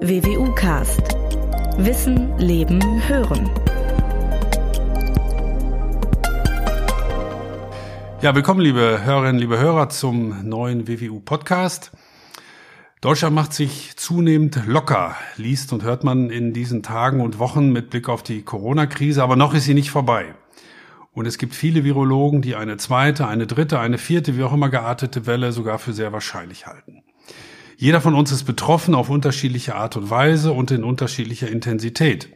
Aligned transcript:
WWU 0.00 0.54
Cast. 0.54 1.16
Wissen, 1.76 2.38
Leben, 2.38 2.80
Hören. 3.08 3.50
Ja, 8.22 8.32
willkommen, 8.36 8.60
liebe 8.60 9.00
Hörerinnen, 9.04 9.40
liebe 9.40 9.58
Hörer, 9.58 9.88
zum 9.88 10.48
neuen 10.48 10.86
WWU 10.86 11.18
Podcast. 11.18 11.90
Deutschland 13.00 13.34
macht 13.34 13.52
sich 13.52 13.96
zunehmend 13.96 14.62
locker, 14.68 15.16
liest 15.36 15.72
und 15.72 15.82
hört 15.82 16.04
man 16.04 16.30
in 16.30 16.52
diesen 16.52 16.84
Tagen 16.84 17.20
und 17.20 17.40
Wochen 17.40 17.72
mit 17.72 17.90
Blick 17.90 18.08
auf 18.08 18.22
die 18.22 18.42
Corona-Krise, 18.42 19.20
aber 19.20 19.34
noch 19.34 19.52
ist 19.52 19.64
sie 19.64 19.74
nicht 19.74 19.90
vorbei. 19.90 20.34
Und 21.12 21.26
es 21.26 21.38
gibt 21.38 21.56
viele 21.56 21.82
Virologen, 21.82 22.40
die 22.40 22.54
eine 22.54 22.76
zweite, 22.76 23.26
eine 23.26 23.48
dritte, 23.48 23.80
eine 23.80 23.98
vierte, 23.98 24.36
wie 24.36 24.44
auch 24.44 24.52
immer 24.52 24.68
geartete 24.68 25.26
Welle 25.26 25.50
sogar 25.50 25.80
für 25.80 25.92
sehr 25.92 26.12
wahrscheinlich 26.12 26.68
halten. 26.68 27.02
Jeder 27.80 28.00
von 28.00 28.16
uns 28.16 28.32
ist 28.32 28.42
betroffen 28.42 28.96
auf 28.96 29.08
unterschiedliche 29.08 29.76
Art 29.76 29.96
und 29.96 30.10
Weise 30.10 30.50
und 30.50 30.72
in 30.72 30.82
unterschiedlicher 30.82 31.48
Intensität. 31.48 32.28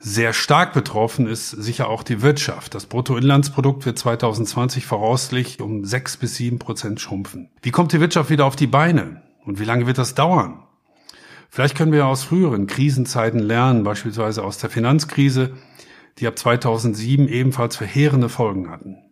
Sehr 0.00 0.32
stark 0.32 0.72
betroffen 0.72 1.28
ist 1.28 1.50
sicher 1.50 1.88
auch 1.88 2.02
die 2.02 2.22
Wirtschaft. 2.22 2.74
Das 2.74 2.86
Bruttoinlandsprodukt 2.86 3.86
wird 3.86 4.00
2020 4.00 4.84
voraussichtlich 4.84 5.60
um 5.60 5.84
sechs 5.84 6.16
bis 6.16 6.34
sieben 6.34 6.58
Prozent 6.58 7.00
schrumpfen. 7.00 7.50
Wie 7.62 7.70
kommt 7.70 7.92
die 7.92 8.00
Wirtschaft 8.00 8.30
wieder 8.30 8.46
auf 8.46 8.56
die 8.56 8.66
Beine? 8.66 9.22
Und 9.44 9.60
wie 9.60 9.64
lange 9.64 9.86
wird 9.86 9.96
das 9.96 10.16
dauern? 10.16 10.64
Vielleicht 11.48 11.76
können 11.76 11.92
wir 11.92 12.08
aus 12.08 12.24
früheren 12.24 12.66
Krisenzeiten 12.66 13.38
lernen, 13.38 13.84
beispielsweise 13.84 14.42
aus 14.42 14.58
der 14.58 14.70
Finanzkrise, 14.70 15.52
die 16.18 16.26
ab 16.26 16.36
2007 16.36 17.28
ebenfalls 17.28 17.76
verheerende 17.76 18.28
Folgen 18.28 18.68
hatten. 18.68 19.07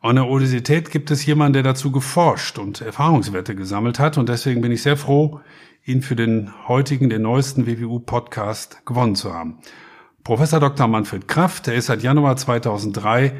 An 0.00 0.14
der 0.14 0.28
Universität 0.28 0.92
gibt 0.92 1.10
es 1.10 1.26
jemanden, 1.26 1.54
der 1.54 1.64
dazu 1.64 1.90
geforscht 1.90 2.58
und 2.58 2.80
Erfahrungswerte 2.80 3.56
gesammelt 3.56 3.98
hat. 3.98 4.16
Und 4.16 4.28
deswegen 4.28 4.60
bin 4.60 4.70
ich 4.70 4.82
sehr 4.82 4.96
froh, 4.96 5.40
ihn 5.84 6.02
für 6.02 6.14
den 6.14 6.52
heutigen, 6.68 7.10
den 7.10 7.22
neuesten 7.22 7.66
WWU-Podcast 7.66 8.86
gewonnen 8.86 9.16
zu 9.16 9.34
haben. 9.34 9.58
Professor 10.22 10.60
Dr. 10.60 10.86
Manfred 10.86 11.26
Kraft, 11.26 11.66
der 11.66 11.74
ist 11.74 11.86
seit 11.86 12.04
Januar 12.04 12.36
2003 12.36 13.32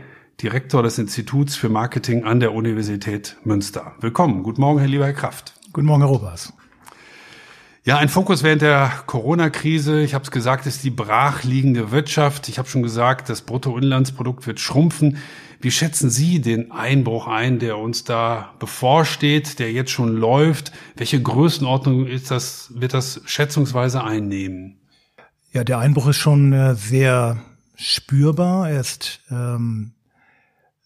Direktor 0.42 0.82
des 0.82 0.98
Instituts 0.98 1.54
für 1.54 1.68
Marketing 1.68 2.24
an 2.24 2.40
der 2.40 2.52
Universität 2.52 3.36
Münster. 3.44 3.92
Willkommen. 4.00 4.42
Guten 4.42 4.60
Morgen, 4.60 4.80
Herr 4.80 4.88
lieber 4.88 5.06
Herr 5.06 5.12
Kraft. 5.12 5.54
Guten 5.72 5.86
Morgen, 5.86 6.02
Herr 6.02 6.10
Robers. 6.10 6.52
Ja, 7.84 7.98
ein 7.98 8.08
Fokus 8.08 8.42
während 8.42 8.62
der 8.62 8.90
Corona-Krise, 9.06 10.02
ich 10.02 10.12
habe 10.12 10.24
es 10.24 10.32
gesagt, 10.32 10.66
ist 10.66 10.82
die 10.82 10.90
brachliegende 10.90 11.92
Wirtschaft. 11.92 12.48
Ich 12.48 12.58
habe 12.58 12.68
schon 12.68 12.82
gesagt, 12.82 13.28
das 13.28 13.42
Bruttoinlandsprodukt 13.42 14.46
wird 14.46 14.58
schrumpfen. 14.58 15.18
Wie 15.60 15.70
schätzen 15.72 16.08
Sie 16.08 16.40
den 16.40 16.70
Einbruch 16.70 17.26
ein, 17.26 17.58
der 17.58 17.78
uns 17.78 18.04
da 18.04 18.54
bevorsteht, 18.60 19.58
der 19.58 19.72
jetzt 19.72 19.90
schon 19.90 20.16
läuft? 20.16 20.72
Welche 20.96 21.20
Größenordnung 21.20 22.06
ist 22.06 22.30
das, 22.30 22.72
wird 22.74 22.94
das 22.94 23.20
schätzungsweise 23.24 24.04
einnehmen? 24.04 24.78
Ja, 25.52 25.64
der 25.64 25.78
Einbruch 25.78 26.08
ist 26.08 26.16
schon 26.16 26.52
äh, 26.52 26.74
sehr 26.76 27.42
spürbar. 27.74 28.70
Er 28.70 28.80
ist 28.80 29.20
ähm, 29.30 29.92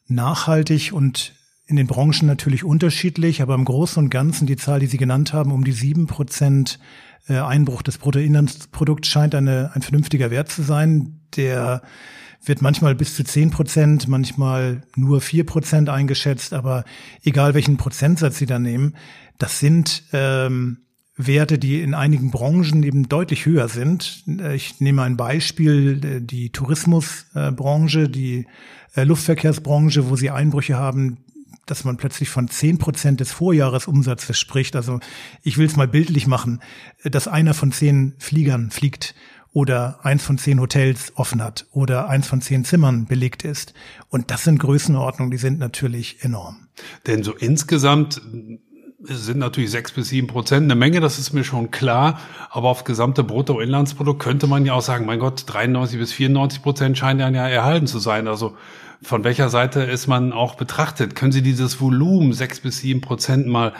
nachhaltig 0.08 0.92
und 0.92 1.34
in 1.66 1.76
den 1.76 1.86
Branchen 1.86 2.26
natürlich 2.26 2.64
unterschiedlich, 2.64 3.42
aber 3.42 3.54
im 3.54 3.64
Großen 3.64 4.02
und 4.02 4.10
Ganzen 4.10 4.46
die 4.46 4.56
Zahl, 4.56 4.80
die 4.80 4.86
Sie 4.86 4.98
genannt 4.98 5.32
haben, 5.32 5.52
um 5.52 5.64
die 5.64 5.72
sieben 5.72 6.06
Prozent 6.06 6.78
Einbruch 7.28 7.82
des 7.82 7.98
Bruttoinlandsprodukts 7.98 9.08
scheint 9.08 9.34
eine, 9.34 9.70
ein 9.74 9.82
vernünftiger 9.82 10.30
Wert 10.30 10.50
zu 10.50 10.62
sein, 10.62 11.20
der 11.36 11.82
wird 12.44 12.60
manchmal 12.60 12.94
bis 12.94 13.14
zu 13.14 13.24
zehn 13.24 13.50
Prozent, 13.50 14.08
manchmal 14.08 14.82
nur 14.96 15.20
vier 15.20 15.46
Prozent 15.46 15.88
eingeschätzt, 15.88 16.52
aber 16.52 16.84
egal 17.22 17.54
welchen 17.54 17.76
Prozentsatz 17.76 18.38
Sie 18.38 18.46
da 18.46 18.58
nehmen, 18.58 18.96
das 19.38 19.60
sind 19.60 20.04
ähm, 20.12 20.78
Werte, 21.16 21.58
die 21.58 21.80
in 21.80 21.94
einigen 21.94 22.30
Branchen 22.30 22.82
eben 22.82 23.08
deutlich 23.08 23.46
höher 23.46 23.68
sind. 23.68 24.24
Ich 24.54 24.80
nehme 24.80 25.02
ein 25.02 25.16
Beispiel, 25.16 26.20
die 26.20 26.50
Tourismusbranche, 26.50 28.08
die 28.08 28.46
äh, 28.94 29.04
Luftverkehrsbranche, 29.04 30.08
wo 30.08 30.16
sie 30.16 30.30
Einbrüche 30.30 30.76
haben, 30.76 31.18
dass 31.66 31.84
man 31.84 31.96
plötzlich 31.96 32.28
von 32.28 32.48
zehn 32.48 32.78
Prozent 32.78 33.20
des 33.20 33.32
Vorjahresumsatzes 33.32 34.38
spricht. 34.38 34.76
Also 34.76 35.00
ich 35.42 35.58
will 35.58 35.66
es 35.66 35.76
mal 35.76 35.88
bildlich 35.88 36.26
machen, 36.26 36.60
dass 37.04 37.28
einer 37.28 37.54
von 37.54 37.72
zehn 37.72 38.14
Fliegern 38.18 38.70
fliegt 38.70 39.14
oder 39.52 40.00
eins 40.02 40.24
von 40.24 40.38
zehn 40.38 40.60
Hotels 40.60 41.12
offen 41.14 41.42
hat 41.42 41.66
oder 41.72 42.08
eins 42.08 42.26
von 42.26 42.40
zehn 42.40 42.64
Zimmern 42.64 43.06
belegt 43.06 43.44
ist. 43.44 43.74
Und 44.08 44.30
das 44.30 44.44
sind 44.44 44.58
Größenordnungen, 44.58 45.30
die 45.30 45.36
sind 45.36 45.58
natürlich 45.58 46.24
enorm. 46.24 46.68
Denn 47.06 47.22
so 47.22 47.32
insgesamt 47.32 48.20
sind 49.04 49.38
natürlich 49.38 49.70
sechs 49.70 49.92
bis 49.92 50.08
sieben 50.08 50.28
Prozent 50.28 50.64
eine 50.64 50.76
Menge, 50.76 51.00
das 51.00 51.18
ist 51.18 51.32
mir 51.32 51.44
schon 51.44 51.70
klar. 51.70 52.20
Aber 52.50 52.68
auf 52.68 52.84
gesamte 52.84 53.24
Bruttoinlandsprodukt 53.24 54.22
könnte 54.22 54.46
man 54.46 54.64
ja 54.64 54.74
auch 54.74 54.82
sagen, 54.82 55.06
mein 55.06 55.18
Gott, 55.18 55.44
93 55.46 55.98
bis 55.98 56.12
94 56.12 56.62
Prozent 56.62 56.96
scheinen 56.96 57.34
ja 57.34 57.48
erhalten 57.48 57.86
zu 57.86 57.98
sein. 57.98 58.28
Also 58.28 58.56
von 59.02 59.24
welcher 59.24 59.48
Seite 59.48 59.82
ist 59.82 60.06
man 60.06 60.32
auch 60.32 60.54
betrachtet? 60.54 61.14
Können 61.14 61.32
Sie 61.32 61.42
dieses 61.42 61.80
Volumen 61.80 62.32
sechs 62.32 62.60
bis 62.60 62.78
sieben 62.78 63.00
Prozent 63.00 63.46
mal 63.46 63.72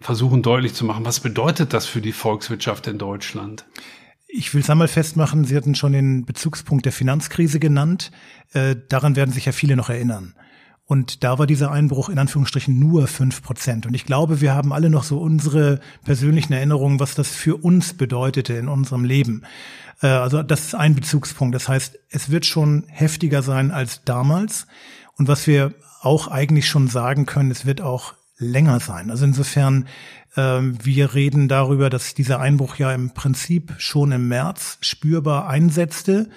versuchen 0.00 0.42
deutlich 0.42 0.74
zu 0.74 0.84
machen? 0.84 1.04
Was 1.04 1.20
bedeutet 1.20 1.72
das 1.72 1.86
für 1.86 2.00
die 2.00 2.12
Volkswirtschaft 2.12 2.86
in 2.86 2.98
Deutschland? 2.98 3.66
Ich 4.26 4.54
will 4.54 4.62
es 4.62 4.70
einmal 4.70 4.88
festmachen, 4.88 5.44
Sie 5.44 5.56
hatten 5.56 5.74
schon 5.74 5.92
den 5.92 6.24
Bezugspunkt 6.24 6.84
der 6.84 6.92
Finanzkrise 6.92 7.58
genannt. 7.58 8.12
Äh, 8.52 8.76
daran 8.88 9.16
werden 9.16 9.32
sich 9.32 9.44
ja 9.44 9.52
viele 9.52 9.76
noch 9.76 9.90
erinnern. 9.90 10.34
Und 10.86 11.22
da 11.22 11.38
war 11.38 11.46
dieser 11.46 11.70
Einbruch 11.70 12.08
in 12.08 12.18
Anführungsstrichen 12.18 12.76
nur 12.76 13.06
fünf 13.06 13.42
Prozent. 13.42 13.86
Und 13.86 13.94
ich 13.94 14.06
glaube, 14.06 14.40
wir 14.40 14.54
haben 14.54 14.72
alle 14.72 14.90
noch 14.90 15.04
so 15.04 15.20
unsere 15.20 15.78
persönlichen 16.04 16.52
Erinnerungen, 16.52 16.98
was 16.98 17.14
das 17.14 17.28
für 17.28 17.56
uns 17.56 17.94
bedeutete 17.94 18.54
in 18.54 18.66
unserem 18.66 19.04
Leben. 19.04 19.42
Äh, 20.02 20.08
also 20.08 20.42
das 20.42 20.66
ist 20.66 20.74
ein 20.74 20.94
Bezugspunkt. 20.94 21.54
Das 21.54 21.68
heißt, 21.68 21.98
es 22.10 22.30
wird 22.30 22.46
schon 22.46 22.84
heftiger 22.88 23.42
sein 23.42 23.70
als 23.70 24.04
damals. 24.04 24.66
Und 25.16 25.28
was 25.28 25.46
wir 25.46 25.74
auch 26.02 26.28
eigentlich 26.28 26.68
schon 26.68 26.88
sagen 26.88 27.26
können, 27.26 27.50
es 27.50 27.66
wird 27.66 27.80
auch 27.80 28.14
länger 28.38 28.80
sein. 28.80 29.10
Also 29.10 29.26
insofern 29.26 29.86
ähm, 30.36 30.78
wir 30.82 31.14
reden 31.14 31.48
darüber, 31.48 31.90
dass 31.90 32.14
dieser 32.14 32.40
Einbruch 32.40 32.76
ja 32.76 32.92
im 32.92 33.10
Prinzip 33.10 33.74
schon 33.78 34.12
im 34.12 34.28
März 34.28 34.78
spürbar 34.80 35.48
einsetzte. 35.48 36.30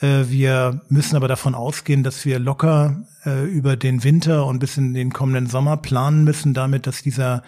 Äh, 0.00 0.24
wir 0.28 0.82
müssen 0.88 1.16
aber 1.16 1.28
davon 1.28 1.54
ausgehen, 1.54 2.02
dass 2.02 2.24
wir 2.24 2.38
locker 2.38 3.04
äh, 3.24 3.44
über 3.44 3.76
den 3.76 4.04
Winter 4.04 4.46
und 4.46 4.60
bis 4.60 4.76
in 4.76 4.94
den 4.94 5.12
kommenden 5.12 5.46
Sommer 5.46 5.76
planen 5.76 6.24
müssen, 6.24 6.54
damit, 6.54 6.86
dass 6.86 7.02
dieser 7.02 7.42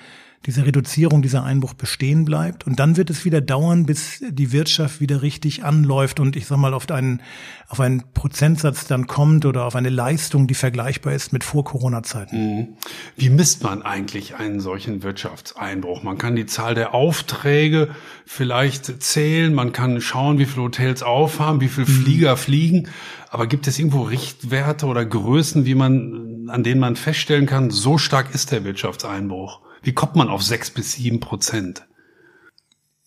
diese 0.46 0.66
Reduzierung, 0.66 1.22
dieser 1.22 1.42
Einbruch 1.42 1.72
bestehen 1.74 2.24
bleibt. 2.24 2.66
Und 2.66 2.78
dann 2.78 2.96
wird 2.96 3.08
es 3.08 3.24
wieder 3.24 3.40
dauern, 3.40 3.86
bis 3.86 4.22
die 4.28 4.52
Wirtschaft 4.52 5.00
wieder 5.00 5.22
richtig 5.22 5.64
anläuft 5.64 6.20
und 6.20 6.36
ich 6.36 6.46
sag 6.46 6.58
mal 6.58 6.74
auf 6.74 6.90
einen, 6.90 7.22
auf 7.68 7.80
einen 7.80 8.02
Prozentsatz 8.12 8.86
dann 8.86 9.06
kommt 9.06 9.46
oder 9.46 9.64
auf 9.64 9.74
eine 9.74 9.88
Leistung, 9.88 10.46
die 10.46 10.54
vergleichbar 10.54 11.14
ist 11.14 11.32
mit 11.32 11.44
Vor-Corona-Zeiten. 11.44 12.36
Mhm. 12.36 12.68
Wie 13.16 13.30
misst 13.30 13.62
man 13.62 13.82
eigentlich 13.82 14.34
einen 14.34 14.60
solchen 14.60 15.02
Wirtschaftseinbruch? 15.02 16.02
Man 16.02 16.18
kann 16.18 16.36
die 16.36 16.46
Zahl 16.46 16.74
der 16.74 16.94
Aufträge 16.94 17.88
vielleicht 18.26 19.02
zählen, 19.02 19.54
man 19.54 19.72
kann 19.72 20.00
schauen, 20.02 20.38
wie 20.38 20.44
viele 20.44 20.64
Hotels 20.64 21.02
aufhaben, 21.02 21.62
wie 21.62 21.68
viele 21.68 21.86
mhm. 21.86 22.02
Flieger 22.02 22.36
fliegen. 22.36 22.88
Aber 23.30 23.46
gibt 23.46 23.66
es 23.66 23.78
irgendwo 23.78 24.02
Richtwerte 24.02 24.86
oder 24.86 25.04
Größen, 25.04 25.64
wie 25.64 25.74
man, 25.74 26.48
an 26.50 26.62
denen 26.62 26.80
man 26.80 26.96
feststellen 26.96 27.46
kann, 27.46 27.70
so 27.70 27.96
stark 27.96 28.34
ist 28.34 28.52
der 28.52 28.64
Wirtschaftseinbruch? 28.64 29.63
Wie 29.84 29.92
kommt 29.92 30.16
man 30.16 30.28
auf 30.28 30.42
sechs 30.42 30.70
bis 30.70 30.92
sieben 30.92 31.20
Prozent? 31.20 31.86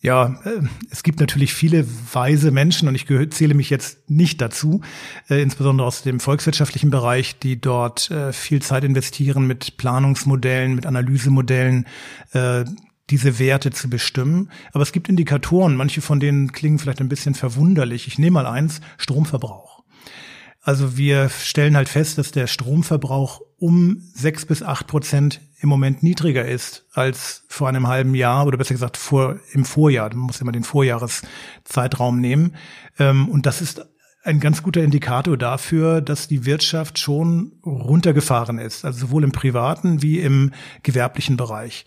Ja, 0.00 0.40
äh, 0.44 0.60
es 0.90 1.02
gibt 1.02 1.18
natürlich 1.18 1.52
viele 1.52 1.84
weise 2.12 2.52
Menschen 2.52 2.86
und 2.86 2.94
ich 2.94 3.06
zähle 3.30 3.54
mich 3.54 3.68
jetzt 3.68 4.08
nicht 4.08 4.40
dazu, 4.40 4.82
äh, 5.28 5.42
insbesondere 5.42 5.88
aus 5.88 6.02
dem 6.02 6.20
volkswirtschaftlichen 6.20 6.90
Bereich, 6.90 7.40
die 7.40 7.60
dort 7.60 8.08
äh, 8.12 8.32
viel 8.32 8.62
Zeit 8.62 8.84
investieren 8.84 9.48
mit 9.48 9.76
Planungsmodellen, 9.76 10.74
mit 10.74 10.86
Analysemodellen, 10.86 11.86
diese 13.10 13.38
Werte 13.38 13.70
zu 13.70 13.88
bestimmen. 13.88 14.50
Aber 14.72 14.82
es 14.82 14.92
gibt 14.92 15.08
Indikatoren, 15.08 15.76
manche 15.76 16.02
von 16.02 16.20
denen 16.20 16.52
klingen 16.52 16.78
vielleicht 16.78 17.00
ein 17.00 17.08
bisschen 17.08 17.34
verwunderlich. 17.34 18.06
Ich 18.06 18.18
nehme 18.18 18.34
mal 18.34 18.46
eins, 18.46 18.82
Stromverbrauch. 18.98 19.82
Also 20.60 20.98
wir 20.98 21.30
stellen 21.30 21.74
halt 21.74 21.88
fest, 21.88 22.18
dass 22.18 22.32
der 22.32 22.46
Stromverbrauch 22.46 23.40
um 23.58 24.00
sechs 24.14 24.46
bis 24.46 24.62
acht 24.62 24.86
Prozent 24.86 25.40
im 25.60 25.68
Moment 25.68 26.02
niedriger 26.02 26.46
ist 26.46 26.86
als 26.92 27.44
vor 27.48 27.68
einem 27.68 27.88
halben 27.88 28.14
Jahr 28.14 28.46
oder 28.46 28.56
besser 28.56 28.74
gesagt 28.74 28.96
vor 28.96 29.40
im 29.52 29.64
Vorjahr. 29.64 30.08
Man 30.10 30.26
muss 30.26 30.40
immer 30.40 30.52
den 30.52 30.62
Vorjahreszeitraum 30.62 32.20
nehmen. 32.20 32.54
Ähm, 32.98 33.28
und 33.28 33.46
das 33.46 33.60
ist 33.60 33.84
ein 34.22 34.40
ganz 34.40 34.62
guter 34.62 34.82
Indikator 34.82 35.36
dafür, 35.36 36.00
dass 36.00 36.28
die 36.28 36.44
Wirtschaft 36.44 36.98
schon 36.98 37.52
runtergefahren 37.64 38.58
ist, 38.58 38.84
also 38.84 39.06
sowohl 39.06 39.24
im 39.24 39.32
privaten 39.32 40.02
wie 40.02 40.20
im 40.20 40.52
gewerblichen 40.82 41.36
Bereich. 41.36 41.84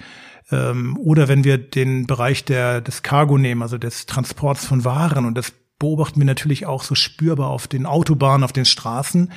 Ähm, 0.52 0.98
oder 0.98 1.28
wenn 1.28 1.44
wir 1.44 1.58
den 1.58 2.08
Bereich 2.08 2.44
der, 2.44 2.82
des 2.82 3.04
Cargo 3.04 3.38
nehmen, 3.38 3.62
also 3.62 3.78
des 3.78 4.06
Transports 4.06 4.66
von 4.66 4.84
Waren, 4.84 5.26
und 5.26 5.38
das 5.38 5.54
beobachten 5.80 6.20
wir 6.20 6.26
natürlich 6.26 6.66
auch 6.66 6.84
so 6.84 6.96
spürbar 6.96 7.50
auf 7.50 7.68
den 7.68 7.86
Autobahnen, 7.86 8.44
auf 8.44 8.54
den 8.54 8.66
Straßen, 8.66 9.32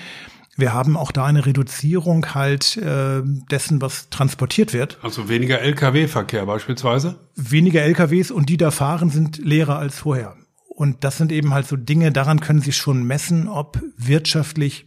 wir 0.56 0.72
haben 0.72 0.96
auch 0.96 1.12
da 1.12 1.24
eine 1.24 1.46
Reduzierung 1.46 2.34
halt 2.34 2.76
äh, 2.76 3.22
dessen, 3.50 3.80
was 3.80 4.08
transportiert 4.10 4.72
wird. 4.72 4.98
Also 5.02 5.28
weniger 5.28 5.60
Lkw-Verkehr 5.60 6.46
beispielsweise? 6.46 7.18
Weniger 7.34 7.82
Lkws 7.82 8.30
und 8.30 8.48
die 8.48 8.56
da 8.56 8.70
fahren 8.70 9.10
sind 9.10 9.38
leerer 9.38 9.78
als 9.78 9.98
vorher. 9.98 10.36
Und 10.68 11.04
das 11.04 11.18
sind 11.18 11.30
eben 11.32 11.54
halt 11.54 11.66
so 11.66 11.76
Dinge, 11.76 12.10
daran 12.12 12.40
können 12.40 12.60
Sie 12.60 12.72
schon 12.72 13.04
messen, 13.04 13.48
ob 13.48 13.80
wirtschaftlich 13.96 14.86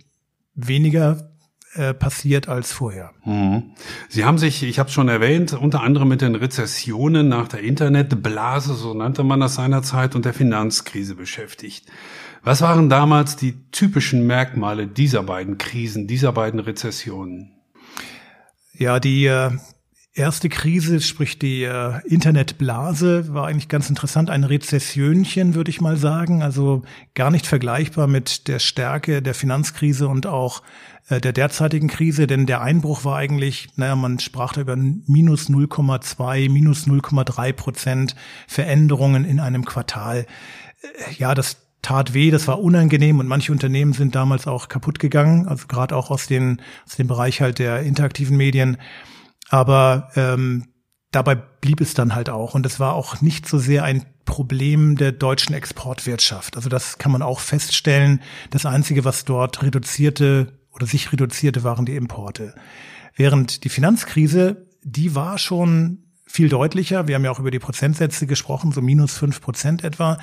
weniger 0.53 1.31
äh, 1.73 1.93
passiert 1.93 2.49
als 2.49 2.71
vorher. 2.71 3.11
Mhm. 3.23 3.71
Sie 4.09 4.25
haben 4.25 4.37
sich, 4.37 4.63
ich 4.63 4.79
habe 4.79 4.87
es 4.87 4.93
schon 4.93 5.09
erwähnt, 5.09 5.53
unter 5.53 5.81
anderem 5.81 6.07
mit 6.07 6.21
den 6.21 6.35
Rezessionen 6.35 7.29
nach 7.29 7.47
der 7.47 7.61
Internetblase, 7.61 8.73
so 8.73 8.93
nannte 8.93 9.23
man 9.23 9.39
das 9.39 9.55
seinerzeit, 9.55 10.15
und 10.15 10.25
der 10.25 10.33
Finanzkrise 10.33 11.15
beschäftigt. 11.15 11.85
Was 12.43 12.61
waren 12.61 12.89
damals 12.89 13.35
die 13.35 13.55
typischen 13.71 14.25
Merkmale 14.25 14.87
dieser 14.87 15.23
beiden 15.23 15.57
Krisen, 15.57 16.07
dieser 16.07 16.31
beiden 16.31 16.59
Rezessionen? 16.59 17.51
Ja, 18.73 18.99
die 18.99 19.25
äh, 19.25 19.51
erste 20.17 20.49
Krise, 20.49 20.99
sprich 21.01 21.39
die 21.39 21.63
äh, 21.63 21.99
Internetblase, 22.05 23.33
war 23.33 23.47
eigentlich 23.47 23.69
ganz 23.69 23.89
interessant. 23.89 24.29
Ein 24.29 24.43
Rezessionchen, 24.43 25.55
würde 25.55 25.69
ich 25.69 25.81
mal 25.81 25.97
sagen. 25.97 26.41
Also 26.41 26.83
gar 27.13 27.31
nicht 27.31 27.47
vergleichbar 27.47 28.07
mit 28.07 28.47
der 28.47 28.59
Stärke 28.59 29.21
der 29.21 29.33
Finanzkrise 29.33 30.07
und 30.07 30.25
auch 30.25 30.63
äh, 31.09 31.21
der 31.21 31.33
derzeitigen 31.33 31.87
Krise, 31.87 32.27
denn 32.27 32.45
der 32.45 32.61
Einbruch 32.61 33.05
war 33.05 33.17
eigentlich, 33.17 33.69
naja, 33.75 33.95
man 33.95 34.19
sprach 34.19 34.53
da 34.53 34.61
über 34.61 34.75
minus 34.75 35.49
0,2, 35.49 36.51
minus 36.51 36.87
0,3 36.87 37.53
Prozent 37.53 38.15
Veränderungen 38.47 39.23
in 39.23 39.39
einem 39.39 39.65
Quartal. 39.65 40.25
Ja, 41.17 41.35
das 41.35 41.66
tat 41.81 42.13
weh, 42.13 42.31
das 42.31 42.47
war 42.47 42.61
unangenehm 42.61 43.19
und 43.19 43.27
manche 43.27 43.51
Unternehmen 43.51 43.93
sind 43.93 44.15
damals 44.15 44.47
auch 44.47 44.67
kaputt 44.67 44.99
gegangen, 44.99 45.47
also 45.47 45.67
gerade 45.67 45.95
auch 45.95 46.11
aus, 46.11 46.27
den, 46.27 46.61
aus 46.85 46.95
dem 46.97 47.07
Bereich 47.07 47.41
halt 47.41 47.59
der 47.59 47.81
interaktiven 47.81 48.35
Medien. 48.37 48.77
Aber 49.49 50.09
ähm, 50.15 50.65
dabei 51.11 51.35
blieb 51.35 51.81
es 51.81 51.93
dann 51.93 52.15
halt 52.15 52.29
auch 52.29 52.55
und 52.55 52.65
es 52.65 52.79
war 52.79 52.93
auch 52.93 53.21
nicht 53.21 53.47
so 53.47 53.57
sehr 53.57 53.83
ein 53.83 54.05
Problem 54.25 54.97
der 54.97 55.13
deutschen 55.13 55.55
Exportwirtschaft. 55.55 56.57
Also 56.57 56.67
das 56.67 56.97
kann 56.97 57.11
man 57.11 57.21
auch 57.21 57.39
feststellen. 57.39 58.21
Das 58.49 58.65
Einzige, 58.65 59.05
was 59.05 59.23
dort 59.23 59.63
reduzierte 59.63 60.59
oder 60.71 60.85
sich 60.85 61.11
reduzierte, 61.13 61.63
waren 61.63 61.85
die 61.85 61.95
Importe. 61.95 62.53
Während 63.15 63.63
die 63.63 63.69
Finanzkrise, 63.69 64.67
die 64.83 65.15
war 65.15 65.37
schon 65.37 66.03
viel 66.25 66.49
deutlicher. 66.49 67.07
Wir 67.07 67.15
haben 67.15 67.23
ja 67.23 67.31
auch 67.31 67.39
über 67.39 67.51
die 67.51 67.59
Prozentsätze 67.59 68.27
gesprochen, 68.27 68.73
so 68.73 68.81
minus 68.81 69.17
fünf 69.17 69.41
Prozent 69.41 69.83
etwa. 69.83 70.19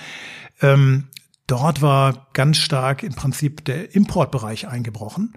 Ähm, 0.61 1.09
dort 1.47 1.83
war 1.83 2.29
ganz 2.33 2.59
stark 2.59 3.03
im 3.03 3.15
Prinzip 3.15 3.65
der 3.65 3.95
Importbereich 3.95 4.69
eingebrochen. 4.69 5.35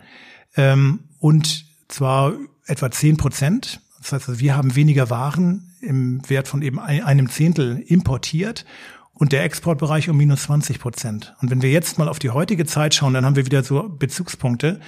Ähm, 0.56 1.02
und 1.20 1.66
zwar 1.88 2.34
etwa 2.66 2.92
zehn 2.92 3.18
Prozent. 3.18 3.82
Das 4.00 4.14
heißt, 4.14 4.30
also 4.30 4.40
wir 4.40 4.56
haben 4.56 4.76
weniger 4.76 5.10
Waren 5.10 5.76
im 5.82 6.28
Wert 6.30 6.48
von 6.48 6.62
eben 6.62 6.80
einem 6.80 7.30
Zehntel 7.30 7.80
importiert 7.80 8.66
und 9.14 9.32
der 9.32 9.44
Exportbereich 9.44 10.10
um 10.10 10.18
minus 10.18 10.44
20 10.44 10.80
Prozent. 10.80 11.36
Und 11.42 11.50
wenn 11.50 11.62
wir 11.62 11.72
jetzt 11.72 11.98
mal 11.98 12.08
auf 12.08 12.20
die 12.20 12.30
heutige 12.30 12.66
Zeit 12.66 12.94
schauen, 12.94 13.14
dann 13.14 13.26
haben 13.26 13.36
wir 13.36 13.46
wieder 13.46 13.64
so 13.64 13.90
Bezugspunkte. 13.90 14.80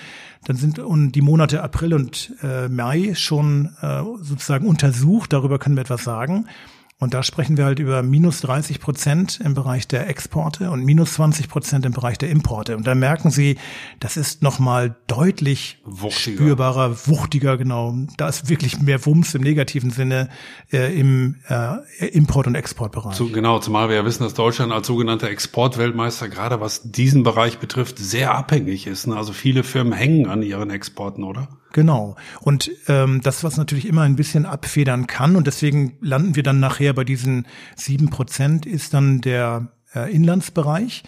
Dann 0.46 0.56
sind 0.56 0.80
die 0.80 1.22
Monate 1.22 1.64
April 1.64 1.94
und 1.94 2.36
äh, 2.44 2.70
Mai 2.70 3.16
schon 3.16 3.76
äh, 3.82 4.02
sozusagen 4.22 4.68
untersucht. 4.68 5.34
Darüber 5.34 5.58
können 5.58 5.76
wir 5.76 5.82
etwas 5.82 6.04
sagen. 6.04 6.48
Und 7.02 7.14
da 7.14 7.24
sprechen 7.24 7.56
wir 7.56 7.64
halt 7.64 7.80
über 7.80 8.04
minus 8.04 8.42
30 8.42 8.82
Prozent 8.82 9.40
im 9.42 9.54
Bereich 9.54 9.88
der 9.88 10.10
Exporte 10.10 10.70
und 10.70 10.84
minus 10.84 11.14
20 11.14 11.48
Prozent 11.48 11.86
im 11.86 11.94
Bereich 11.94 12.18
der 12.18 12.30
Importe. 12.30 12.76
Und 12.76 12.86
da 12.88 12.94
merken 12.94 13.32
Sie, 13.32 13.58
das 14.02 14.18
ist 14.18 14.44
nochmal 14.44 14.98
deutlich 15.08 15.78
wuchtiger. 15.86 16.36
spürbarer, 16.36 17.08
wuchtiger, 17.08 17.58
genau. 17.58 17.96
Da 18.18 18.28
ist 18.28 18.50
wirklich 18.50 18.82
mehr 18.82 19.06
Wumms 19.06 19.34
im 19.34 19.44
negativen 19.44 19.92
Sinne 19.92 20.28
äh, 20.74 20.94
im 21.00 21.38
äh, 21.48 22.06
Import- 22.08 22.48
und 22.48 22.56
Exportbereich. 22.56 23.16
So, 23.16 23.28
genau, 23.28 23.60
zumal 23.60 23.88
wir 23.88 23.96
ja 23.96 24.04
wissen, 24.04 24.24
dass 24.24 24.34
Deutschland 24.34 24.74
als 24.74 24.86
sogenannter 24.86 25.30
Exportweltmeister 25.30 26.28
gerade 26.28 26.60
was 26.60 26.92
diesen 26.92 27.24
Bereich 27.24 27.60
betrifft, 27.60 27.98
sehr 27.98 28.36
abhängig 28.36 28.88
ist. 28.88 29.08
Ne? 29.08 29.16
Also 29.16 29.32
viele 29.32 29.64
Firmen 29.64 29.94
hängen 29.94 30.28
an 30.28 30.42
ihren 30.42 30.70
Exporten, 30.70 31.24
oder? 31.24 31.48
Genau. 31.72 32.16
Und 32.42 32.72
ähm, 32.88 33.22
das, 33.22 33.44
was 33.44 33.58
natürlich 33.58 33.88
immer 33.88 34.02
ein 34.02 34.16
bisschen 34.16 34.46
abfedern 34.46 35.08
kann, 35.08 35.36
und 35.36 35.46
deswegen 35.46 35.98
landen 36.02 36.36
wir 36.36 36.44
dann 36.44 36.60
nachher 36.60 36.94
bei 36.94 37.04
diesen 37.04 37.46
sieben 37.76 38.10
Prozent, 38.10 38.66
ist 38.66 38.94
dann 38.94 39.22
der 39.22 39.68
äh, 39.94 40.12
Inlandsbereich. 40.14 41.04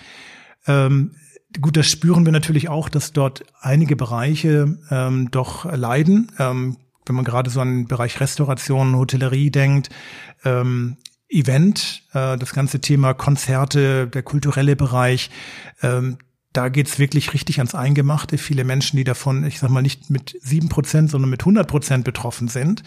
Ähm, 0.67 1.15
gut, 1.59 1.77
das 1.77 1.87
spüren 1.87 2.25
wir 2.25 2.31
natürlich 2.31 2.69
auch, 2.69 2.89
dass 2.89 3.11
dort 3.11 3.43
einige 3.59 3.95
Bereiche 3.95 4.77
ähm, 4.91 5.31
doch 5.31 5.65
leiden. 5.65 6.31
Ähm, 6.37 6.77
wenn 7.05 7.15
man 7.15 7.25
gerade 7.25 7.49
so 7.49 7.59
an 7.59 7.69
den 7.69 7.87
Bereich 7.87 8.19
Restauration, 8.19 8.95
Hotellerie 8.95 9.49
denkt, 9.49 9.89
ähm, 10.45 10.97
Event, 11.27 12.03
äh, 12.13 12.37
das 12.37 12.53
ganze 12.53 12.81
Thema 12.81 13.13
Konzerte, 13.13 14.07
der 14.07 14.21
kulturelle 14.21 14.75
Bereich, 14.75 15.31
ähm, 15.81 16.17
da 16.53 16.69
geht's 16.69 16.99
wirklich 16.99 17.33
richtig 17.33 17.59
ans 17.59 17.75
Eingemachte. 17.75 18.37
Viele 18.37 18.63
Menschen, 18.63 18.97
die 18.97 19.03
davon, 19.03 19.45
ich 19.45 19.59
sag 19.59 19.69
mal, 19.69 19.81
nicht 19.81 20.09
mit 20.09 20.37
sieben 20.41 20.69
Prozent, 20.69 21.09
sondern 21.09 21.29
mit 21.29 21.41
100 21.41 21.67
Prozent 21.67 22.03
betroffen 22.03 22.47
sind. 22.47 22.83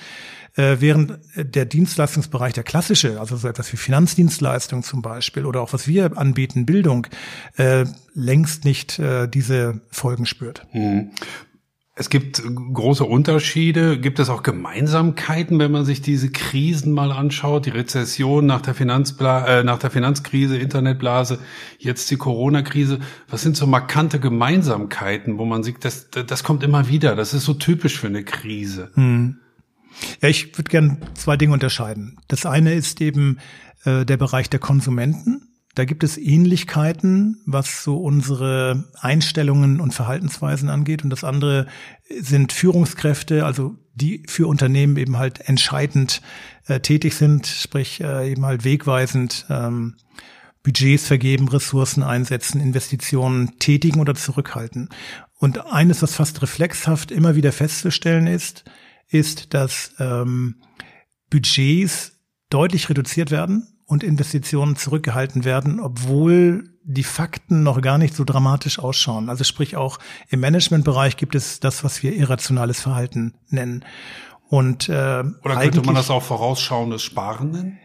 Äh, 0.57 0.77
während 0.81 1.19
der 1.35 1.65
Dienstleistungsbereich, 1.65 2.53
der 2.53 2.63
klassische, 2.63 3.19
also 3.19 3.37
so 3.37 3.49
etwas 3.49 3.73
wie 3.73 3.77
Finanzdienstleistung 3.77 4.83
zum 4.83 5.03
Beispiel 5.03 5.47
oder 5.47 5.61
auch 5.63 5.73
was 5.73 5.89
wir 5.89 6.17
anbieten, 6.17 6.67
Bildung, 6.67 7.07
äh, 7.57 7.87
längst 8.15 8.65
nicht 8.65 8.99
äh, 8.99 9.27
diese 9.27 9.81
Folgen 9.91 10.27
spürt. 10.27 10.67
Mhm. 10.73 11.11
Es 11.97 12.11
gibt 12.11 12.43
große 12.43 13.05
Unterschiede. 13.05 14.01
Gibt 14.01 14.19
es 14.19 14.29
auch 14.29 14.43
Gemeinsamkeiten, 14.43 15.61
wenn 15.61 15.71
man 15.71 15.85
sich 15.85 16.03
diese 16.03 16.29
Krisen 16.29 16.93
mal 16.93 17.13
anschaut? 17.13 17.67
Die 17.67 17.71
Rezession 17.71 18.47
nach 18.47 18.63
der, 18.63 18.75
Finanzbla 18.75 19.61
äh, 19.61 19.65
nach 19.65 19.79
der 19.79 19.91
Finanzkrise, 19.91 20.59
Internetblase, 20.59 21.39
jetzt 21.79 22.11
die 22.11 22.17
Corona-Krise. 22.17 22.99
Was 23.29 23.43
sind 23.43 23.57
so 23.57 23.69
markante 23.69 24.19
Gemeinsamkeiten, 24.19 25.39
wo 25.39 25.45
man 25.45 25.63
sieht, 25.63 25.85
das, 25.85 26.09
das 26.11 26.43
kommt 26.43 26.65
immer 26.65 26.89
wieder. 26.89 27.15
Das 27.15 27.33
ist 27.33 27.45
so 27.45 27.55
typisch 27.55 27.97
für 27.97 28.09
eine 28.09 28.25
Krise. 28.25 28.91
Hm. 28.95 29.39
Ja, 30.21 30.29
ich 30.29 30.59
würde 30.59 30.71
gerne 30.71 30.99
zwei 31.15 31.37
Dinge 31.37 31.53
unterscheiden. 31.53 32.17
Das 32.27 32.45
eine 32.45 32.75
ist 32.75 33.01
eben 33.01 33.39
äh, 33.85 34.05
der 34.05 34.17
Bereich 34.17 34.51
der 34.51 34.59
Konsumenten 34.59 35.54
da 35.75 35.85
gibt 35.85 36.05
es 36.05 36.17
Ähnlichkeiten, 36.17 37.43
was 37.47 37.83
so 37.83 37.97
unsere 37.97 38.85
Einstellungen 39.01 39.81
und 39.81 39.93
Verhaltensweisen 39.93 40.69
angeht. 40.69 41.03
Und 41.03 41.11
das 41.11 41.25
andere 41.25 41.67
sind 42.09 42.53
Führungskräfte, 42.53 43.45
also 43.45 43.75
die 43.95 44.23
für 44.29 44.47
Unternehmen 44.47 44.97
eben 44.97 45.19
halt 45.19 45.49
entscheidend 45.49 46.23
äh, 46.67 46.81
tätig 46.81 47.17
sind, 47.17 47.47
sprich 47.47 48.01
äh, 48.01 48.31
eben 48.31 48.45
halt 48.47 48.65
wegweisend 48.65 49.47
ähm, 49.51 49.97
Budgets 50.63 51.07
vergeben, 51.07 51.49
Ressourcen 51.49 52.03
einsetzen, 52.03 52.61
Investitionen 52.61 53.59
tätigen 53.59 54.01
oder 54.01 54.15
zurückhalten. 54.15 54.89
Und 55.39 55.67
eines, 55.67 56.03
was 56.03 56.15
fast 56.15 56.41
reflexhaft 56.41 57.11
immer 57.11 57.35
wieder 57.35 57.53
festzustellen 57.53 58.29
ist, 58.29 58.65
ist, 59.09 59.55
dass 59.55 59.93
ähm, 59.99 60.57
Budgets 61.31 62.13
deutlich 62.49 62.89
reduziert 62.89 63.31
werden 63.33 63.74
und 63.87 64.03
Investitionen 64.03 64.77
zurückgehalten 64.77 65.45
werden, 65.45 65.81
obwohl 65.81 66.71
die 66.85 67.05
Fakten 67.05 67.63
noch 67.63 67.81
gar 67.81 67.99
nicht 67.99 68.15
so 68.15 68.25
dramatisch 68.25 68.79
ausschauen. 68.79 69.29
Also 69.29 69.45
sprich 69.45 69.77
auch 69.77 69.99
im 70.29 70.41
Managementbereich 70.41 71.17
gibt 71.17 71.35
es 71.35 71.61
das, 71.61 71.85
was 71.85 72.03
wir 72.03 72.15
irrationales 72.15 72.81
Verhalten 72.81 73.35
nennen. 73.49 73.85
Und 74.49 74.89
äh, 74.89 75.25
oder 75.43 75.57
könnte 75.57 75.83
man 75.83 75.95
das 75.95 76.11
auch 76.11 76.23
vorausschauendes 76.23 77.03
Sparen 77.03 77.51
nennen? 77.51 77.79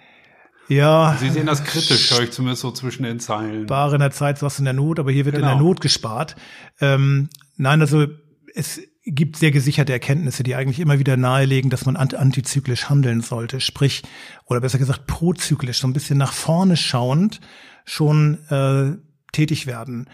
Ja. 0.68 1.18
Sie 1.20 1.30
sehen 1.30 1.48
das 1.48 1.64
kritisch, 1.64 2.12
höre 2.12 2.24
ich 2.24 2.32
zumindest 2.32 2.62
so 2.62 2.72
zwischen 2.72 3.04
den 3.04 3.20
Zeilen. 3.20 3.64
Spare 3.64 3.96
in 3.96 4.02
der 4.02 4.12
Zeit, 4.12 4.42
was 4.42 4.60
in 4.60 4.66
der 4.66 4.74
Not, 4.74 5.00
aber 5.00 5.12
hier 5.12 5.26
wird 5.26 5.36
genau. 5.36 5.48
in 5.48 5.52
der 5.52 5.58
genau. 5.58 5.70
Not 5.70 5.82
gespart. 5.82 6.36
Ähm, 6.80 7.30
nein, 7.58 7.82
also 7.82 8.06
es 8.54 8.82
gibt 9.12 9.38
sehr 9.38 9.52
gesicherte 9.52 9.94
Erkenntnisse, 9.94 10.44
die 10.44 10.56
eigentlich 10.56 10.80
immer 10.80 11.00
wieder 11.00 11.18
nahelegen, 11.18 11.70
dass 11.70 11.86
man 11.86 11.96
antizyklisch 11.96 12.90
handeln 12.90 13.22
sollte. 13.22 13.60
Sprich, 13.60 14.04
oder 14.46 14.62
besser 14.62 14.78
gesagt 14.78 15.08
prozyklisch, 15.08 15.80
so 15.80 15.88
ein 15.88 15.94
bisschen 15.94 16.18
nach 16.18 16.34
vorne 16.34 16.78
schauend 16.78 17.40
schon 17.86 18.38
äh, 18.50 18.98
tätig 19.32 19.68
werden. 19.68 20.08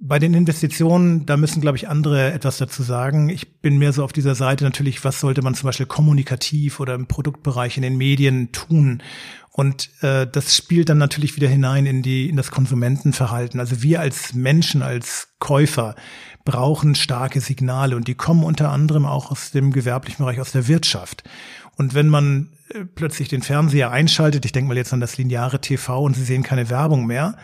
Bei 0.00 0.20
den 0.20 0.32
Investitionen, 0.32 1.26
da 1.26 1.36
müssen, 1.36 1.60
glaube 1.60 1.76
ich, 1.76 1.88
andere 1.88 2.32
etwas 2.32 2.58
dazu 2.58 2.84
sagen. 2.84 3.28
Ich 3.30 3.60
bin 3.60 3.78
mehr 3.78 3.92
so 3.92 4.04
auf 4.04 4.12
dieser 4.12 4.36
Seite 4.36 4.62
natürlich, 4.62 5.04
was 5.04 5.18
sollte 5.18 5.42
man 5.42 5.56
zum 5.56 5.66
Beispiel 5.66 5.86
kommunikativ 5.86 6.78
oder 6.78 6.94
im 6.94 7.08
Produktbereich 7.08 7.76
in 7.76 7.82
den 7.82 7.96
Medien 7.96 8.52
tun? 8.52 9.02
Und 9.50 9.90
äh, 10.04 10.24
das 10.24 10.56
spielt 10.56 10.88
dann 10.88 10.98
natürlich 10.98 11.34
wieder 11.34 11.48
hinein 11.48 11.84
in 11.84 12.02
die 12.02 12.28
in 12.28 12.36
das 12.36 12.52
Konsumentenverhalten. 12.52 13.58
Also 13.58 13.82
wir 13.82 14.00
als 14.00 14.34
Menschen, 14.34 14.82
als 14.82 15.30
Käufer, 15.40 15.96
brauchen 16.44 16.94
starke 16.94 17.40
Signale 17.40 17.96
und 17.96 18.06
die 18.06 18.14
kommen 18.14 18.44
unter 18.44 18.70
anderem 18.70 19.04
auch 19.04 19.32
aus 19.32 19.50
dem 19.50 19.72
gewerblichen 19.72 20.24
Bereich, 20.24 20.40
aus 20.40 20.52
der 20.52 20.68
Wirtschaft. 20.68 21.24
Und 21.76 21.94
wenn 21.94 22.08
man 22.08 22.50
äh, 22.68 22.84
plötzlich 22.84 23.28
den 23.28 23.42
Fernseher 23.42 23.90
einschaltet, 23.90 24.44
ich 24.44 24.52
denke 24.52 24.68
mal 24.68 24.76
jetzt 24.76 24.92
an 24.92 25.00
das 25.00 25.18
lineare 25.18 25.60
TV 25.60 26.04
und 26.04 26.14
Sie 26.14 26.22
sehen 26.22 26.44
keine 26.44 26.70
Werbung 26.70 27.06
mehr, 27.06 27.36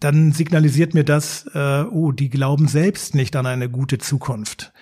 dann 0.00 0.32
signalisiert 0.32 0.94
mir 0.94 1.04
das, 1.04 1.46
äh, 1.54 1.84
oh, 1.90 2.12
die 2.12 2.30
glauben 2.30 2.68
selbst 2.68 3.14
nicht 3.14 3.36
an 3.36 3.46
eine 3.46 3.68
gute 3.68 3.98
Zukunft. 3.98 4.72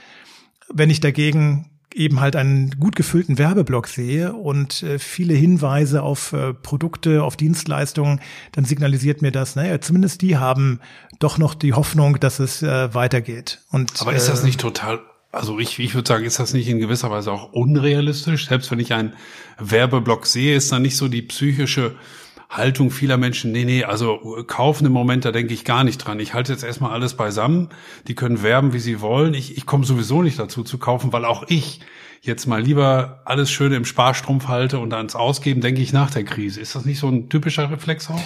Wenn 0.69 0.91
ich 0.91 1.01
dagegen 1.01 1.71
eben 1.95 2.21
halt 2.21 2.37
einen 2.37 2.71
gut 2.79 2.95
gefüllten 2.95 3.39
Werbeblock 3.39 3.89
sehe 3.89 4.35
und 4.35 4.83
äh, 4.83 4.99
viele 4.99 5.35
Hinweise 5.35 6.03
auf 6.03 6.33
äh, 6.35 6.53
Produkte, 6.53 7.23
auf 7.23 7.37
Dienstleistungen, 7.37 8.21
dann 8.53 8.67
signalisiert 8.67 9.23
mir 9.23 9.33
das, 9.33 9.57
naja, 9.57 9.81
zumindest 9.81 10.21
die 10.21 10.37
haben 10.37 10.81
doch 11.19 11.39
noch 11.39 11.55
die 11.55 11.73
Hoffnung, 11.73 12.21
dass 12.21 12.39
es 12.39 12.63
äh, 12.63 12.93
weitergeht. 12.93 13.61
Und, 13.71 13.93
Aber 14.01 14.15
ist 14.15 14.29
das 14.29 14.43
äh, 14.43 14.47
nicht 14.47 14.61
total 14.61 15.01
also 15.33 15.59
ich, 15.59 15.79
ich 15.79 15.95
würde 15.95 16.09
sagen, 16.09 16.25
ist 16.25 16.39
das 16.39 16.55
nicht 16.55 16.67
in 16.67 16.79
gewisser 16.79 17.11
Weise 17.11 17.31
auch 17.31 17.53
unrealistisch? 17.53 18.49
Selbst 18.49 18.71
wenn 18.71 18.81
ich 18.81 18.95
einen 18.95 19.13
Werbeblock 19.59 20.25
sehe, 20.25 20.57
ist 20.57 20.73
da 20.73 20.79
nicht 20.79 20.97
so 20.97 21.09
die 21.09 21.21
psychische 21.21 21.97
Haltung 22.49 22.91
vieler 22.91 23.17
Menschen, 23.17 23.53
nee, 23.53 23.65
nee, 23.65 23.85
also 23.85 24.45
kaufen 24.47 24.87
im 24.87 24.93
Moment, 24.93 25.25
da 25.25 25.33
denke 25.33 25.53
ich 25.53 25.65
gar 25.65 25.85
nicht 25.85 25.99
dran. 25.99 26.21
Ich 26.21 26.33
halte 26.33 26.53
jetzt 26.53 26.63
erstmal 26.63 26.93
alles 26.93 27.15
beisammen. 27.15 27.69
Die 28.07 28.15
können 28.15 28.43
werben, 28.43 28.73
wie 28.73 28.79
sie 28.79 29.01
wollen. 29.01 29.35
Ich, 29.35 29.57
ich 29.57 29.67
komme 29.67 29.85
sowieso 29.85 30.23
nicht 30.23 30.39
dazu 30.39 30.63
zu 30.63 30.79
kaufen, 30.79 31.13
weil 31.13 31.25
auch 31.25 31.45
ich 31.49 31.81
jetzt 32.23 32.47
mal 32.47 32.61
lieber 32.61 33.21
alles 33.25 33.51
schön 33.51 33.73
im 33.73 33.85
Sparstrumpf 33.85 34.49
halte 34.49 34.79
und 34.79 34.93
ans 34.93 35.15
Ausgeben 35.15 35.61
denke 35.61 35.81
ich 35.81 35.93
nach 35.93 36.11
der 36.11 36.25
Krise. 36.25 36.61
Ist 36.61 36.75
das 36.75 36.85
nicht 36.85 36.99
so 36.99 37.09
ein 37.09 37.29
typischer 37.29 37.71
Reflex 37.71 38.11
auch? 38.11 38.21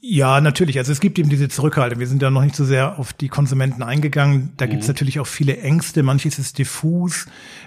Ja, 0.00 0.40
natürlich. 0.40 0.78
Also 0.78 0.92
es 0.92 1.00
gibt 1.00 1.18
eben 1.18 1.28
diese 1.28 1.48
Zurückhaltung. 1.48 1.98
Wir 1.98 2.06
sind 2.06 2.22
da 2.22 2.30
noch 2.30 2.42
nicht 2.42 2.56
so 2.56 2.64
sehr 2.64 2.98
auf 2.98 3.12
die 3.12 3.28
Konsumenten 3.28 3.82
eingegangen. 3.82 4.52
Da 4.56 4.66
mhm. 4.66 4.70
gibt 4.70 4.82
es 4.82 4.88
natürlich 4.88 5.20
auch 5.20 5.26
viele 5.26 5.58
Ängste. 5.58 6.02
Manches 6.02 6.38
ist 6.38 6.58
diffus. 6.58 7.26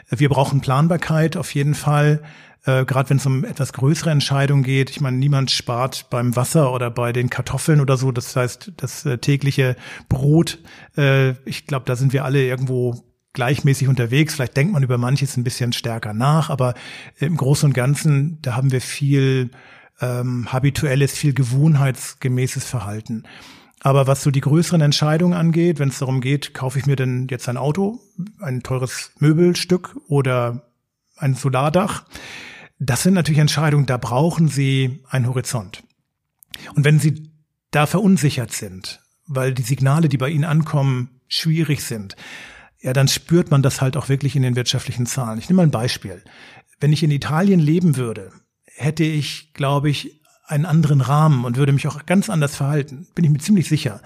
Wir 0.10 0.30
brauchen 0.30 0.62
Planbarkeit 0.62 1.38
auf 1.38 1.54
jeden 1.54 1.76
Fall 1.76 2.24
äh, 2.66 2.86
gerade 2.86 3.10
wenn 3.10 3.18
es 3.18 3.26
um 3.26 3.44
etwas 3.44 3.74
größere 3.74 4.10
Entscheidungen 4.10 4.64
geht. 4.64 4.90
Ich 4.90 5.02
meine, 5.02 5.18
niemand 5.18 5.52
spart 5.52 6.10
beim 6.10 6.36
Wasser 6.36 6.74
oder 6.74 6.90
bei 6.90 7.14
den 7.14 7.30
Kartoffeln 7.30 7.80
oder 7.80 7.98
so. 7.98 8.12
Das 8.12 8.36
heißt, 8.36 8.74
das 8.78 9.06
äh, 9.06 9.18
tägliche 9.18 9.76
Brot, 10.10 10.60
äh, 10.98 11.32
ich 11.46 11.66
glaube, 11.68 11.86
da 11.86 11.96
sind 11.96 12.14
wir 12.14 12.26
alle 12.26 12.44
irgendwo 12.44 13.04
gleichmäßig 13.34 13.88
unterwegs. 13.88 14.36
Vielleicht 14.36 14.58
denkt 14.58 14.74
man 14.74 14.84
über 14.84 14.98
manches 14.98 15.38
ein 15.38 15.44
bisschen 15.44 15.72
stärker 15.72 16.14
nach, 16.14 16.50
aber 16.50 16.74
im 17.18 17.38
Großen 17.38 17.68
und 17.68 17.74
Ganzen, 17.74 18.42
da 18.42 18.56
haben 18.56 18.72
wir 18.72 18.82
viel 18.82 19.52
ähm, 20.02 20.52
habituelles, 20.52 21.14
viel 21.14 21.34
gewohnheitsgemäßes 21.34 22.66
Verhalten. 22.66 23.24
Aber 23.82 24.08
was 24.08 24.24
so 24.24 24.32
die 24.32 24.42
größeren 24.42 24.82
Entscheidungen 24.82 25.38
angeht, 25.38 25.80
wenn 25.80 25.90
es 25.90 26.00
darum 26.00 26.20
geht, 26.20 26.54
kaufe 26.54 26.80
ich 26.80 26.88
mir 26.88 26.96
denn 26.96 27.28
jetzt 27.30 27.48
ein 27.48 27.58
Auto, 27.58 28.00
ein 28.40 28.64
teures 28.64 29.12
Möbelstück 29.20 29.96
oder 30.08 30.67
ein 31.18 31.36
Solardach, 31.36 32.06
das 32.80 33.04
sind 33.04 33.16
natürlich 33.16 33.40
Entscheidungen, 33.40 33.86
da 33.86 33.98
brauchen 33.98 34.48
Sie 34.48 35.04
einen 35.10 35.28
Horizont. 35.28 35.84
Und 36.76 36.86
wenn 36.86 37.00
Sie 37.00 37.32
da 37.72 37.86
verunsichert 37.86 38.52
sind, 38.52 39.02
weil 39.26 39.54
die 39.54 39.64
Signale, 39.64 40.10
die 40.10 40.18
bei 40.18 40.30
Ihnen 40.30 40.44
ankommen, 40.44 41.22
schwierig 41.28 41.84
sind, 41.84 42.16
ja, 42.80 42.94
dann 42.94 43.08
spürt 43.08 43.50
man 43.50 43.64
das 43.64 43.82
halt 43.82 43.98
auch 43.98 44.10
wirklich 44.10 44.36
in 44.36 44.44
den 44.44 44.56
wirtschaftlichen 44.56 45.08
Zahlen. 45.08 45.40
Ich 45.40 45.50
nehme 45.50 45.58
mal 45.58 45.64
ein 45.68 45.72
Beispiel. 45.72 46.24
Wenn 46.80 46.94
ich 46.94 47.04
in 47.04 47.12
Italien 47.12 47.60
leben 47.60 47.98
würde, 47.98 48.32
hätte 48.66 49.04
ich, 49.04 49.54
glaube 49.54 49.90
ich, 49.90 50.22
einen 50.46 50.66
anderen 50.66 51.02
Rahmen 51.02 51.44
und 51.44 51.58
würde 51.58 51.74
mich 51.74 51.88
auch 51.88 52.06
ganz 52.06 52.30
anders 52.30 52.56
verhalten. 52.56 53.08
Bin 53.16 53.26
ich 53.26 53.32
mir 53.32 53.40
ziemlich 53.40 53.68
sicher. 53.68 54.02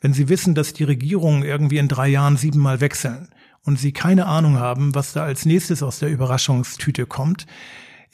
Wenn 0.00 0.12
Sie 0.12 0.28
wissen, 0.28 0.54
dass 0.54 0.74
die 0.74 0.84
Regierungen 0.84 1.42
irgendwie 1.42 1.78
in 1.78 1.88
drei 1.88 2.08
Jahren 2.08 2.36
siebenmal 2.36 2.80
wechseln 2.80 3.28
und 3.66 3.78
Sie 3.78 3.92
keine 3.92 4.26
Ahnung 4.26 4.58
haben, 4.58 4.94
was 4.94 5.12
da 5.12 5.24
als 5.24 5.44
nächstes 5.44 5.82
aus 5.82 5.98
der 5.98 6.08
Überraschungstüte 6.08 7.04
kommt, 7.04 7.46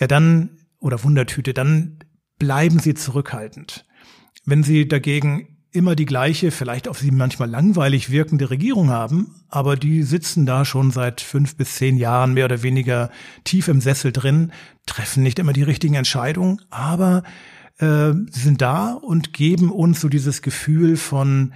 ja 0.01 0.07
dann, 0.07 0.51
oder 0.81 1.05
Wundertüte, 1.05 1.55
dann 1.55 1.99
bleiben 2.39 2.81
sie 2.81 2.95
zurückhaltend. 2.95 3.87
Wenn 4.45 4.65
sie 4.65 4.89
dagegen 4.89 5.59
immer 5.71 5.95
die 5.95 6.07
gleiche, 6.07 6.51
vielleicht 6.51 6.89
auf 6.89 6.99
sie 6.99 7.11
manchmal 7.11 7.49
langweilig 7.49 8.11
wirkende 8.11 8.51
Regierung 8.51 8.91
haben, 8.91 9.37
aber 9.49 9.77
die 9.77 10.03
sitzen 10.03 10.45
da 10.45 10.65
schon 10.65 10.91
seit 10.91 11.21
fünf 11.21 11.57
bis 11.57 11.77
zehn 11.77 11.97
Jahren 11.97 12.35
mehr 12.35 12.47
oder 12.47 12.63
weniger 12.63 13.11
tief 13.45 13.69
im 13.69 13.81
Sessel 13.81 14.11
drin, 14.11 14.53
treffen 14.87 15.23
nicht 15.23 15.39
immer 15.39 15.53
die 15.53 15.63
richtigen 15.63 15.95
Entscheidungen, 15.95 16.61
aber 16.71 17.23
äh, 17.79 18.13
sind 18.31 18.61
da 18.61 18.93
und 18.93 19.33
geben 19.33 19.71
uns 19.71 20.01
so 20.01 20.09
dieses 20.09 20.43
Gefühl 20.43 20.97
von, 20.97 21.53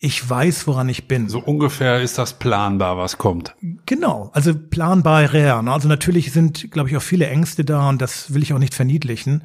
ich 0.00 0.28
weiß, 0.28 0.66
woran 0.66 0.88
ich 0.88 1.08
bin. 1.08 1.28
So 1.28 1.40
ungefähr 1.40 2.00
ist 2.00 2.18
das 2.18 2.38
planbar, 2.38 2.96
was 2.96 3.18
kommt. 3.18 3.54
Genau, 3.84 4.30
also 4.32 4.54
planbar 4.54 5.32
real. 5.32 5.62
Ne? 5.62 5.72
Also 5.72 5.88
natürlich 5.88 6.32
sind, 6.32 6.70
glaube 6.70 6.88
ich, 6.88 6.96
auch 6.96 7.02
viele 7.02 7.26
Ängste 7.26 7.64
da 7.64 7.88
und 7.88 8.00
das 8.00 8.32
will 8.32 8.42
ich 8.42 8.52
auch 8.52 8.58
nicht 8.58 8.74
verniedlichen. 8.74 9.42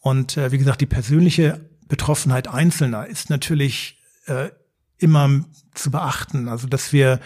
Und 0.00 0.36
äh, 0.36 0.52
wie 0.52 0.58
gesagt, 0.58 0.82
die 0.82 0.86
persönliche 0.86 1.70
Betroffenheit 1.88 2.48
Einzelner 2.48 3.06
ist 3.06 3.30
natürlich 3.30 4.02
äh, 4.26 4.50
immer 4.98 5.44
zu 5.74 5.90
beachten. 5.90 6.48
Also 6.48 6.66
dass 6.66 6.92
wir 6.92 7.18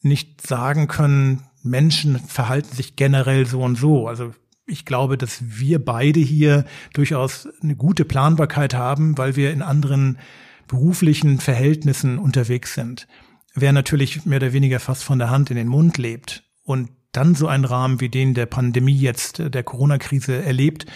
nicht 0.00 0.46
sagen 0.46 0.88
können, 0.88 1.42
Menschen 1.62 2.18
verhalten 2.18 2.74
sich 2.74 2.96
generell 2.96 3.44
so 3.44 3.60
und 3.60 3.76
so. 3.76 4.08
Also 4.08 4.32
ich 4.64 4.86
glaube, 4.86 5.18
dass 5.18 5.40
wir 5.42 5.84
beide 5.84 6.20
hier 6.20 6.64
durchaus 6.94 7.46
eine 7.62 7.76
gute 7.76 8.04
Planbarkeit 8.06 8.72
haben, 8.72 9.18
weil 9.18 9.36
wir 9.36 9.52
in 9.52 9.62
anderen 9.62 10.18
beruflichen 10.66 11.38
Verhältnissen 11.38 12.18
unterwegs 12.18 12.74
sind. 12.74 13.06
Wer 13.54 13.72
natürlich 13.72 14.26
mehr 14.26 14.38
oder 14.38 14.52
weniger 14.52 14.80
fast 14.80 15.04
von 15.04 15.18
der 15.18 15.30
Hand 15.30 15.50
in 15.50 15.56
den 15.56 15.68
Mund 15.68 15.98
lebt 15.98 16.44
und 16.64 16.90
dann 17.12 17.34
so 17.34 17.46
einen 17.48 17.64
Rahmen 17.64 18.00
wie 18.00 18.10
den 18.10 18.34
der 18.34 18.46
Pandemie 18.46 18.98
jetzt, 18.98 19.42
der 19.42 19.62
Corona-Krise 19.62 20.42
erlebt, 20.42 20.86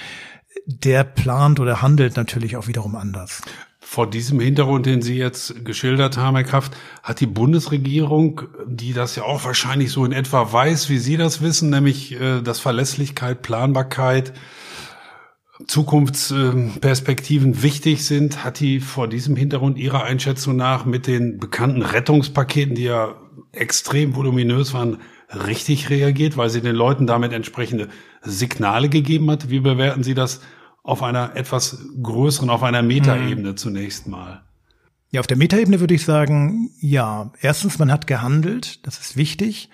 der 0.67 1.05
plant 1.05 1.61
oder 1.61 1.81
handelt 1.81 2.17
natürlich 2.17 2.57
auch 2.57 2.67
wiederum 2.67 2.97
anders. 2.97 3.41
Vor 3.83 4.09
diesem 4.09 4.39
Hintergrund, 4.41 4.85
den 4.87 5.01
Sie 5.01 5.17
jetzt 5.17 5.65
geschildert 5.65 6.19
haben, 6.19 6.37
Herr 6.37 6.45
Kraft, 6.45 6.77
hat 7.03 7.21
die 7.21 7.27
Bundesregierung, 7.27 8.43
die 8.67 8.93
das 8.93 9.17
ja 9.17 9.23
auch 9.23 9.45
wahrscheinlich 9.45 9.91
so 9.91 10.05
in 10.05 10.13
etwa 10.13 10.53
weiß, 10.53 10.91
wie 10.91 10.99
Sie 10.99 11.17
das 11.17 11.41
wissen, 11.41 11.71
nämlich 11.71 12.13
äh, 12.13 12.43
dass 12.43 12.61
Verlässlichkeit, 12.61 13.43
Planbarkeit, 13.43 14.35
Zukunftsperspektiven 15.67 17.63
wichtig 17.63 18.05
sind, 18.05 18.45
hat 18.45 18.61
die 18.61 18.81
vor 18.81 19.09
diesem 19.09 19.37
Hintergrund 19.37 19.79
Ihrer 19.79 20.05
Einschätzung 20.05 20.57
nach 20.57 20.85
mit 20.85 21.07
den 21.07 21.39
bekannten 21.39 21.83
Rettungspaketen, 21.83 22.75
die 22.75 22.85
ja 22.85 23.17
extrem 23.53 24.15
voluminös 24.15 24.75
waren, 24.75 24.99
richtig 25.33 25.91
reagiert, 25.91 26.37
weil 26.37 26.51
sie 26.51 26.61
den 26.61 26.75
Leuten 26.75 27.07
damit 27.07 27.33
entsprechende 27.33 27.89
Signale 28.23 28.89
gegeben 28.89 29.31
hat? 29.31 29.51
Wie 29.51 29.61
bewerten 29.61 30.03
Sie 30.03 30.15
das 30.15 30.41
auf 30.83 31.03
einer 31.03 31.37
etwas 31.37 31.79
größeren, 32.03 32.51
auf 32.51 32.63
einer 32.63 32.83
Metaebene 32.83 33.51
mhm. 33.51 33.57
zunächst 33.57 34.09
mal? 34.09 34.43
Ja, 35.11 35.21
auf 35.21 35.27
der 35.27 35.37
Metaebene 35.37 35.81
würde 35.81 35.95
ich 35.95 36.05
sagen, 36.05 36.71
ja. 36.81 37.33
Erstens, 37.41 37.79
man 37.79 37.91
hat 37.91 38.07
gehandelt, 38.07 38.87
das 38.87 38.99
ist 38.99 39.17
wichtig. 39.17 39.69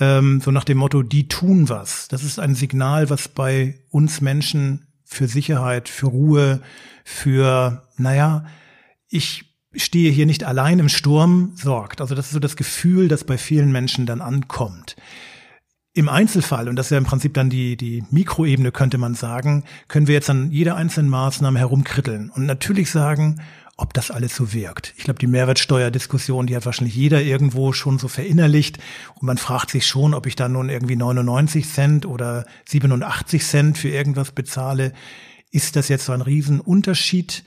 Ähm, 0.00 0.40
so 0.40 0.50
nach 0.50 0.64
dem 0.64 0.78
Motto, 0.78 1.02
die 1.02 1.28
tun 1.28 1.68
was. 1.68 2.08
Das 2.08 2.24
ist 2.24 2.40
ein 2.40 2.56
Signal, 2.56 3.10
was 3.10 3.28
bei 3.28 3.80
uns 3.90 4.20
Menschen 4.20 4.88
für 5.04 5.28
Sicherheit, 5.28 5.88
für 5.88 6.06
Ruhe, 6.06 6.60
für, 7.04 7.82
naja, 7.96 8.46
ich 9.08 9.44
stehe 9.76 10.10
hier 10.10 10.26
nicht 10.26 10.44
allein 10.44 10.78
im 10.78 10.88
Sturm, 10.88 11.52
sorgt. 11.56 12.00
Also 12.00 12.14
das 12.14 12.26
ist 12.26 12.32
so 12.32 12.38
das 12.38 12.56
Gefühl, 12.56 13.08
das 13.08 13.24
bei 13.24 13.38
vielen 13.38 13.72
Menschen 13.72 14.06
dann 14.06 14.20
ankommt. 14.20 14.96
Im 15.92 16.08
Einzelfall, 16.08 16.68
und 16.68 16.76
das 16.76 16.86
ist 16.86 16.90
ja 16.90 16.98
im 16.98 17.04
Prinzip 17.04 17.34
dann 17.34 17.50
die, 17.50 17.76
die 17.76 18.02
Mikroebene, 18.10 18.72
könnte 18.72 18.98
man 18.98 19.14
sagen, 19.14 19.62
können 19.86 20.08
wir 20.08 20.14
jetzt 20.14 20.28
an 20.28 20.50
jeder 20.50 20.74
einzelnen 20.74 21.08
Maßnahme 21.08 21.58
herumkritteln 21.58 22.30
und 22.30 22.46
natürlich 22.46 22.90
sagen, 22.90 23.40
ob 23.76 23.92
das 23.92 24.10
alles 24.10 24.36
so 24.36 24.52
wirkt. 24.52 24.94
Ich 24.96 25.04
glaube, 25.04 25.18
die 25.18 25.26
Mehrwertsteuerdiskussion, 25.26 26.46
die 26.46 26.54
hat 26.54 26.64
wahrscheinlich 26.64 26.94
jeder 26.94 27.22
irgendwo 27.22 27.72
schon 27.72 27.98
so 27.98 28.06
verinnerlicht. 28.06 28.78
Und 29.14 29.26
man 29.26 29.38
fragt 29.38 29.70
sich 29.70 29.86
schon, 29.86 30.14
ob 30.14 30.26
ich 30.26 30.36
da 30.36 30.48
nun 30.48 30.68
irgendwie 30.68 30.96
99 30.96 31.68
Cent 31.68 32.06
oder 32.06 32.46
87 32.66 33.44
Cent 33.44 33.78
für 33.78 33.88
irgendwas 33.88 34.32
bezahle. 34.32 34.92
Ist 35.50 35.76
das 35.76 35.88
jetzt 35.88 36.04
so 36.04 36.12
ein 36.12 36.20
Riesenunterschied? 36.20 37.44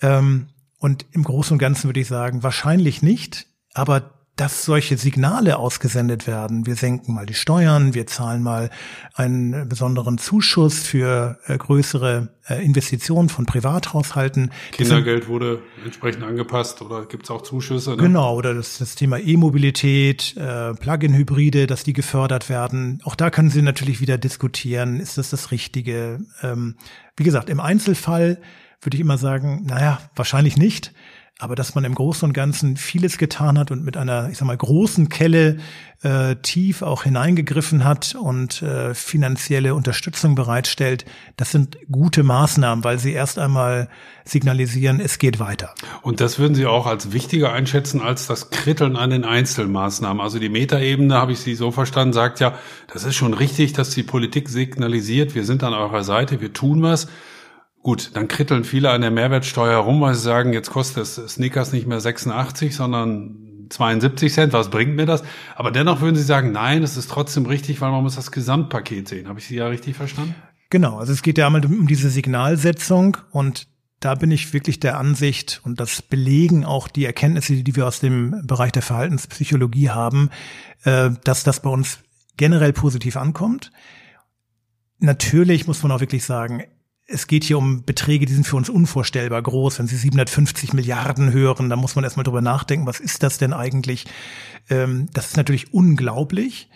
Ähm, 0.00 0.46
und 0.78 1.06
im 1.12 1.24
Großen 1.24 1.54
und 1.54 1.58
Ganzen 1.58 1.88
würde 1.88 2.00
ich 2.00 2.08
sagen, 2.08 2.42
wahrscheinlich 2.42 3.02
nicht. 3.02 3.46
Aber 3.72 4.13
dass 4.36 4.64
solche 4.64 4.96
Signale 4.96 5.58
ausgesendet 5.58 6.26
werden. 6.26 6.66
Wir 6.66 6.74
senken 6.74 7.14
mal 7.14 7.24
die 7.24 7.34
Steuern, 7.34 7.94
wir 7.94 8.06
zahlen 8.06 8.42
mal 8.42 8.70
einen 9.14 9.68
besonderen 9.68 10.18
Zuschuss 10.18 10.80
für 10.80 11.38
äh, 11.46 11.56
größere 11.56 12.30
äh, 12.48 12.64
Investitionen 12.64 13.28
von 13.28 13.46
Privathaushalten. 13.46 14.50
Kindergeld 14.72 15.28
wurde 15.28 15.62
entsprechend 15.84 16.24
angepasst 16.24 16.82
oder 16.82 17.06
gibt 17.06 17.24
es 17.24 17.30
auch 17.30 17.42
Zuschüsse? 17.42 17.90
Ne? 17.90 17.96
Genau, 17.96 18.34
oder 18.34 18.54
das, 18.54 18.78
das 18.78 18.96
Thema 18.96 19.18
E-Mobilität, 19.18 20.36
äh, 20.36 20.74
Plug-in-Hybride, 20.74 21.68
dass 21.68 21.84
die 21.84 21.92
gefördert 21.92 22.48
werden. 22.48 23.00
Auch 23.04 23.14
da 23.14 23.30
können 23.30 23.50
Sie 23.50 23.62
natürlich 23.62 24.00
wieder 24.00 24.18
diskutieren, 24.18 24.98
ist 24.98 25.16
das 25.16 25.30
das 25.30 25.52
Richtige? 25.52 26.20
Ähm, 26.42 26.74
wie 27.16 27.24
gesagt, 27.24 27.48
im 27.50 27.60
Einzelfall 27.60 28.40
würde 28.82 28.96
ich 28.96 29.00
immer 29.00 29.18
sagen, 29.18 29.62
naja, 29.64 30.00
wahrscheinlich 30.14 30.56
nicht. 30.56 30.92
Aber 31.40 31.56
dass 31.56 31.74
man 31.74 31.84
im 31.84 31.96
Großen 31.96 32.28
und 32.28 32.32
Ganzen 32.32 32.76
vieles 32.76 33.18
getan 33.18 33.58
hat 33.58 33.72
und 33.72 33.84
mit 33.84 33.96
einer, 33.96 34.28
ich 34.30 34.38
sag 34.38 34.46
mal, 34.46 34.56
großen 34.56 35.08
Kelle 35.08 35.56
äh, 36.02 36.36
tief 36.36 36.82
auch 36.82 37.02
hineingegriffen 37.02 37.82
hat 37.84 38.14
und 38.14 38.62
äh, 38.62 38.94
finanzielle 38.94 39.74
Unterstützung 39.74 40.36
bereitstellt, 40.36 41.04
das 41.36 41.50
sind 41.50 41.76
gute 41.90 42.22
Maßnahmen, 42.22 42.84
weil 42.84 43.00
sie 43.00 43.12
erst 43.12 43.40
einmal 43.40 43.88
signalisieren, 44.24 45.00
es 45.00 45.18
geht 45.18 45.40
weiter. 45.40 45.74
Und 46.02 46.20
das 46.20 46.38
würden 46.38 46.54
Sie 46.54 46.66
auch 46.66 46.86
als 46.86 47.12
wichtiger 47.12 47.52
einschätzen 47.52 48.00
als 48.00 48.28
das 48.28 48.50
Kritteln 48.50 48.96
an 48.96 49.10
den 49.10 49.24
Einzelmaßnahmen. 49.24 50.22
Also 50.22 50.38
die 50.38 50.48
Metaebene, 50.48 51.14
habe 51.16 51.32
ich 51.32 51.40
Sie 51.40 51.56
so 51.56 51.72
verstanden, 51.72 52.12
sagt 52.12 52.38
ja, 52.38 52.56
das 52.92 53.04
ist 53.04 53.16
schon 53.16 53.34
richtig, 53.34 53.72
dass 53.72 53.90
die 53.90 54.04
Politik 54.04 54.48
signalisiert, 54.48 55.34
wir 55.34 55.44
sind 55.44 55.64
an 55.64 55.74
eurer 55.74 56.04
Seite, 56.04 56.40
wir 56.40 56.52
tun 56.52 56.80
was. 56.82 57.08
Gut, 57.84 58.12
dann 58.14 58.28
kritteln 58.28 58.64
viele 58.64 58.90
an 58.90 59.02
der 59.02 59.10
Mehrwertsteuer 59.10 59.76
rum, 59.76 60.00
weil 60.00 60.14
sie 60.14 60.22
sagen, 60.22 60.54
jetzt 60.54 60.70
kostet 60.70 60.96
das 61.02 61.16
Snickers 61.16 61.70
nicht 61.74 61.86
mehr 61.86 62.00
86, 62.00 62.74
sondern 62.74 63.66
72 63.68 64.32
Cent. 64.32 64.54
Was 64.54 64.70
bringt 64.70 64.96
mir 64.96 65.04
das? 65.04 65.22
Aber 65.54 65.70
dennoch 65.70 66.00
würden 66.00 66.16
Sie 66.16 66.22
sagen, 66.22 66.50
nein, 66.50 66.82
es 66.82 66.96
ist 66.96 67.10
trotzdem 67.10 67.44
richtig, 67.44 67.82
weil 67.82 67.90
man 67.90 68.02
muss 68.02 68.16
das 68.16 68.32
Gesamtpaket 68.32 69.08
sehen. 69.08 69.28
Habe 69.28 69.38
ich 69.38 69.44
Sie 69.44 69.56
ja 69.56 69.66
richtig 69.66 69.96
verstanden? 69.96 70.34
Genau, 70.70 70.96
also 70.96 71.12
es 71.12 71.22
geht 71.22 71.36
ja 71.36 71.46
einmal 71.46 71.62
um 71.66 71.86
diese 71.86 72.08
Signalsetzung 72.08 73.18
und 73.32 73.68
da 74.00 74.14
bin 74.14 74.30
ich 74.30 74.54
wirklich 74.54 74.80
der 74.80 74.96
Ansicht 74.96 75.60
und 75.62 75.78
das 75.78 76.00
belegen 76.00 76.64
auch 76.64 76.88
die 76.88 77.04
Erkenntnisse, 77.04 77.62
die 77.62 77.76
wir 77.76 77.86
aus 77.86 78.00
dem 78.00 78.46
Bereich 78.46 78.72
der 78.72 78.82
Verhaltenspsychologie 78.82 79.90
haben, 79.90 80.30
äh, 80.84 81.10
dass 81.24 81.44
das 81.44 81.60
bei 81.60 81.68
uns 81.68 81.98
generell 82.38 82.72
positiv 82.72 83.18
ankommt. 83.18 83.72
Natürlich 85.00 85.66
muss 85.66 85.82
man 85.82 85.92
auch 85.92 86.00
wirklich 86.00 86.24
sagen, 86.24 86.62
es 87.06 87.26
geht 87.26 87.44
hier 87.44 87.58
um 87.58 87.84
Beträge, 87.84 88.26
die 88.26 88.32
sind 88.32 88.46
für 88.46 88.56
uns 88.56 88.70
unvorstellbar 88.70 89.42
groß. 89.42 89.78
Wenn 89.78 89.86
Sie 89.86 89.96
750 89.96 90.72
Milliarden 90.72 91.32
hören, 91.32 91.68
dann 91.68 91.78
muss 91.78 91.96
man 91.96 92.04
erstmal 92.04 92.24
drüber 92.24 92.40
nachdenken, 92.40 92.86
was 92.86 93.00
ist 93.00 93.22
das 93.22 93.38
denn 93.38 93.52
eigentlich? 93.52 94.06
Ähm, 94.70 95.08
das 95.12 95.26
ist 95.26 95.36
natürlich 95.36 95.74
unglaublich. 95.74 96.70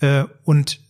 Äh, 0.00 0.24
und 0.44 0.80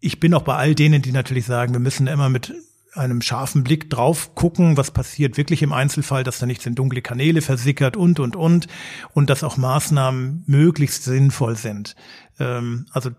ich 0.00 0.20
bin 0.20 0.34
auch 0.34 0.42
bei 0.42 0.54
all 0.56 0.74
denen, 0.74 1.00
die 1.00 1.12
natürlich 1.12 1.46
sagen, 1.46 1.72
wir 1.72 1.80
müssen 1.80 2.06
immer 2.06 2.28
mit 2.28 2.52
einem 2.92 3.22
scharfen 3.22 3.64
Blick 3.64 3.90
drauf 3.90 4.34
gucken, 4.34 4.76
was 4.76 4.90
passiert 4.90 5.36
wirklich 5.36 5.62
im 5.62 5.72
Einzelfall, 5.72 6.24
dass 6.24 6.38
da 6.38 6.46
nichts 6.46 6.66
in 6.66 6.74
dunkle 6.74 7.02
Kanäle 7.02 7.40
versickert 7.40 7.96
und, 7.96 8.20
und, 8.20 8.36
und, 8.36 8.68
und 9.14 9.30
dass 9.30 9.42
auch 9.42 9.56
Maßnahmen 9.56 10.44
möglichst 10.46 11.04
sinnvoll 11.04 11.56
sind. 11.56 11.96
Ähm, 12.38 12.86
also 12.92 13.10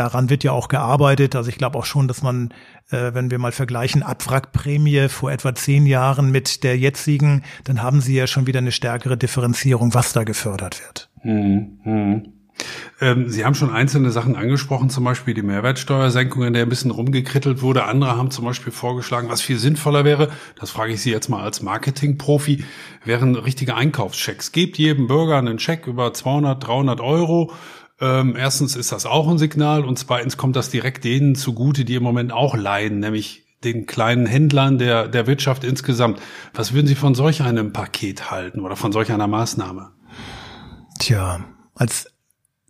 daran 0.00 0.30
wird 0.30 0.44
ja 0.44 0.52
auch 0.52 0.68
gearbeitet. 0.68 1.36
Also 1.36 1.50
ich 1.50 1.58
glaube 1.58 1.78
auch 1.78 1.84
schon, 1.84 2.08
dass 2.08 2.22
man, 2.22 2.54
äh, 2.90 3.12
wenn 3.12 3.30
wir 3.30 3.38
mal 3.38 3.52
vergleichen, 3.52 4.02
Abwrackprämie 4.02 5.08
vor 5.08 5.30
etwa 5.30 5.54
zehn 5.54 5.84
Jahren 5.84 6.30
mit 6.30 6.64
der 6.64 6.78
jetzigen, 6.78 7.42
dann 7.64 7.82
haben 7.82 8.00
sie 8.00 8.16
ja 8.16 8.26
schon 8.26 8.46
wieder 8.46 8.58
eine 8.58 8.72
stärkere 8.72 9.18
Differenzierung, 9.18 9.92
was 9.92 10.14
da 10.14 10.24
gefördert 10.24 10.80
wird. 10.80 11.10
Hm, 11.20 11.80
hm. 11.82 12.32
Sie 13.28 13.46
haben 13.46 13.54
schon 13.54 13.70
einzelne 13.70 14.10
Sachen 14.10 14.36
angesprochen, 14.36 14.90
zum 14.90 15.04
Beispiel 15.04 15.32
die 15.32 15.40
Mehrwertsteuersenkung, 15.40 16.42
in 16.42 16.52
der 16.52 16.64
ein 16.64 16.68
bisschen 16.68 16.90
rumgekrittelt 16.90 17.62
wurde. 17.62 17.84
Andere 17.84 18.18
haben 18.18 18.30
zum 18.30 18.44
Beispiel 18.44 18.70
vorgeschlagen, 18.70 19.30
was 19.30 19.40
viel 19.40 19.58
sinnvoller 19.58 20.04
wäre, 20.04 20.28
das 20.58 20.70
frage 20.70 20.92
ich 20.92 21.00
Sie 21.00 21.10
jetzt 21.10 21.30
mal 21.30 21.42
als 21.42 21.62
Marketingprofi, 21.62 22.62
wären 23.02 23.36
richtige 23.36 23.76
Einkaufschecks. 23.76 24.52
Gebt 24.52 24.76
jedem 24.76 25.06
Bürger 25.06 25.38
einen 25.38 25.58
Scheck 25.58 25.86
über 25.86 26.12
200, 26.12 26.66
300 26.66 27.00
Euro 27.00 27.54
ähm, 28.00 28.34
erstens 28.36 28.76
ist 28.76 28.92
das 28.92 29.06
auch 29.06 29.28
ein 29.28 29.38
Signal 29.38 29.84
und 29.84 29.98
zweitens 29.98 30.36
kommt 30.36 30.56
das 30.56 30.70
direkt 30.70 31.04
denen 31.04 31.34
zugute, 31.34 31.84
die 31.84 31.94
im 31.94 32.02
Moment 32.02 32.32
auch 32.32 32.56
leiden, 32.56 33.00
nämlich 33.00 33.44
den 33.62 33.86
kleinen 33.86 34.26
Händlern 34.26 34.78
der, 34.78 35.06
der 35.06 35.26
Wirtschaft 35.26 35.64
insgesamt. 35.64 36.20
Was 36.54 36.72
würden 36.72 36.86
Sie 36.86 36.94
von 36.94 37.14
solch 37.14 37.42
einem 37.42 37.72
Paket 37.72 38.30
halten 38.30 38.60
oder 38.60 38.74
von 38.74 38.92
solch 38.92 39.12
einer 39.12 39.26
Maßnahme? 39.26 39.90
Tja, 40.98 41.40
als 41.74 42.06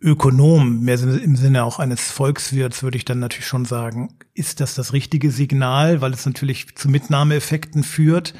Ökonom, 0.01 0.81
mehr 0.81 0.99
im 0.99 1.35
Sinne 1.35 1.63
auch 1.63 1.79
eines 1.79 2.11
Volkswirts, 2.11 2.83
würde 2.83 2.97
ich 2.97 3.05
dann 3.05 3.19
natürlich 3.19 3.45
schon 3.45 3.65
sagen, 3.65 4.17
ist 4.33 4.59
das 4.59 4.75
das 4.75 4.93
richtige 4.93 5.31
Signal, 5.31 6.01
weil 6.01 6.11
es 6.11 6.25
natürlich 6.25 6.75
zu 6.75 6.89
Mitnahmeeffekten 6.89 7.83
führt. 7.83 8.33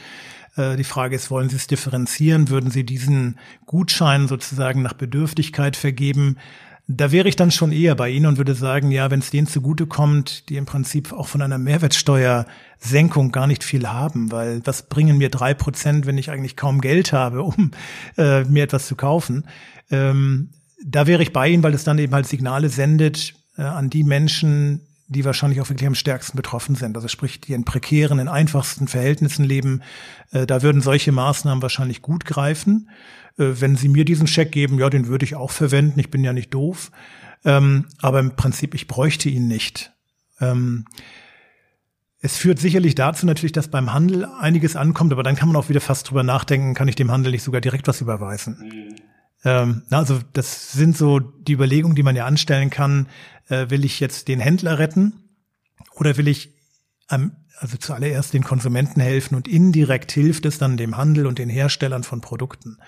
Äh, 0.56 0.76
die 0.76 0.84
Frage 0.84 1.16
ist, 1.16 1.30
wollen 1.30 1.50
Sie 1.50 1.56
es 1.56 1.68
differenzieren? 1.68 2.50
Würden 2.50 2.72
Sie 2.72 2.84
diesen 2.84 3.40
Gutschein 3.66 4.28
sozusagen 4.28 4.82
nach 4.82 4.94
Bedürftigkeit 4.94 5.78
vergeben? 5.78 6.38
Da 6.98 7.12
wäre 7.12 7.30
ich 7.30 7.36
dann 7.36 7.52
schon 7.52 7.72
eher 7.72 7.96
bei 7.96 8.10
Ihnen 8.10 8.26
und 8.26 8.38
würde 8.38 8.56
sagen, 8.56 8.92
ja, 8.92 9.10
wenn 9.12 9.20
es 9.20 9.30
denen 9.30 9.48
zugutekommt, 9.48 10.50
die 10.50 10.58
im 10.58 10.66
Prinzip 10.66 11.14
auch 11.14 11.28
von 11.28 11.42
einer 11.42 11.58
Mehrwertsteuersenkung 11.58 13.32
gar 13.32 13.48
nicht 13.48 13.64
viel 13.64 13.88
haben, 13.88 14.32
weil 14.32 14.62
was 14.66 14.84
bringen 14.84 15.18
mir 15.18 15.30
drei 15.30 15.54
Prozent, 15.54 16.06
wenn 16.06 16.18
ich 16.18 16.32
eigentlich 16.32 16.56
kaum 16.56 16.82
Geld 16.82 17.14
habe, 17.14 17.44
um 17.44 17.72
äh, 18.18 18.44
mir 18.46 18.64
etwas 18.64 18.88
zu 18.88 18.96
kaufen? 18.96 19.46
Ähm, 19.90 20.50
da 20.84 21.08
wäre 21.08 21.22
ich 21.22 21.32
bei 21.32 21.50
Ihnen, 21.50 21.64
weil 21.64 21.74
es 21.74 21.84
dann 21.84 22.00
eben 22.00 22.14
halt 22.14 22.28
Signale 22.28 22.70
sendet 22.70 23.36
äh, 23.58 23.62
an 23.62 23.90
die 23.90 24.04
Menschen, 24.04 24.82
die 25.12 25.26
wahrscheinlich 25.26 25.60
auch 25.60 25.70
wirklich 25.70 25.88
am 25.88 25.96
stärksten 25.96 26.38
betroffen 26.38 26.76
sind. 26.76 26.96
Also 26.96 27.10
sprich, 27.10 27.42
die 27.42 27.54
in 27.54 27.66
prekären, 27.66 28.20
in 28.20 28.30
einfachsten 28.30 28.88
Verhältnissen 28.88 29.44
leben. 29.44 29.82
Äh, 30.32 30.48
da 30.48 30.62
würden 30.62 30.82
solche 30.82 31.12
Maßnahmen 31.12 31.62
wahrscheinlich 31.62 32.02
gut 32.02 32.24
greifen. 32.26 32.90
Äh, 33.38 33.60
wenn 33.60 33.76
Sie 33.76 33.90
mir 33.90 34.06
diesen 34.06 34.28
Scheck 34.28 34.54
geben, 34.54 34.80
ja, 34.80 34.90
den 34.90 35.08
würde 35.08 35.26
ich 35.26 35.36
auch 35.36 35.52
verwenden. 35.52 36.00
Ich 36.00 36.12
bin 36.12 36.24
ja 36.24 36.32
nicht 36.32 36.54
doof. 36.54 36.92
Ähm, 37.44 37.88
aber 38.02 38.20
im 38.20 38.38
Prinzip, 38.38 38.74
ich 38.74 38.88
bräuchte 38.88 39.28
ihn 39.28 39.48
nicht. 39.48 39.92
Ähm, 40.40 40.86
es 42.22 42.38
führt 42.38 42.60
sicherlich 42.60 42.96
dazu 42.96 43.26
natürlich, 43.26 43.52
dass 43.52 43.68
beim 43.68 43.94
Handel 43.94 44.26
einiges 44.26 44.78
ankommt, 44.78 45.12
aber 45.12 45.24
dann 45.24 45.36
kann 45.36 45.50
man 45.50 45.58
auch 45.58 45.70
wieder 45.70 45.82
fast 45.82 46.10
drüber 46.10 46.24
nachdenken, 46.24 46.74
kann 46.74 46.88
ich 46.88 46.96
dem 46.96 47.12
Handel 47.12 47.32
nicht 47.32 47.44
sogar 47.44 47.60
direkt 47.60 47.88
was 47.88 48.00
überweisen? 48.00 48.58
Mhm. 48.62 49.11
Ähm, 49.44 49.84
also 49.90 50.20
das 50.34 50.72
sind 50.72 50.98
so 50.98 51.20
die 51.20 51.54
Überlegungen, 51.54 51.96
die 51.96 52.04
man 52.04 52.16
ja 52.16 52.26
anstellen 52.26 52.70
kann. 52.70 53.08
Äh, 53.50 53.70
will 53.70 53.86
ich 53.86 54.00
jetzt 54.00 54.28
den 54.28 54.40
Händler 54.40 54.80
retten 54.80 55.14
oder 55.96 56.18
will 56.18 56.28
ich 56.28 56.54
am 57.08 57.32
also 57.62 57.78
zuallererst 57.78 58.34
den 58.34 58.44
Konsumenten 58.44 59.02
helfen 59.02 59.36
und 59.36 59.48
indirekt 59.48 60.12
hilft 60.12 60.48
es 60.48 60.58
dann 60.58 60.78
dem 60.78 60.98
Handel 60.98 61.28
und 61.28 61.38
den 61.38 61.50
Herstellern 61.50 62.04
von 62.04 62.20
Produkten. 62.20 62.80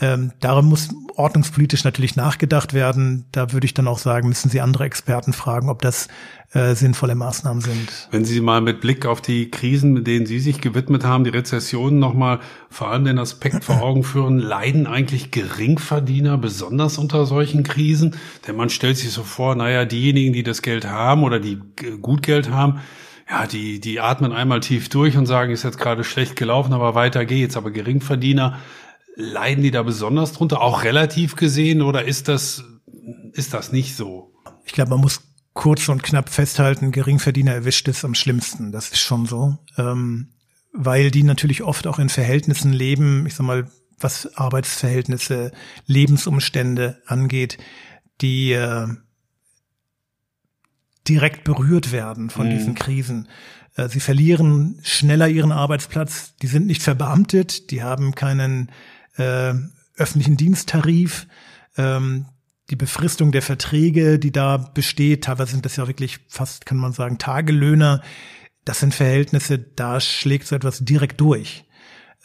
Ähm, 0.00 0.32
darum 0.40 0.68
muss 0.68 0.88
ordnungspolitisch 1.16 1.84
natürlich 1.84 2.16
nachgedacht 2.16 2.72
werden. 2.72 3.26
Da 3.32 3.52
würde 3.52 3.66
ich 3.66 3.74
dann 3.74 3.88
auch 3.88 3.98
sagen, 3.98 4.28
müssen 4.28 4.48
Sie 4.48 4.60
andere 4.60 4.84
Experten 4.84 5.32
fragen, 5.32 5.68
ob 5.68 5.82
das 5.82 6.08
äh, 6.52 6.74
sinnvolle 6.74 7.14
Maßnahmen 7.14 7.60
sind. 7.60 8.08
Wenn 8.10 8.24
Sie 8.24 8.40
mal 8.40 8.60
mit 8.60 8.80
Blick 8.80 9.06
auf 9.06 9.20
die 9.20 9.50
Krisen, 9.50 9.92
mit 9.92 10.06
denen 10.06 10.26
Sie 10.26 10.40
sich 10.40 10.60
gewidmet 10.60 11.04
haben, 11.04 11.24
die 11.24 11.30
Rezession 11.30 11.98
nochmal 11.98 12.40
vor 12.70 12.88
allem 12.88 13.04
den 13.04 13.18
Aspekt 13.18 13.64
vor 13.64 13.82
Augen 13.82 14.02
führen, 14.02 14.38
leiden 14.38 14.86
eigentlich 14.86 15.30
Geringverdiener 15.30 16.38
besonders 16.38 16.98
unter 16.98 17.26
solchen 17.26 17.62
Krisen? 17.62 18.16
Denn 18.46 18.56
man 18.56 18.70
stellt 18.70 18.96
sich 18.96 19.10
so 19.10 19.22
vor, 19.22 19.54
naja, 19.54 19.84
diejenigen, 19.84 20.32
die 20.32 20.42
das 20.42 20.62
Geld 20.62 20.88
haben 20.88 21.22
oder 21.22 21.38
die 21.38 21.60
gut 22.00 22.22
Geld 22.22 22.50
haben, 22.50 22.80
ja, 23.30 23.46
die, 23.46 23.78
die 23.78 24.00
atmen 24.00 24.32
einmal 24.32 24.58
tief 24.58 24.88
durch 24.88 25.16
und 25.16 25.26
sagen, 25.26 25.52
ist 25.52 25.62
jetzt 25.62 25.78
gerade 25.78 26.02
schlecht 26.02 26.34
gelaufen, 26.34 26.72
aber 26.72 26.96
weiter 26.96 27.24
geht's. 27.24 27.56
Aber 27.56 27.70
Geringverdiener, 27.70 28.58
leiden 29.20 29.62
die 29.62 29.70
da 29.70 29.82
besonders 29.82 30.32
drunter, 30.32 30.60
auch 30.60 30.84
relativ 30.84 31.36
gesehen, 31.36 31.82
oder 31.82 32.04
ist 32.04 32.28
das, 32.28 32.64
ist 33.32 33.54
das 33.54 33.72
nicht 33.72 33.96
so? 33.96 34.32
Ich 34.64 34.72
glaube, 34.72 34.90
man 34.90 35.00
muss 35.00 35.20
kurz 35.52 35.88
und 35.88 36.02
knapp 36.02 36.28
festhalten, 36.28 36.92
Geringverdiener 36.92 37.52
erwischt 37.52 37.88
es 37.88 38.04
am 38.04 38.14
schlimmsten. 38.14 38.72
Das 38.72 38.88
ist 38.90 39.00
schon 39.00 39.26
so. 39.26 39.58
Ähm, 39.76 40.28
weil 40.72 41.10
die 41.10 41.24
natürlich 41.24 41.62
oft 41.62 41.86
auch 41.86 41.98
in 41.98 42.08
Verhältnissen 42.08 42.72
leben, 42.72 43.26
ich 43.26 43.34
sag 43.34 43.46
mal, 43.46 43.68
was 43.98 44.34
Arbeitsverhältnisse, 44.36 45.52
Lebensumstände 45.86 47.02
angeht, 47.06 47.58
die 48.20 48.52
äh, 48.52 48.86
direkt 51.06 51.44
berührt 51.44 51.92
werden 51.92 52.30
von 52.30 52.46
mhm. 52.46 52.50
diesen 52.52 52.74
Krisen. 52.74 53.28
Äh, 53.76 53.88
sie 53.88 54.00
verlieren 54.00 54.80
schneller 54.82 55.28
ihren 55.28 55.52
Arbeitsplatz. 55.52 56.36
Die 56.36 56.46
sind 56.46 56.66
nicht 56.66 56.82
verbeamtet. 56.82 57.70
Die 57.70 57.82
haben 57.82 58.14
keinen 58.14 58.70
äh, 59.16 59.54
öffentlichen 59.96 60.36
Diensttarif. 60.36 61.26
Ähm, 61.76 62.26
die 62.70 62.76
Befristung 62.76 63.32
der 63.32 63.42
Verträge, 63.42 64.18
die 64.18 64.30
da 64.30 64.56
besteht, 64.56 65.24
teilweise 65.24 65.52
sind 65.52 65.64
das 65.64 65.76
ja 65.76 65.88
wirklich 65.88 66.20
fast, 66.28 66.66
kann 66.66 66.78
man 66.78 66.92
sagen, 66.92 67.18
Tagelöhner. 67.18 68.02
Das 68.64 68.80
sind 68.80 68.94
Verhältnisse, 68.94 69.58
da 69.58 70.00
schlägt 70.00 70.46
so 70.46 70.54
etwas 70.54 70.84
direkt 70.84 71.20
durch. 71.20 71.64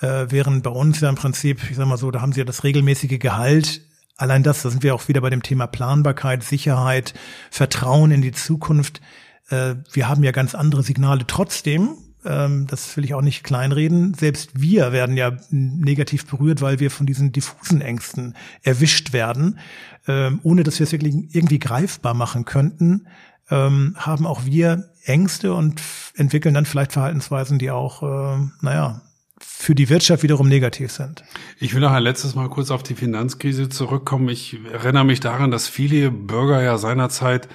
Äh, 0.01 0.27
während 0.29 0.63
bei 0.63 0.69
uns 0.69 0.99
ja 0.99 1.09
im 1.09 1.15
Prinzip, 1.15 1.69
ich 1.69 1.77
sag 1.77 1.87
mal 1.87 1.97
so, 1.97 2.11
da 2.11 2.21
haben 2.21 2.33
sie 2.33 2.41
ja 2.41 2.45
das 2.45 2.63
regelmäßige 2.63 3.17
Gehalt 3.19 3.81
Allein 4.17 4.43
das, 4.43 4.61
da 4.61 4.69
sind 4.69 4.83
wir 4.83 4.95
auch 4.95 5.07
wieder 5.07 5.21
bei 5.21 5.29
dem 5.29 5.43
Thema 5.43 5.67
Planbarkeit, 5.67 6.43
Sicherheit, 6.43 7.13
Vertrauen 7.51 8.11
in 8.11 8.21
die 8.21 8.31
Zukunft. 8.31 9.01
Äh, 9.49 9.75
wir 9.91 10.07
haben 10.07 10.23
ja 10.23 10.31
ganz 10.31 10.55
andere 10.55 10.83
Signale 10.83 11.27
trotzdem. 11.27 11.97
Ähm, 12.25 12.67
das 12.67 12.95
will 12.97 13.05
ich 13.05 13.13
auch 13.13 13.21
nicht 13.21 13.43
kleinreden. 13.43 14.13
Selbst 14.13 14.59
wir 14.59 14.91
werden 14.91 15.15
ja 15.15 15.37
negativ 15.49 16.25
berührt, 16.25 16.61
weil 16.61 16.79
wir 16.79 16.91
von 16.91 17.05
diesen 17.05 17.31
diffusen 17.31 17.81
Ängsten 17.81 18.35
erwischt 18.63 19.13
werden, 19.13 19.59
ähm, 20.07 20.39
ohne 20.43 20.63
dass 20.63 20.79
wir 20.79 20.85
es 20.85 20.91
wirklich 20.91 21.15
irgendwie 21.31 21.59
greifbar 21.59 22.13
machen 22.13 22.45
könnten. 22.45 23.07
Ähm, 23.49 23.95
haben 23.97 24.25
auch 24.25 24.45
wir 24.45 24.89
Ängste 25.03 25.53
und 25.53 25.81
entwickeln 26.15 26.55
dann 26.55 26.65
vielleicht 26.65 26.93
Verhaltensweisen, 26.93 27.59
die 27.59 27.69
auch, 27.69 28.01
äh, 28.01 28.37
naja, 28.61 29.01
für 29.39 29.75
die 29.75 29.89
Wirtschaft 29.89 30.23
wiederum 30.23 30.47
negativ 30.47 30.91
sind. 30.91 31.23
Ich 31.59 31.73
will 31.73 31.81
noch 31.81 31.91
ein 31.91 32.03
letztes 32.03 32.35
Mal 32.35 32.49
kurz 32.49 32.71
auf 32.71 32.83
die 32.83 32.95
Finanzkrise 32.95 33.69
zurückkommen. 33.69 34.29
Ich 34.29 34.57
erinnere 34.71 35.05
mich 35.05 35.19
daran, 35.19 35.51
dass 35.51 35.67
viele 35.67 36.09
Bürger 36.09 36.61
ja 36.61 36.77
seinerzeit 36.77 37.47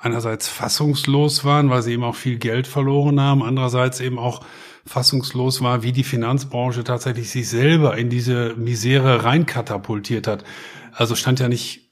einerseits 0.00 0.48
fassungslos 0.48 1.44
waren, 1.44 1.70
weil 1.70 1.82
sie 1.82 1.92
eben 1.92 2.04
auch 2.04 2.14
viel 2.14 2.38
Geld 2.38 2.66
verloren 2.66 3.20
haben, 3.20 3.42
andererseits 3.42 4.00
eben 4.00 4.18
auch 4.18 4.44
fassungslos 4.86 5.60
war, 5.60 5.82
wie 5.82 5.92
die 5.92 6.04
Finanzbranche 6.04 6.84
tatsächlich 6.84 7.30
sich 7.30 7.48
selber 7.48 7.96
in 7.98 8.08
diese 8.08 8.54
Misere 8.56 9.24
reinkatapultiert 9.24 10.26
hat. 10.26 10.44
Also 10.92 11.14
stand 11.14 11.40
ja 11.40 11.48
nicht 11.48 11.88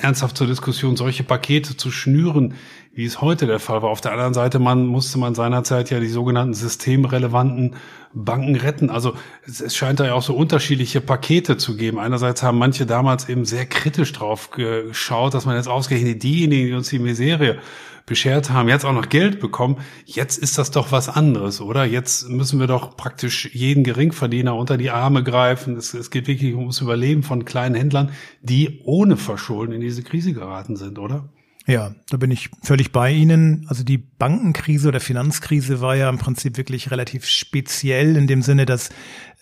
ernsthaft 0.00 0.36
zur 0.36 0.46
Diskussion, 0.46 0.96
solche 0.96 1.24
Pakete 1.24 1.76
zu 1.76 1.90
schnüren, 1.90 2.54
wie 2.94 3.04
es 3.04 3.20
heute 3.20 3.46
der 3.46 3.58
Fall 3.58 3.82
war. 3.82 3.90
Auf 3.90 4.00
der 4.00 4.12
anderen 4.12 4.34
Seite 4.34 4.58
man, 4.58 4.86
musste 4.86 5.18
man 5.18 5.34
seinerzeit 5.34 5.90
ja 5.90 6.00
die 6.00 6.08
sogenannten 6.08 6.54
systemrelevanten 6.54 7.74
Banken 8.12 8.54
retten. 8.54 8.90
Also 8.90 9.14
es, 9.46 9.60
es, 9.60 9.74
scheint 9.74 9.98
da 9.98 10.06
ja 10.06 10.14
auch 10.14 10.22
so 10.22 10.34
unterschiedliche 10.34 11.00
Pakete 11.00 11.56
zu 11.56 11.76
geben. 11.76 11.98
Einerseits 11.98 12.42
haben 12.42 12.58
manche 12.58 12.86
damals 12.86 13.28
eben 13.28 13.44
sehr 13.44 13.66
kritisch 13.66 14.12
drauf 14.12 14.50
geschaut, 14.50 15.34
dass 15.34 15.46
man 15.46 15.56
jetzt 15.56 15.68
ausgerechnet 15.68 16.22
diejenigen, 16.22 16.68
die 16.68 16.74
uns 16.74 16.88
die 16.88 17.00
Miserie 17.00 17.58
beschert 18.06 18.50
haben, 18.50 18.68
jetzt 18.68 18.84
auch 18.84 18.92
noch 18.92 19.08
Geld 19.08 19.40
bekommen. 19.40 19.78
Jetzt 20.04 20.36
ist 20.36 20.58
das 20.58 20.70
doch 20.70 20.92
was 20.92 21.08
anderes, 21.08 21.60
oder? 21.60 21.84
Jetzt 21.84 22.28
müssen 22.28 22.60
wir 22.60 22.66
doch 22.66 22.96
praktisch 22.96 23.50
jeden 23.54 23.82
Geringverdiener 23.82 24.54
unter 24.54 24.76
die 24.76 24.90
Arme 24.90 25.24
greifen. 25.24 25.76
Es, 25.76 25.94
es 25.94 26.10
geht 26.10 26.28
wirklich 26.28 26.54
ums 26.54 26.80
Überleben 26.80 27.22
von 27.22 27.44
kleinen 27.44 27.74
Händlern, 27.74 28.12
die 28.42 28.80
ohne 28.84 29.16
Verschulden 29.16 29.72
in 29.72 29.80
diese 29.80 30.02
Krise 30.02 30.34
geraten 30.34 30.76
sind, 30.76 30.98
oder? 30.98 31.30
Ja, 31.66 31.94
da 32.10 32.18
bin 32.18 32.30
ich 32.30 32.50
völlig 32.62 32.92
bei 32.92 33.10
Ihnen. 33.10 33.64
Also 33.68 33.84
die 33.84 33.96
Bankenkrise 33.96 34.88
oder 34.88 35.00
Finanzkrise 35.00 35.80
war 35.80 35.96
ja 35.96 36.10
im 36.10 36.18
Prinzip 36.18 36.58
wirklich 36.58 36.90
relativ 36.90 37.24
speziell 37.26 38.16
in 38.16 38.26
dem 38.26 38.42
Sinne, 38.42 38.66
dass 38.66 38.90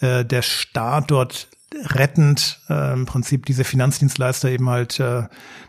äh, 0.01 0.25
der 0.25 0.43
Staat 0.43 1.11
dort 1.11 1.49
rettend 1.75 2.61
äh, 2.69 2.93
im 2.93 3.07
Prinzip 3.07 3.47
diese 3.47 3.65
Finanzdienstleister 3.65 4.51
eben 4.51 4.69
halt 4.69 5.01
äh, 5.01 5.25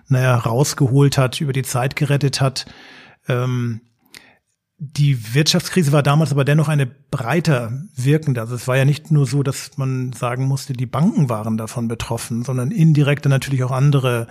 naja 0.09 0.35
rausgeholt 0.35 1.17
hat, 1.17 1.41
über 1.41 1.53
die 1.53 1.63
Zeit 1.63 1.95
gerettet 1.95 2.39
hat. 2.39 2.65
Ähm, 3.27 3.81
die 4.85 5.33
Wirtschaftskrise 5.33 5.93
war 5.93 6.03
damals 6.03 6.31
aber 6.31 6.43
dennoch 6.43 6.67
eine 6.67 6.85
breiter 6.85 7.71
wirkende. 7.95 8.41
Also 8.41 8.55
es 8.55 8.67
war 8.67 8.75
ja 8.75 8.83
nicht 8.83 9.11
nur 9.11 9.25
so, 9.25 9.41
dass 9.41 9.77
man 9.77 10.11
sagen 10.11 10.45
musste, 10.45 10.73
die 10.73 10.85
Banken 10.85 11.29
waren 11.29 11.57
davon 11.57 11.87
betroffen, 11.87 12.43
sondern 12.43 12.69
indirekt 12.69 13.25
natürlich 13.25 13.63
auch 13.63 13.71
andere 13.71 14.27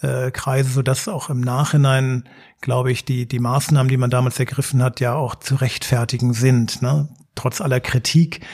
äh, 0.00 0.30
Kreise, 0.30 0.70
sodass 0.70 1.08
auch 1.08 1.28
im 1.28 1.40
Nachhinein, 1.40 2.24
glaube 2.60 2.92
ich, 2.92 3.04
die, 3.04 3.26
die 3.26 3.40
Maßnahmen, 3.40 3.88
die 3.88 3.96
man 3.96 4.10
damals 4.10 4.38
ergriffen 4.38 4.80
hat, 4.80 5.00
ja 5.00 5.14
auch 5.14 5.34
zu 5.34 5.56
rechtfertigen 5.56 6.34
sind, 6.34 6.82
ne? 6.82 7.08
trotz 7.34 7.60
aller 7.60 7.80
Kritik, 7.80 8.46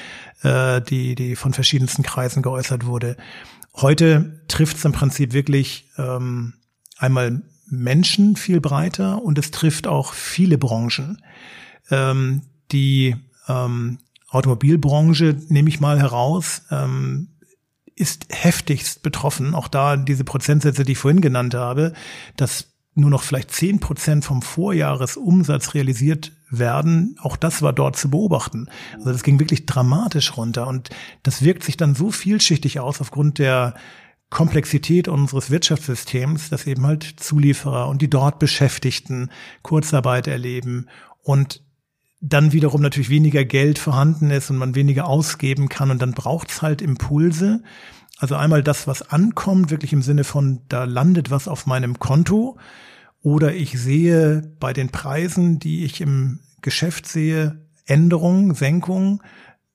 äh, 0.42 0.80
die, 0.80 1.14
die 1.14 1.36
von 1.36 1.52
verschiedensten 1.52 2.02
Kreisen 2.02 2.42
geäußert 2.42 2.86
wurde. 2.86 3.18
Heute 3.74 4.40
trifft 4.48 4.78
es 4.78 4.86
im 4.86 4.92
Prinzip 4.92 5.34
wirklich 5.34 5.90
ähm, 5.98 6.54
einmal 6.96 7.42
Menschen 7.72 8.37
viel 8.37 8.61
breiter 8.61 9.22
und 9.22 9.38
es 9.38 9.50
trifft 9.50 9.87
auch 9.87 10.12
viele 10.12 10.58
Branchen. 10.58 11.22
Ähm, 11.90 12.42
die 12.70 13.16
ähm, 13.48 13.98
Automobilbranche, 14.28 15.37
nehme 15.48 15.70
ich 15.70 15.80
mal 15.80 15.98
heraus, 15.98 16.62
ähm, 16.70 17.28
ist 17.96 18.26
heftigst 18.30 19.02
betroffen. 19.02 19.54
Auch 19.54 19.68
da 19.68 19.96
diese 19.96 20.24
Prozentsätze, 20.24 20.85
die 20.85 20.92
ich 20.92 20.98
vorhin 20.98 21.22
genannt 21.22 21.54
habe, 21.54 21.94
dass 22.37 22.68
nur 22.94 23.08
noch 23.08 23.22
vielleicht 23.22 23.50
zehn 23.50 23.80
Prozent 23.80 24.24
vom 24.24 24.42
Vorjahresumsatz 24.42 25.72
realisiert 25.72 26.32
werden. 26.50 27.16
Auch 27.22 27.37
das 27.37 27.62
war 27.62 27.72
dort 27.72 27.96
zu 27.96 28.11
beobachten. 28.11 28.68
Also 28.98 29.12
das 29.12 29.22
ging 29.22 29.40
wirklich 29.40 29.64
dramatisch 29.64 30.37
runter 30.37 30.66
und 30.66 30.90
das 31.22 31.42
wirkt 31.42 31.64
sich 31.64 31.78
dann 31.78 31.94
so 31.94 32.11
vielschichtig 32.11 32.80
aus 32.80 33.00
aufgrund 33.00 33.38
der 33.38 33.74
Komplexität 34.32 35.08
unseres 35.08 35.50
Wirtschaftssystems, 35.50 36.48
dass 36.48 36.66
eben 36.66 36.86
halt 36.86 37.04
Zulieferer 37.18 37.86
und 37.88 38.00
die 38.00 38.08
dort 38.08 38.38
Beschäftigten 38.38 39.30
Kurzarbeit 39.62 40.26
erleben 40.26 40.86
und 41.22 41.62
dann 42.22 42.52
wiederum 42.52 42.80
natürlich 42.80 43.10
weniger 43.10 43.44
Geld 43.44 43.78
vorhanden 43.78 44.30
ist 44.30 44.48
und 44.48 44.56
man 44.56 44.74
weniger 44.74 45.06
ausgeben 45.06 45.68
kann 45.68 45.90
und 45.90 46.00
dann 46.00 46.12
braucht's 46.12 46.62
halt 46.62 46.80
Impulse. 46.80 47.62
Also 48.16 48.34
einmal 48.34 48.62
das, 48.62 48.86
was 48.86 49.02
ankommt, 49.02 49.70
wirklich 49.70 49.92
im 49.92 50.02
Sinne 50.02 50.24
von, 50.24 50.62
da 50.68 50.84
landet 50.84 51.30
was 51.30 51.46
auf 51.46 51.66
meinem 51.66 51.98
Konto 51.98 52.58
oder 53.20 53.54
ich 53.54 53.78
sehe 53.78 54.54
bei 54.58 54.72
den 54.72 54.88
Preisen, 54.88 55.58
die 55.58 55.84
ich 55.84 56.00
im 56.00 56.40
Geschäft 56.62 57.06
sehe, 57.06 57.66
Änderungen, 57.84 58.54
Senkungen, 58.54 59.20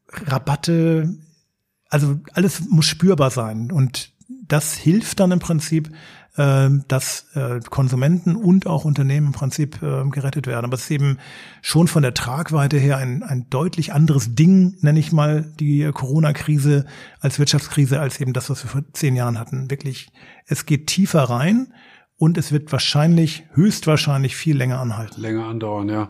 Rabatte, 0.10 1.16
also 1.90 2.20
alles 2.34 2.62
muss 2.70 2.86
spürbar 2.86 3.30
sein 3.30 3.72
und 3.72 4.17
das 4.48 4.74
hilft 4.74 5.20
dann 5.20 5.32
im 5.32 5.40
Prinzip, 5.40 5.92
ähm, 6.38 6.84
dass 6.88 7.26
äh, 7.34 7.60
Konsumenten 7.68 8.36
und 8.36 8.68
auch 8.68 8.86
Unternehmen 8.86 9.28
im 9.28 9.34
Prinzip 9.34 9.82
äh, 9.82 10.08
gerettet 10.10 10.46
werden. 10.46 10.66
Aber 10.66 10.76
es 10.76 10.84
ist 10.84 10.92
eben 10.92 11.18
schon 11.64 11.88
von 11.88 12.04
der 12.04 12.14
Tragweite 12.14 12.78
her 12.78 12.98
ein, 12.98 13.24
ein 13.24 13.50
deutlich 13.50 13.92
anderes 13.92 14.36
Ding, 14.36 14.76
nenne 14.82 15.00
ich 15.00 15.12
mal, 15.12 15.52
die 15.60 15.90
Corona-Krise 15.92 16.86
als 17.20 17.40
Wirtschaftskrise, 17.40 18.00
als 18.00 18.22
eben 18.22 18.34
das, 18.34 18.52
was 18.52 18.64
wir 18.64 18.70
vor 18.70 18.84
zehn 18.94 19.16
Jahren 19.16 19.40
hatten. 19.40 19.72
Wirklich, 19.72 20.12
es 20.46 20.68
geht 20.68 20.86
tiefer 20.86 21.24
rein 21.24 21.74
und 22.20 22.38
es 22.40 22.52
wird 22.52 22.72
wahrscheinlich, 22.72 23.44
höchstwahrscheinlich 23.54 24.36
viel 24.36 24.58
länger 24.58 24.80
anhalten. 24.80 25.22
Länger 25.22 25.46
andauern, 25.46 25.88
ja. 25.88 26.10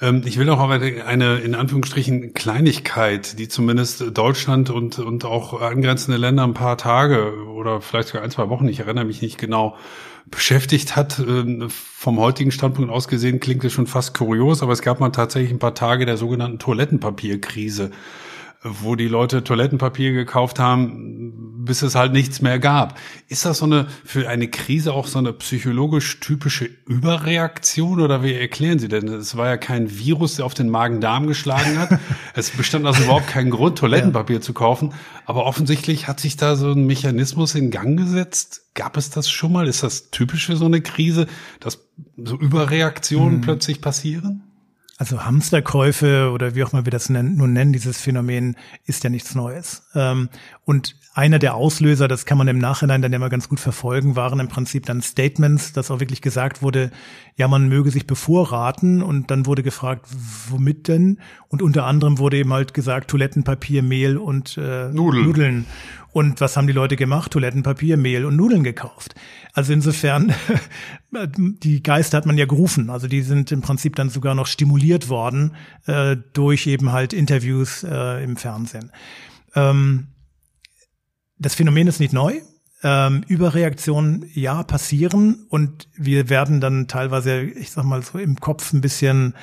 Ähm, 0.00 0.22
ich 0.24 0.38
will 0.38 0.50
auch 0.50 0.58
aber 0.58 0.80
eine, 1.06 1.36
in 1.36 1.54
Anführungsstrichen, 1.54 2.34
Kleinigkeit, 2.34 3.38
die 3.38 3.48
zumindest 3.48 4.16
Deutschland 4.18 4.70
und, 4.70 4.98
und 4.98 5.24
auch 5.24 5.60
angrenzende 5.60 6.18
Länder 6.18 6.42
ein 6.42 6.54
paar 6.54 6.76
Tage 6.76 7.46
oder 7.46 7.80
vielleicht 7.80 8.08
sogar 8.08 8.24
ein, 8.24 8.32
zwei 8.32 8.48
Wochen, 8.48 8.66
ich 8.66 8.80
erinnere 8.80 9.04
mich 9.04 9.22
nicht 9.22 9.38
genau, 9.38 9.76
beschäftigt 10.26 10.96
hat. 10.96 11.20
Ähm, 11.20 11.68
vom 11.70 12.18
heutigen 12.18 12.50
Standpunkt 12.50 12.90
aus 12.90 13.06
gesehen 13.06 13.38
klingt 13.38 13.62
es 13.62 13.72
schon 13.72 13.86
fast 13.86 14.14
kurios, 14.14 14.62
aber 14.62 14.72
es 14.72 14.82
gab 14.82 14.98
mal 14.98 15.10
tatsächlich 15.10 15.52
ein 15.52 15.60
paar 15.60 15.74
Tage 15.74 16.04
der 16.04 16.16
sogenannten 16.16 16.58
Toilettenpapierkrise 16.58 17.92
wo 18.64 18.96
die 18.96 19.08
Leute 19.08 19.44
Toilettenpapier 19.44 20.12
gekauft 20.12 20.58
haben, 20.58 21.64
bis 21.66 21.82
es 21.82 21.94
halt 21.94 22.12
nichts 22.12 22.40
mehr 22.40 22.58
gab. 22.58 22.98
Ist 23.28 23.44
das 23.44 23.58
so 23.58 23.66
eine, 23.66 23.86
für 24.04 24.28
eine 24.28 24.48
Krise 24.48 24.94
auch 24.94 25.06
so 25.06 25.18
eine 25.18 25.34
psychologisch 25.34 26.18
typische 26.20 26.70
Überreaktion 26.86 28.00
oder 28.00 28.22
wie 28.22 28.32
erklären 28.32 28.78
Sie 28.78 28.88
denn? 28.88 29.06
Es 29.08 29.36
war 29.36 29.48
ja 29.48 29.58
kein 29.58 29.98
Virus, 29.98 30.36
der 30.36 30.46
auf 30.46 30.54
den 30.54 30.70
Magen-Darm 30.70 31.26
geschlagen 31.26 31.78
hat. 31.78 31.98
es 32.34 32.50
bestand 32.50 32.86
also 32.86 33.04
überhaupt 33.04 33.28
kein 33.28 33.50
Grund, 33.50 33.78
Toilettenpapier 33.78 34.36
ja. 34.36 34.42
zu 34.42 34.54
kaufen. 34.54 34.94
Aber 35.26 35.44
offensichtlich 35.44 36.08
hat 36.08 36.18
sich 36.18 36.38
da 36.38 36.56
so 36.56 36.72
ein 36.72 36.86
Mechanismus 36.86 37.54
in 37.54 37.70
Gang 37.70 37.98
gesetzt. 37.98 38.62
Gab 38.72 38.96
es 38.96 39.10
das 39.10 39.28
schon 39.28 39.52
mal? 39.52 39.68
Ist 39.68 39.82
das 39.82 40.10
typisch 40.10 40.46
für 40.46 40.56
so 40.56 40.64
eine 40.64 40.80
Krise, 40.80 41.26
dass 41.60 41.86
so 42.16 42.38
Überreaktionen 42.38 43.36
hm. 43.36 43.40
plötzlich 43.42 43.82
passieren? 43.82 44.43
Also 44.96 45.24
Hamsterkäufe 45.24 46.30
oder 46.32 46.54
wie 46.54 46.62
auch 46.62 46.72
mal 46.72 46.84
wir 46.84 46.92
das 46.92 47.08
nun 47.08 47.52
nennen, 47.52 47.72
dieses 47.72 48.00
Phänomen 48.00 48.56
ist 48.84 49.02
ja 49.02 49.10
nichts 49.10 49.34
Neues. 49.34 49.82
Und 50.64 50.96
einer 51.12 51.38
der 51.38 51.54
Auslöser, 51.54 52.08
das 52.08 52.24
kann 52.26 52.38
man 52.38 52.48
im 52.48 52.58
Nachhinein 52.58 53.02
dann 53.02 53.12
ja 53.12 53.18
mal 53.18 53.28
ganz 53.28 53.48
gut 53.48 53.60
verfolgen, 53.60 54.16
waren 54.16 54.40
im 54.40 54.48
Prinzip 54.48 54.86
dann 54.86 55.02
Statements, 55.02 55.72
dass 55.72 55.90
auch 55.90 56.00
wirklich 56.00 56.22
gesagt 56.22 56.62
wurde, 56.62 56.90
ja, 57.36 57.48
man 57.48 57.68
möge 57.68 57.90
sich 57.90 58.06
bevorraten 58.06 59.02
und 59.02 59.30
dann 59.30 59.46
wurde 59.46 59.62
gefragt, 59.62 60.06
womit 60.48 60.88
denn? 60.88 61.18
Und 61.48 61.62
unter 61.62 61.84
anderem 61.84 62.18
wurde 62.18 62.38
eben 62.38 62.52
halt 62.52 62.74
gesagt, 62.74 63.10
Toilettenpapier, 63.10 63.82
Mehl 63.82 64.16
und 64.16 64.56
äh, 64.56 64.88
Nudeln. 64.88 65.26
Nudeln. 65.26 65.66
Und 66.12 66.40
was 66.40 66.56
haben 66.56 66.66
die 66.66 66.72
Leute 66.72 66.96
gemacht? 66.96 67.32
Toilettenpapier, 67.32 67.96
Mehl 67.96 68.24
und 68.24 68.36
Nudeln 68.36 68.64
gekauft. 68.64 69.14
Also 69.52 69.72
insofern, 69.72 70.32
die 71.12 71.82
Geister 71.82 72.16
hat 72.16 72.26
man 72.26 72.38
ja 72.38 72.46
gerufen. 72.46 72.88
Also 72.88 73.08
die 73.08 73.22
sind 73.22 73.52
im 73.52 73.62
Prinzip 73.62 73.96
dann 73.96 74.10
sogar 74.10 74.34
noch 74.34 74.46
stimuliert 74.46 75.08
worden 75.08 75.56
äh, 75.86 76.16
durch 76.32 76.66
eben 76.66 76.92
halt 76.92 77.12
Interviews 77.12 77.84
äh, 77.84 78.22
im 78.22 78.36
Fernsehen. 78.36 78.90
Ähm, 79.56 80.06
das 81.38 81.54
Phänomen 81.54 81.86
ist 81.86 82.00
nicht 82.00 82.12
neu. 82.12 82.40
Ähm, 82.82 83.24
Überreaktionen, 83.26 84.30
ja, 84.34 84.62
passieren 84.62 85.46
und 85.48 85.88
wir 85.96 86.28
werden 86.28 86.60
dann 86.60 86.86
teilweise, 86.86 87.42
ich 87.42 87.70
sag 87.70 87.84
mal 87.84 88.02
so 88.02 88.18
im 88.18 88.36
Kopf 88.36 88.72
ein 88.72 88.82
bisschen 88.82 89.34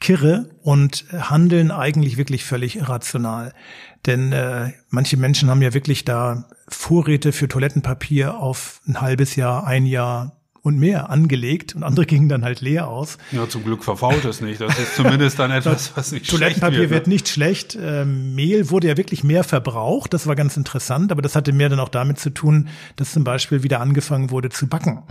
kirre 0.00 0.50
und 0.62 1.04
handeln 1.12 1.70
eigentlich 1.70 2.16
wirklich 2.16 2.44
völlig 2.44 2.76
irrational. 2.76 3.52
Denn 4.06 4.32
äh, 4.32 4.72
manche 4.90 5.16
Menschen 5.16 5.50
haben 5.50 5.62
ja 5.62 5.74
wirklich 5.74 6.04
da 6.04 6.48
Vorräte 6.68 7.32
für 7.32 7.48
Toilettenpapier 7.48 8.38
auf 8.38 8.80
ein 8.86 9.00
halbes 9.00 9.36
Jahr, 9.36 9.66
ein 9.66 9.86
Jahr, 9.86 10.37
und 10.62 10.78
mehr 10.78 11.10
angelegt 11.10 11.74
und 11.74 11.82
andere 11.82 12.06
gingen 12.06 12.28
dann 12.28 12.44
halt 12.44 12.60
leer 12.60 12.88
aus. 12.88 13.18
Ja, 13.32 13.48
zum 13.48 13.64
Glück 13.64 13.84
verfault 13.84 14.24
es 14.24 14.40
nicht. 14.40 14.60
Das 14.60 14.78
ist 14.78 14.96
zumindest 14.96 15.38
dann 15.38 15.50
etwas, 15.52 15.92
was 15.96 16.12
nicht 16.12 16.28
Toilettenpapier 16.28 16.76
schlecht 16.76 16.90
wird. 16.90 17.00
wird 17.00 17.06
nicht 17.06 17.28
schlecht. 17.28 17.78
Ähm, 17.80 18.34
Mehl 18.34 18.70
wurde 18.70 18.88
ja 18.88 18.96
wirklich 18.96 19.24
mehr 19.24 19.44
verbraucht. 19.44 20.12
Das 20.12 20.26
war 20.26 20.34
ganz 20.34 20.56
interessant, 20.56 21.12
aber 21.12 21.22
das 21.22 21.36
hatte 21.36 21.52
mehr 21.52 21.68
dann 21.68 21.80
auch 21.80 21.88
damit 21.88 22.18
zu 22.18 22.30
tun, 22.30 22.68
dass 22.96 23.12
zum 23.12 23.24
Beispiel 23.24 23.62
wieder 23.62 23.80
angefangen 23.80 24.30
wurde 24.30 24.50
zu 24.50 24.66
backen. 24.66 25.02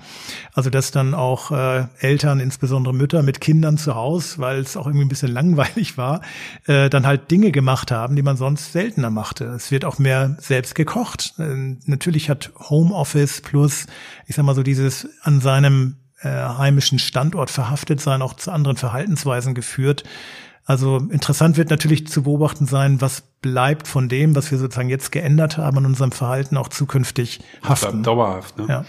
Also 0.53 0.69
dass 0.69 0.91
dann 0.91 1.13
auch 1.13 1.51
äh, 1.51 1.85
Eltern, 1.99 2.39
insbesondere 2.39 2.93
Mütter 2.93 3.23
mit 3.23 3.41
Kindern 3.41 3.77
zu 3.77 3.95
Hause, 3.95 4.39
weil 4.39 4.59
es 4.59 4.75
auch 4.75 4.85
irgendwie 4.85 5.05
ein 5.05 5.09
bisschen 5.09 5.31
langweilig 5.31 5.97
war, 5.97 6.21
äh, 6.65 6.89
dann 6.89 7.05
halt 7.05 7.31
Dinge 7.31 7.51
gemacht 7.51 7.91
haben, 7.91 8.15
die 8.15 8.21
man 8.21 8.37
sonst 8.37 8.73
seltener 8.73 9.09
machte. 9.09 9.45
Es 9.45 9.71
wird 9.71 9.85
auch 9.85 9.97
mehr 9.97 10.35
selbst 10.39 10.75
gekocht. 10.75 11.33
Äh, 11.39 11.77
natürlich 11.85 12.29
hat 12.29 12.51
Homeoffice 12.69 13.41
plus, 13.41 13.87
ich 14.27 14.35
sag 14.35 14.43
mal 14.43 14.55
so 14.55 14.63
dieses 14.63 15.07
an 15.21 15.36
seinem 15.41 15.97
äh, 16.21 16.29
heimischen 16.29 16.99
Standort 16.99 17.49
verhaftet 17.49 18.01
sein, 18.01 18.21
auch 18.21 18.33
zu 18.33 18.51
anderen 18.51 18.77
Verhaltensweisen 18.77 19.53
geführt. 19.53 20.03
Also 20.65 20.97
interessant 20.97 21.55
wird 21.55 21.69
natürlich 21.69 22.07
zu 22.07 22.23
beobachten 22.23 22.65
sein, 22.65 22.99
was 22.99 23.21
bleibt 23.41 23.87
von 23.87 24.09
dem, 24.09 24.35
was 24.35 24.51
wir 24.51 24.57
sozusagen 24.57 24.89
jetzt 24.89 25.13
geändert 25.13 25.57
haben 25.57 25.77
an 25.77 25.85
unserem 25.85 26.11
Verhalten 26.11 26.57
auch 26.57 26.67
zukünftig 26.67 27.39
haften. 27.63 28.03
Dauerhaft. 28.03 28.57
Ne? 28.57 28.65
Ja. 28.67 28.85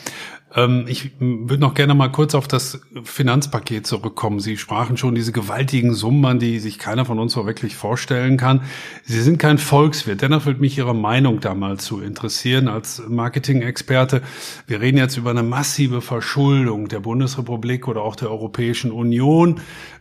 Ähm, 0.54 0.86
ich 0.88 1.12
würde 1.20 1.60
noch 1.60 1.74
gerne 1.74 1.94
mal 1.94 2.08
kurz 2.08 2.34
auf 2.34 2.48
das 2.48 2.80
Finanzpaket 3.04 3.86
zurückkommen. 3.86 4.40
Sie 4.40 4.56
sprachen 4.56 4.96
schon 4.96 5.14
diese 5.14 5.32
gewaltigen 5.32 5.94
Summen 5.94 6.38
die 6.38 6.58
sich 6.58 6.78
keiner 6.78 7.04
von 7.04 7.18
uns 7.18 7.32
so 7.32 7.46
wirklich 7.46 7.76
vorstellen 7.76 8.36
kann. 8.36 8.62
Sie 9.04 9.20
sind 9.20 9.38
kein 9.38 9.58
Volkswirt. 9.58 10.22
Dennoch 10.22 10.46
würde 10.46 10.60
mich 10.60 10.76
Ihre 10.78 10.94
Meinung 10.94 11.40
da 11.40 11.54
mal 11.54 11.78
zu 11.78 12.00
interessieren 12.00 12.68
als 12.68 13.02
Marketing-Experte. 13.08 14.22
Wir 14.66 14.80
reden 14.80 14.98
jetzt 14.98 15.16
über 15.16 15.30
eine 15.30 15.42
massive 15.42 16.00
Verschuldung 16.00 16.88
der 16.88 17.00
Bundesrepublik 17.00 17.88
oder 17.88 18.02
auch 18.02 18.16
der 18.16 18.30
Europäischen 18.30 18.90
Union. 18.90 19.60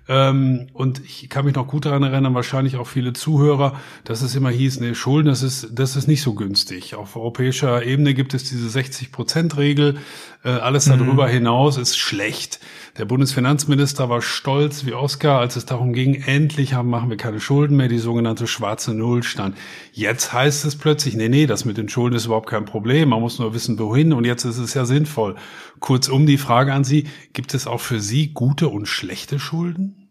Ähm, 0.09 0.67
und 0.73 1.01
ich 1.03 1.29
kann 1.29 1.45
mich 1.45 1.55
noch 1.55 1.67
gut 1.67 1.85
daran 1.85 2.03
erinnern, 2.03 2.33
wahrscheinlich 2.33 2.77
auch 2.77 2.87
viele 2.87 3.13
Zuhörer, 3.13 3.79
dass 4.05 4.21
es 4.21 4.35
immer 4.35 4.49
hieß, 4.49 4.79
nee, 4.79 4.95
Schulden, 4.95 5.27
das 5.27 5.43
ist, 5.43 5.69
das 5.73 5.95
ist 5.95 6.07
nicht 6.07 6.21
so 6.21 6.33
günstig. 6.33 6.95
Auf 6.95 7.15
europäischer 7.15 7.85
Ebene 7.85 8.13
gibt 8.13 8.33
es 8.33 8.45
diese 8.45 8.67
60-Prozent-Regel. 8.67 9.97
Äh, 10.43 10.49
alles 10.49 10.85
darüber 10.85 11.27
hinaus 11.27 11.77
ist 11.77 11.97
schlecht. 11.97 12.59
Der 12.97 13.05
Bundesfinanzminister 13.05 14.09
war 14.09 14.21
stolz 14.21 14.85
wie 14.85 14.93
Oscar, 14.93 15.39
als 15.39 15.55
es 15.55 15.65
darum 15.65 15.93
ging, 15.93 16.15
endlich 16.15 16.73
haben, 16.73 16.89
machen 16.89 17.09
wir 17.09 17.17
keine 17.17 17.39
Schulden 17.39 17.77
mehr, 17.77 17.87
die 17.87 17.99
sogenannte 17.99 18.47
schwarze 18.47 18.93
Null 18.93 19.23
stand. 19.23 19.55
Jetzt 19.91 20.33
heißt 20.33 20.65
es 20.65 20.75
plötzlich, 20.75 21.15
nee, 21.15 21.29
nee, 21.29 21.45
das 21.47 21.65
mit 21.65 21.77
den 21.77 21.89
Schulden 21.89 22.15
ist 22.15 22.25
überhaupt 22.25 22.49
kein 22.49 22.65
Problem. 22.65 23.09
Man 23.09 23.19
muss 23.19 23.39
nur 23.39 23.53
wissen, 23.53 23.77
wohin. 23.77 24.13
Und 24.13 24.25
jetzt 24.25 24.45
ist 24.45 24.57
es 24.57 24.73
ja 24.73 24.85
sinnvoll. 24.85 25.35
Kurzum 25.79 26.25
die 26.25 26.37
Frage 26.37 26.73
an 26.73 26.83
Sie, 26.83 27.07
gibt 27.33 27.53
es 27.53 27.67
auch 27.67 27.81
für 27.81 27.99
Sie 27.99 28.33
gute 28.33 28.67
und 28.67 28.87
schlechte 28.87 29.39
Schulden? 29.39 30.09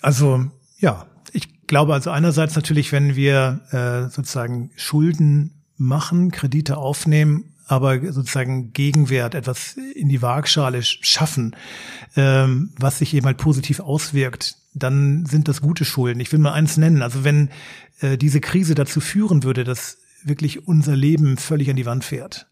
Also 0.00 0.44
ja, 0.78 1.06
ich 1.32 1.66
glaube 1.66 1.94
also 1.94 2.10
einerseits 2.10 2.54
natürlich, 2.54 2.92
wenn 2.92 3.16
wir 3.16 3.60
äh, 3.70 4.10
sozusagen 4.10 4.70
Schulden 4.76 5.64
machen, 5.76 6.30
Kredite 6.30 6.76
aufnehmen, 6.76 7.51
aber 7.66 8.12
sozusagen 8.12 8.72
Gegenwert, 8.72 9.34
etwas 9.34 9.76
in 9.94 10.08
die 10.08 10.22
Waagschale 10.22 10.82
schaffen, 10.82 11.56
ähm, 12.16 12.72
was 12.78 12.98
sich 12.98 13.14
eben 13.14 13.26
halt 13.26 13.38
positiv 13.38 13.80
auswirkt, 13.80 14.56
dann 14.74 15.26
sind 15.26 15.48
das 15.48 15.60
gute 15.60 15.84
Schulden. 15.84 16.20
Ich 16.20 16.32
will 16.32 16.38
mal 16.38 16.52
eins 16.52 16.76
nennen. 16.76 17.02
Also 17.02 17.24
wenn 17.24 17.50
äh, 18.00 18.16
diese 18.16 18.40
Krise 18.40 18.74
dazu 18.74 19.00
führen 19.00 19.42
würde, 19.42 19.64
dass 19.64 19.98
wirklich 20.24 20.66
unser 20.66 20.96
Leben 20.96 21.36
völlig 21.36 21.68
an 21.70 21.76
die 21.76 21.86
Wand 21.86 22.04
fährt, 22.04 22.46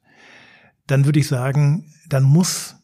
dann 0.86 1.04
würde 1.04 1.20
ich 1.20 1.28
sagen, 1.28 1.92
dann 2.08 2.24
muss 2.24 2.76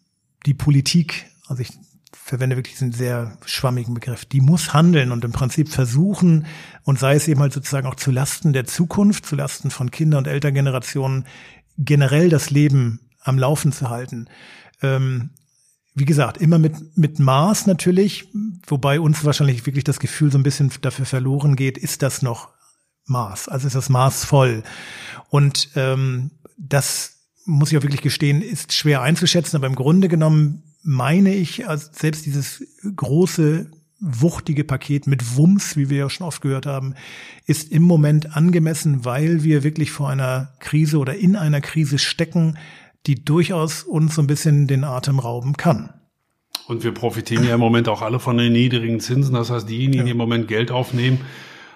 die 0.47 0.55
Politik, 0.55 1.27
also 1.49 1.63
ich 1.63 1.71
verwende 2.13 2.57
wirklich 2.57 2.81
einen 2.83 2.93
sehr 2.93 3.39
schwammigen 3.45 3.95
Begriff, 3.95 4.25
die 4.25 4.41
muss 4.41 4.73
handeln 4.73 5.13
und 5.13 5.25
im 5.25 5.33
Prinzip 5.33 5.69
versuchen, 5.69 6.47
und 6.83 6.99
sei 6.99 7.15
es 7.15 7.29
eben 7.29 7.41
halt 7.41 7.53
sozusagen 7.53 7.87
auch 7.87 7.95
zu 7.95 8.11
Lasten 8.11 8.53
der 8.53 8.65
Zukunft, 8.65 9.27
zu 9.27 9.37
Lasten 9.37 9.71
von 9.71 9.91
Kinder- 9.91 10.19
und 10.19 10.27
Elterngenerationen, 10.27 11.25
generell 11.79 12.29
das 12.29 12.51
Leben 12.51 13.01
am 13.21 13.39
Laufen 13.39 13.73
zu 13.73 13.91
halten. 13.91 14.29
Ähm, 14.83 15.31
wie 15.95 16.05
gesagt, 16.05 16.39
immer 16.39 16.59
mit, 16.59 16.97
mit 16.97 17.19
Maß 17.19 17.67
natürlich, 17.67 18.29
wobei 18.67 19.01
uns 19.01 19.25
wahrscheinlich 19.25 19.65
wirklich 19.65 19.85
das 19.85 19.99
Gefühl 19.99 20.31
so 20.31 20.39
ein 20.39 20.43
bisschen 20.43 20.71
dafür 20.83 21.07
verloren 21.07 21.57
geht, 21.57 21.79
ist 21.79 22.03
das 22.03 22.21
noch 22.21 22.51
Maß? 23.07 23.49
Also 23.49 23.67
ist 23.67 23.77
das 23.77 23.89
Maß 23.89 24.25
voll? 24.25 24.63
Und 25.31 25.71
ähm, 25.75 26.33
das 26.59 27.17
muss 27.47 27.73
ich 27.73 27.79
auch 27.79 27.83
wirklich 27.83 28.03
gestehen, 28.03 28.43
ist 28.43 28.73
schwer 28.73 29.03
einzuschätzen, 29.03 29.57
aber 29.57 29.67
im 29.67 29.75
Grunde 29.75 30.09
genommen 30.09 30.65
meine 30.83 31.35
ich, 31.35 31.69
also 31.69 31.89
selbst 31.93 32.27
dieses 32.27 32.63
große 32.95 33.71
wuchtige 34.07 34.65
Paket 34.65 35.07
mit 35.07 35.37
Wumms, 35.37 35.77
wie 35.77 35.91
wir 35.91 35.99
ja 35.99 36.11
schon 36.11 36.27
oft 36.27 36.41
gehört 36.41 36.67
haben, 36.67 36.95
ist 37.47 37.73
im 37.73 37.83
Moment 37.83 38.37
angemessen, 38.37 39.05
weil 39.05 39.43
wir 39.43 39.65
wirklich 39.65 39.91
vor 39.91 40.09
einer 40.09 40.53
Krise 40.61 40.99
oder 40.99 41.17
in 41.17 41.37
einer 41.37 41.61
Krise 41.61 41.99
stecken, 41.99 42.57
die 43.07 43.25
durchaus 43.25 43.83
uns 43.83 44.15
so 44.15 44.23
ein 44.23 44.27
bisschen 44.27 44.67
den 44.67 44.85
Atem 44.85 45.19
rauben 45.19 45.57
kann. 45.57 45.91
Und 46.69 46.83
wir 46.83 46.93
profitieren 46.93 47.45
ja 47.45 47.55
im 47.55 47.61
Moment 47.61 47.89
auch 47.89 48.03
alle 48.03 48.19
von 48.19 48.39
den 48.39 48.53
niedrigen 48.53 49.01
Zinsen. 49.01 49.35
Das 49.35 49.51
heißt, 49.51 49.69
diejenigen, 49.69 50.05
die 50.05 50.13
im 50.13 50.17
Moment 50.17 50.49
Geld 50.49 50.71
aufnehmen, 50.71 51.21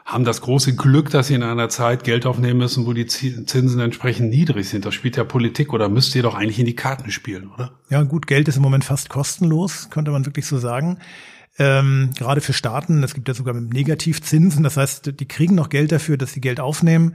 haben 0.04 0.24
das 0.24 0.40
große 0.40 0.74
Glück, 0.74 1.10
dass 1.10 1.28
sie 1.28 1.34
in 1.34 1.44
einer 1.44 1.68
Zeit 1.68 2.02
Geld 2.02 2.26
aufnehmen 2.26 2.58
müssen, 2.58 2.86
wo 2.86 2.92
die 2.92 3.06
Zinsen 3.06 3.78
entsprechend 3.78 4.30
niedrig 4.30 4.68
sind. 4.68 4.84
Das 4.84 4.94
spielt 4.94 5.16
ja 5.16 5.22
Politik 5.22 5.72
oder 5.72 5.88
müsst 5.88 6.14
ihr 6.16 6.22
doch 6.22 6.34
eigentlich 6.34 6.58
in 6.58 6.66
die 6.66 6.74
Karten 6.74 7.12
spielen, 7.12 7.50
oder? 7.54 7.72
Ja, 7.88 8.02
gut, 8.02 8.26
Geld 8.26 8.48
ist 8.48 8.56
im 8.56 8.62
Moment 8.62 8.84
fast 8.84 9.08
kostenlos, 9.08 9.88
könnte 9.90 10.10
man 10.10 10.26
wirklich 10.26 10.46
so 10.46 10.58
sagen. 10.58 10.98
Ähm, 11.60 12.12
gerade 12.16 12.40
für 12.40 12.54
Staaten, 12.54 13.02
es 13.02 13.12
gibt 13.12 13.28
ja 13.28 13.34
sogar 13.34 13.52
Negativzinsen, 13.52 14.62
das 14.62 14.78
heißt, 14.78 15.20
die 15.20 15.28
kriegen 15.28 15.54
noch 15.54 15.68
Geld 15.68 15.92
dafür, 15.92 16.16
dass 16.16 16.32
sie 16.32 16.40
Geld 16.40 16.58
aufnehmen. 16.58 17.14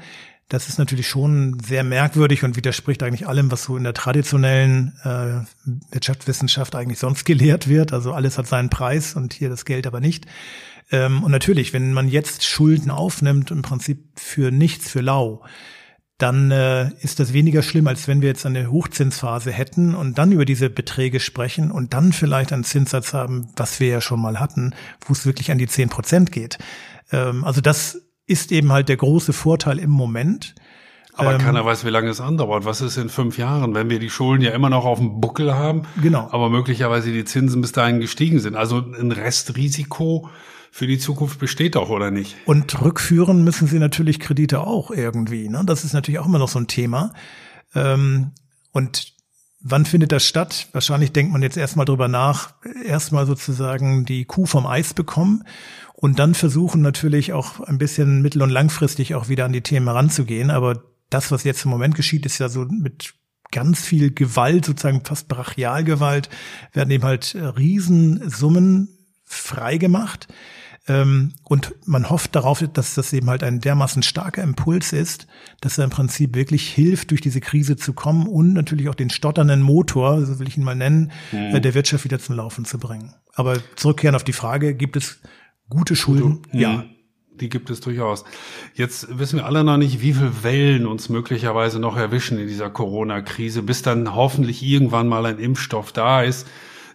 Das 0.50 0.70
ist 0.70 0.78
natürlich 0.78 1.08
schon 1.08 1.60
sehr 1.60 1.84
merkwürdig 1.84 2.44
und 2.44 2.56
widerspricht 2.56 3.02
eigentlich 3.02 3.28
allem, 3.28 3.52
was 3.52 3.64
so 3.64 3.76
in 3.76 3.84
der 3.84 3.96
traditionellen 3.96 4.94
äh, 5.04 5.40
Wirtschaftswissenschaft 5.92 6.76
eigentlich 6.76 7.00
sonst 7.00 7.26
gelehrt 7.26 7.68
wird. 7.68 7.92
Also 7.92 8.14
alles 8.14 8.38
hat 8.38 8.46
seinen 8.46 8.70
Preis 8.70 9.16
und 9.16 9.34
hier 9.34 9.50
das 9.50 9.66
Geld 9.66 9.88
aber 9.88 10.00
nicht. 10.00 10.28
Ähm, 10.92 11.24
und 11.24 11.32
natürlich, 11.32 11.74
wenn 11.74 11.92
man 11.94 12.08
jetzt 12.08 12.46
Schulden 12.46 12.92
aufnimmt, 12.92 13.50
im 13.50 13.64
Prinzip 13.64 14.04
für 14.16 14.52
nichts, 14.52 14.92
für 14.92 15.02
lau, 15.02 15.44
dann 16.18 16.50
äh, 16.52 16.92
ist 17.02 17.20
das 17.20 17.34
weniger 17.34 17.62
schlimm, 17.62 17.88
als 17.88 18.08
wenn 18.08 18.22
wir 18.22 18.30
jetzt 18.30 18.46
eine 18.46 18.72
Hochzinsphase 18.72 19.52
hätten 19.52 19.96
und 19.96 20.18
dann 20.18 20.32
über 20.32 20.46
diese 20.46 20.70
Beträge 20.70 21.20
sprechen 21.20 21.72
und 21.72 21.94
dann 21.94 22.14
vielleicht 22.14 22.54
einen 22.54 22.64
Zinssatz 22.64 23.14
haben, 23.14 23.50
was 23.58 23.80
wir 23.82 23.90
ja 23.90 24.02
schon 24.02 24.22
mal 24.22 24.40
hatten, 24.40 24.74
wo 25.06 25.12
es 25.14 25.26
wirklich 25.26 25.52
an 25.52 25.58
die 25.58 25.68
zehn 25.68 25.90
Prozent 25.90 26.32
geht. 26.32 26.58
Ähm, 27.12 27.44
also 27.44 27.60
das 27.60 28.02
ist 28.28 28.52
eben 28.54 28.72
halt 28.72 28.88
der 28.90 28.98
große 28.98 29.34
Vorteil 29.34 29.78
im 29.78 29.90
Moment. 29.90 30.56
Aber 31.14 31.34
Ähm, 31.34 31.42
keiner 31.42 31.66
weiß, 31.66 31.86
wie 31.86 31.90
lange 31.90 32.10
es 32.10 32.22
andauert. 32.22 32.66
Was 32.66 32.82
ist 32.82 32.98
in 32.98 33.10
fünf 33.10 33.38
Jahren, 33.38 33.74
wenn 33.76 33.90
wir 33.90 34.00
die 34.00 34.10
Schulden 34.10 34.44
ja 34.44 34.52
immer 34.52 34.70
noch 34.70 34.86
auf 34.86 35.00
dem 35.00 35.20
Buckel 35.22 35.54
haben, 35.54 35.84
Genau. 36.02 36.30
aber 36.32 36.50
möglicherweise 36.50 37.12
die 37.12 37.26
Zinsen 37.26 37.62
bis 37.62 37.72
dahin 37.74 38.00
gestiegen 38.00 38.40
sind? 38.40 38.56
Also 38.56 38.78
ein 38.78 39.12
Restrisiko 39.12 40.30
für 40.76 40.88
die 40.88 40.98
Zukunft 40.98 41.40
besteht 41.40 41.76
doch, 41.76 41.88
oder 41.88 42.12
nicht? 42.12 42.36
Und 42.44 42.82
rückführen 42.82 43.46
müssen 43.46 43.66
sie 43.66 43.80
natürlich 43.80 44.20
Kredite 44.20 44.60
auch 44.60 44.92
irgendwie. 44.92 45.48
Ne? 45.48 45.64
Das 45.66 45.86
ist 45.86 45.94
natürlich 45.94 46.20
auch 46.20 46.26
immer 46.26 46.38
noch 46.38 46.50
so 46.50 46.60
ein 46.60 46.68
Thema. 46.68 47.14
Ähm, 47.74 48.32
und 48.74 49.14
wann 49.62 49.86
findet 49.86 50.12
das 50.12 50.26
statt? 50.28 50.68
Wahrscheinlich 50.74 51.14
denkt 51.14 51.32
man 51.32 51.42
jetzt 51.42 51.56
erstmal 51.56 51.86
drüber 51.86 52.10
nach, 52.10 52.56
erstmal 52.86 53.26
sozusagen 53.26 54.04
die 54.04 54.26
Kuh 54.26 54.46
vom 54.46 54.68
Eis 54.68 54.94
bekommen 54.94 55.46
und 55.94 56.20
dann 56.20 56.34
versuchen 56.34 56.82
natürlich 56.82 57.32
auch 57.32 57.62
ein 57.62 57.78
bisschen 57.78 58.22
mittel- 58.22 58.42
und 58.42 58.50
langfristig 58.50 59.16
auch 59.16 59.30
wieder 59.30 59.46
an 59.46 59.54
die 59.54 59.62
Themen 59.62 59.88
ranzugehen. 59.88 60.52
Aber 60.52 60.84
das, 61.10 61.32
was 61.32 61.46
jetzt 61.46 61.64
im 61.64 61.72
Moment 61.72 61.96
geschieht, 61.96 62.26
ist 62.26 62.40
ja 62.40 62.50
so 62.50 62.66
mit 62.66 63.14
ganz 63.50 63.82
viel 63.82 64.14
Gewalt, 64.14 64.66
sozusagen 64.66 65.06
fast 65.06 65.30
Brachialgewalt, 65.30 66.30
werden 66.74 66.92
eben 66.92 67.06
halt 67.06 67.34
äh, 67.34 67.46
Riesensummen 67.46 68.90
freigemacht. 69.24 70.28
Ähm, 70.28 70.34
und 70.88 71.74
man 71.86 72.10
hofft 72.12 72.36
darauf, 72.36 72.64
dass 72.74 72.94
das 72.94 73.12
eben 73.12 73.28
halt 73.30 73.42
ein 73.42 73.60
dermaßen 73.60 74.04
starker 74.04 74.44
Impuls 74.44 74.94
ist, 74.94 75.26
dass 75.62 75.80
er 75.80 75.84
im 75.84 75.90
Prinzip 75.90 76.36
wirklich 76.36 76.70
hilft, 76.70 77.10
durch 77.10 77.22
diese 77.22 77.42
Krise 77.42 77.76
zu 77.76 77.94
kommen 77.94 78.28
und 78.28 78.54
natürlich 78.54 78.88
auch 78.90 78.96
den 78.96 79.10
stotternden 79.10 79.64
Motor, 79.64 80.24
so 80.24 80.38
will 80.38 80.48
ich 80.48 80.58
ihn 80.58 80.64
mal 80.64 80.76
nennen, 80.76 81.12
äh, 81.32 81.60
der 81.60 81.74
Wirtschaft 81.74 82.04
wieder 82.04 82.20
zum 82.20 82.36
Laufen 82.36 82.66
zu 82.66 82.78
bringen. 82.78 83.16
Aber 83.34 83.58
zurückkehren 83.76 84.16
auf 84.16 84.24
die 84.24 84.34
Frage, 84.34 84.76
gibt 84.76 84.96
es 84.96 85.20
gute 85.70 85.96
Schulden? 85.96 86.44
Ja. 86.52 86.86
Die 87.40 87.50
gibt 87.50 87.70
es 87.70 87.82
durchaus. 87.82 88.24
Jetzt 88.76 89.20
wissen 89.20 89.40
wir 89.40 89.46
alle 89.46 89.64
noch 89.64 89.78
nicht, 89.78 90.02
wie 90.02 90.14
viele 90.14 90.44
Wellen 90.44 90.86
uns 90.86 91.10
möglicherweise 91.10 91.80
noch 91.80 91.98
erwischen 91.98 92.40
in 92.40 92.48
dieser 92.48 92.70
Corona-Krise, 92.70 93.62
bis 93.62 93.82
dann 93.82 94.16
hoffentlich 94.16 94.64
irgendwann 94.64 95.08
mal 95.08 95.26
ein 95.26 95.40
Impfstoff 95.40 95.92
da 95.92 96.22
ist, 96.22 96.48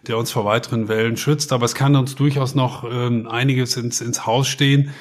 der 0.07 0.17
uns 0.17 0.31
vor 0.31 0.45
weiteren 0.45 0.87
Wellen 0.87 1.17
schützt. 1.17 1.53
Aber 1.53 1.65
es 1.65 1.75
kann 1.75 1.95
uns 1.95 2.15
durchaus 2.15 2.55
noch 2.55 2.83
ähm, 2.83 3.27
einiges 3.27 3.77
ins, 3.77 4.01
ins 4.01 4.25
Haus 4.25 4.47
stehen. 4.47 4.91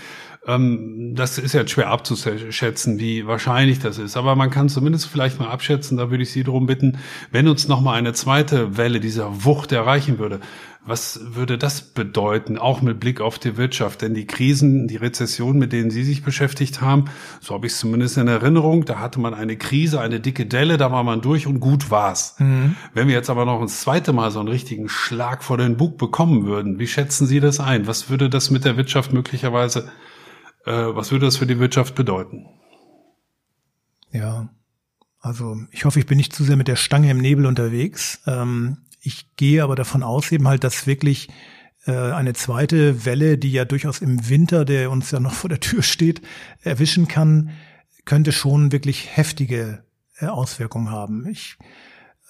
Ähm, 0.46 1.14
das 1.14 1.38
ist 1.38 1.52
jetzt 1.52 1.70
schwer 1.70 1.88
abzuschätzen, 1.88 2.98
wie 2.98 3.26
wahrscheinlich 3.26 3.78
das 3.78 3.98
ist. 3.98 4.16
Aber 4.16 4.36
man 4.36 4.50
kann 4.50 4.68
zumindest 4.68 5.06
vielleicht 5.06 5.38
mal 5.38 5.48
abschätzen, 5.48 5.98
da 5.98 6.10
würde 6.10 6.22
ich 6.22 6.32
Sie 6.32 6.44
darum 6.44 6.66
bitten, 6.66 6.98
wenn 7.30 7.48
uns 7.48 7.68
nochmal 7.68 7.98
eine 7.98 8.14
zweite 8.14 8.76
Welle 8.76 9.00
dieser 9.00 9.44
Wucht 9.44 9.72
erreichen 9.72 10.18
würde, 10.18 10.40
was 10.84 11.20
würde 11.34 11.58
das 11.58 11.82
bedeuten, 11.82 12.56
auch 12.56 12.80
mit 12.80 13.00
Blick 13.00 13.20
auf 13.20 13.38
die 13.38 13.56
Wirtschaft? 13.56 14.00
Denn 14.00 14.14
die 14.14 14.26
Krisen, 14.26 14.88
die 14.88 14.96
Rezession, 14.96 15.58
mit 15.58 15.72
denen 15.72 15.90
Sie 15.90 16.02
sich 16.04 16.22
beschäftigt 16.22 16.80
haben, 16.80 17.04
so 17.40 17.54
habe 17.54 17.66
ich 17.66 17.74
es 17.74 17.78
zumindest 17.78 18.16
in 18.16 18.28
Erinnerung, 18.28 18.86
da 18.86 18.98
hatte 18.98 19.20
man 19.20 19.34
eine 19.34 19.56
Krise, 19.56 20.00
eine 20.00 20.20
dicke 20.20 20.46
Delle, 20.46 20.78
da 20.78 20.90
war 20.90 21.04
man 21.04 21.20
durch 21.20 21.46
und 21.46 21.60
gut 21.60 21.90
war's. 21.90 22.36
Mhm. 22.38 22.76
Wenn 22.94 23.08
wir 23.08 23.14
jetzt 23.14 23.28
aber 23.28 23.44
noch 23.44 23.60
ein 23.60 23.68
zweite 23.68 24.12
Mal 24.12 24.30
so 24.30 24.40
einen 24.40 24.48
richtigen 24.48 24.88
Schlag 24.88 25.44
vor 25.44 25.58
den 25.58 25.76
Bug 25.76 25.98
bekommen 25.98 26.46
würden, 26.46 26.78
wie 26.78 26.86
schätzen 26.86 27.26
Sie 27.26 27.40
das 27.40 27.60
ein? 27.60 27.86
Was 27.86 28.08
würde 28.08 28.30
das 28.30 28.50
mit 28.50 28.64
der 28.64 28.78
Wirtschaft 28.78 29.12
möglicherweise, 29.12 29.90
äh, 30.64 30.72
was 30.72 31.12
würde 31.12 31.26
das 31.26 31.36
für 31.36 31.46
die 31.46 31.58
Wirtschaft 31.58 31.94
bedeuten? 31.94 32.46
Ja, 34.12 34.48
also 35.20 35.56
ich 35.70 35.84
hoffe, 35.84 36.00
ich 36.00 36.06
bin 36.06 36.16
nicht 36.16 36.34
zu 36.34 36.42
sehr 36.42 36.56
mit 36.56 36.68
der 36.68 36.76
Stange 36.76 37.10
im 37.10 37.18
Nebel 37.18 37.44
unterwegs. 37.44 38.22
Ähm, 38.26 38.78
ich 39.00 39.36
gehe 39.36 39.62
aber 39.62 39.76
davon 39.76 40.02
aus 40.02 40.30
eben 40.32 40.46
halt, 40.48 40.64
dass 40.64 40.86
wirklich 40.86 41.28
äh, 41.86 41.92
eine 41.92 42.34
zweite 42.34 43.04
Welle, 43.04 43.38
die 43.38 43.52
ja 43.52 43.64
durchaus 43.64 44.00
im 44.00 44.28
Winter, 44.28 44.64
der 44.64 44.90
uns 44.90 45.10
ja 45.10 45.20
noch 45.20 45.32
vor 45.34 45.48
der 45.50 45.60
Tür 45.60 45.82
steht, 45.82 46.22
erwischen 46.62 47.08
kann, 47.08 47.50
könnte 48.04 48.32
schon 48.32 48.72
wirklich 48.72 49.16
heftige 49.16 49.84
äh, 50.18 50.26
Auswirkungen 50.26 50.90
haben. 50.90 51.26
Ich 51.28 51.56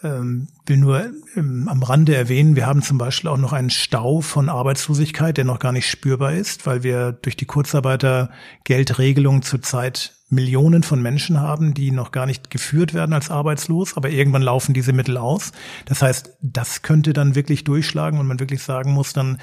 ähm, 0.03 0.49
will 0.67 0.79
nur 0.79 1.11
ähm, 1.37 1.69
am 1.69 1.83
Rande 1.83 2.15
erwähnen, 2.15 2.57
wir 2.57 2.67
haben 2.67 2.83
zum 2.83 2.99
Beispiel 2.99 3.29
auch 3.29 3.37
noch 3.37 3.53
einen 3.53 3.71
Stau 3.71 4.21
von 4.21 4.49
Arbeitslosigkeit, 4.49 5.37
der 5.37 5.45
noch 5.45 5.59
gar 5.59 5.73
nicht 5.73 5.89
spürbar 5.89 6.33
ist, 6.33 6.67
weil 6.67 6.83
wir 6.83 7.13
durch 7.13 7.37
die 7.37 7.47
Kurzarbeitergeldregelung 7.47 9.43
zurzeit 9.43 10.15
Millionen 10.31 10.83
von 10.83 11.03
Menschen 11.03 11.41
haben, 11.41 11.75
die 11.75 11.91
noch 11.91 12.13
gar 12.13 12.25
nicht 12.25 12.51
geführt 12.51 12.95
werden 12.95 13.13
als 13.13 13.31
arbeitslos, 13.31 13.97
aber 13.97 14.11
irgendwann 14.11 14.43
laufen 14.43 14.75
diese 14.75 14.93
Mittel 14.93 15.17
aus. 15.17 15.53
Das 15.87 16.03
heißt, 16.03 16.37
das 16.41 16.83
könnte 16.83 17.13
dann 17.13 17.35
wirklich 17.35 17.65
durchschlagen 17.65 18.19
und 18.19 18.27
man 18.27 18.41
wirklich 18.41 18.63
sagen 18.63 18.93
muss 18.93 19.13
dann, 19.13 19.39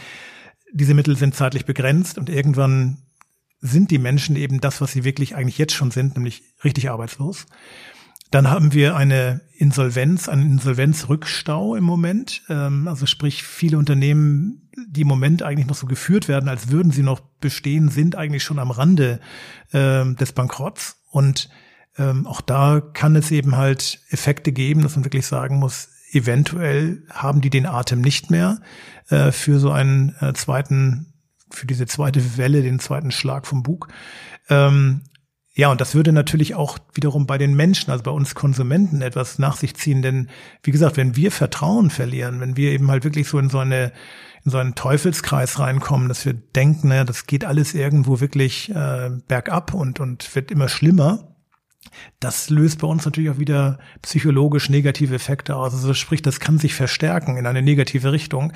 diese 0.73 0.93
Mittel 0.93 1.17
sind 1.17 1.35
zeitlich 1.35 1.65
begrenzt 1.65 2.17
und 2.17 2.29
irgendwann 2.29 2.97
sind 3.59 3.91
die 3.91 3.97
Menschen 3.97 4.35
eben 4.35 4.61
das, 4.61 4.81
was 4.81 4.91
sie 4.91 5.03
wirklich 5.03 5.35
eigentlich 5.35 5.57
jetzt 5.57 5.73
schon 5.73 5.91
sind, 5.91 6.15
nämlich 6.15 6.43
richtig 6.63 6.89
arbeitslos. 6.89 7.45
Dann 8.31 8.49
haben 8.49 8.73
wir 8.73 8.95
eine 8.95 9.41
Insolvenz, 9.55 10.27
einen 10.27 10.51
Insolvenzrückstau 10.51 11.75
im 11.75 11.83
Moment. 11.83 12.43
Ähm, 12.49 12.87
also 12.87 13.05
sprich, 13.05 13.43
viele 13.43 13.77
Unternehmen, 13.77 14.69
die 14.87 15.01
im 15.01 15.07
Moment 15.07 15.43
eigentlich 15.43 15.67
noch 15.67 15.75
so 15.75 15.87
geführt 15.87 16.27
werden, 16.27 16.49
als 16.49 16.69
würden 16.69 16.91
sie 16.91 17.03
noch 17.03 17.19
bestehen, 17.19 17.89
sind 17.89 18.15
eigentlich 18.15 18.43
schon 18.43 18.59
am 18.59 18.71
Rande 18.71 19.19
ähm, 19.73 20.15
des 20.17 20.33
Bankrotts. 20.33 21.03
Und 21.09 21.49
ähm, 21.97 22.27
auch 22.27 22.41
da 22.41 22.81
kann 22.81 23.15
es 23.15 23.31
eben 23.31 23.55
halt 23.55 24.01
Effekte 24.09 24.51
geben, 24.51 24.81
dass 24.81 24.95
man 24.95 25.05
wirklich 25.05 25.25
sagen 25.25 25.57
muss, 25.57 25.89
eventuell 26.11 27.03
haben 27.09 27.41
die 27.41 27.49
den 27.49 27.65
Atem 27.65 28.01
nicht 28.01 28.29
mehr 28.29 28.59
äh, 29.09 29.31
für 29.31 29.59
so 29.59 29.71
einen 29.71 30.15
äh, 30.19 30.33
zweiten, 30.33 31.13
für 31.49 31.65
diese 31.65 31.85
zweite 31.85 32.37
Welle, 32.37 32.61
den 32.61 32.79
zweiten 32.79 33.11
Schlag 33.11 33.47
vom 33.47 33.63
Bug. 33.63 33.87
Ja, 35.57 35.71
und 35.71 35.81
das 35.81 35.95
würde 35.95 36.13
natürlich 36.13 36.53
auch 36.53 36.77
wiederum 36.93 37.25
bei 37.25 37.39
den 37.39 37.55
Menschen, 37.55 37.89
also 37.89 38.03
bei 38.03 38.11
uns 38.11 38.35
Konsumenten 38.35 39.01
etwas 39.01 39.39
nach 39.39 39.57
sich 39.57 39.75
ziehen, 39.75 40.03
denn 40.03 40.29
wie 40.61 40.69
gesagt, 40.69 40.97
wenn 40.97 41.15
wir 41.15 41.31
Vertrauen 41.31 41.89
verlieren, 41.89 42.39
wenn 42.39 42.55
wir 42.55 42.71
eben 42.71 42.91
halt 42.91 43.03
wirklich 43.03 43.27
so 43.27 43.39
in 43.39 43.49
so 43.49 43.57
eine 43.57 43.91
in 44.45 44.51
so 44.51 44.59
einen 44.59 44.75
Teufelskreis 44.75 45.57
reinkommen, 45.57 46.09
dass 46.09 46.25
wir 46.25 46.33
denken, 46.33 46.89
naja, 46.89 47.03
das 47.05 47.25
geht 47.25 47.43
alles 47.43 47.73
irgendwo 47.73 48.19
wirklich 48.19 48.69
äh, 48.69 49.09
bergab 49.27 49.73
und 49.73 49.99
und 49.99 50.35
wird 50.35 50.51
immer 50.51 50.69
schlimmer, 50.69 51.35
das 52.19 52.51
löst 52.51 52.77
bei 52.79 52.87
uns 52.87 53.05
natürlich 53.05 53.31
auch 53.31 53.39
wieder 53.39 53.79
psychologisch 54.03 54.69
negative 54.69 55.15
Effekte 55.15 55.55
aus. 55.55 55.73
Also 55.73 55.95
sprich, 55.95 56.21
das 56.21 56.39
kann 56.39 56.59
sich 56.59 56.75
verstärken 56.75 57.35
in 57.35 57.47
eine 57.47 57.63
negative 57.63 58.11
Richtung 58.11 58.53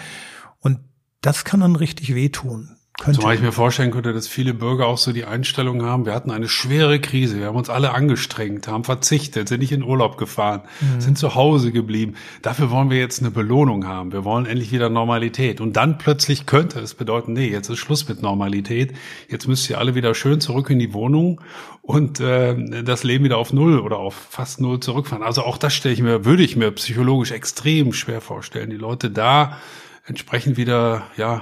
und 0.60 0.78
das 1.22 1.46
kann 1.46 1.62
dann 1.62 1.76
richtig 1.76 2.14
wehtun. 2.14 2.78
Könnte. 3.02 3.20
Zumal 3.20 3.34
ich 3.34 3.42
mir 3.42 3.52
vorstellen 3.52 3.90
könnte, 3.90 4.14
dass 4.14 4.28
viele 4.28 4.54
Bürger 4.54 4.86
auch 4.86 5.00
so 5.00 5.12
die 5.12 5.26
Einstellung 5.26 5.82
haben, 5.82 6.06
wir 6.06 6.14
hatten 6.14 6.30
eine 6.30 6.48
schwere 6.48 7.00
Krise, 7.00 7.40
wir 7.40 7.48
haben 7.48 7.56
uns 7.56 7.68
alle 7.68 7.96
angestrengt, 7.96 8.68
haben 8.68 8.84
verzichtet, 8.84 9.50
sind 9.50 9.62
nicht 9.62 9.72
in 9.72 9.82
Urlaub 9.82 10.20
gefahren, 10.20 10.62
mhm. 10.80 11.02
sind 11.02 11.18
zu 11.18 11.34
Hause 11.34 11.72
geblieben. 11.72 12.14
Dafür 12.44 12.70
wollen 12.70 12.92
wir 12.92 13.00
jetzt 13.00 13.20
eine 13.20 13.32
Belohnung 13.32 13.88
haben. 13.88 14.12
Wir 14.12 14.24
wollen 14.24 14.46
endlich 14.46 14.72
wieder 14.72 14.90
Normalität. 14.90 15.62
Und 15.62 15.78
dann 15.78 15.98
plötzlich 15.98 16.46
könnte 16.46 16.80
es 16.80 16.94
bedeuten, 16.94 17.34
nee, 17.34 17.50
jetzt 17.50 17.70
ist 17.70 17.80
Schluss 17.80 18.08
mit 18.08 18.22
Normalität. 18.22 18.94
Jetzt 19.28 19.48
müsst 19.48 19.68
ihr 19.72 19.80
alle 19.80 19.96
wieder 19.96 20.14
schön 20.14 20.40
zurück 20.40 20.70
in 20.70 20.78
die 20.78 20.94
Wohnung 20.94 21.42
und 21.82 22.20
äh, 22.20 22.84
das 22.84 23.04
Leben 23.04 23.24
wieder 23.24 23.40
auf 23.40 23.52
Null 23.52 23.80
oder 23.80 23.98
auf 23.98 24.14
fast 24.14 24.62
Null 24.62 24.80
zurückfahren. 24.80 25.24
Also 25.24 25.42
auch 25.42 25.58
das 25.58 25.74
stelle 25.74 25.96
ich 25.96 26.04
mir, 26.04 26.24
würde 26.24 26.44
ich 26.44 26.56
mir 26.56 26.70
psychologisch 26.70 27.32
extrem 27.32 27.94
schwer 27.94 28.22
vorstellen. 28.22 28.70
Die 28.70 28.78
Leute 28.78 29.10
da 29.10 29.58
entsprechend 30.06 30.56
wieder, 30.58 31.08
ja, 31.18 31.42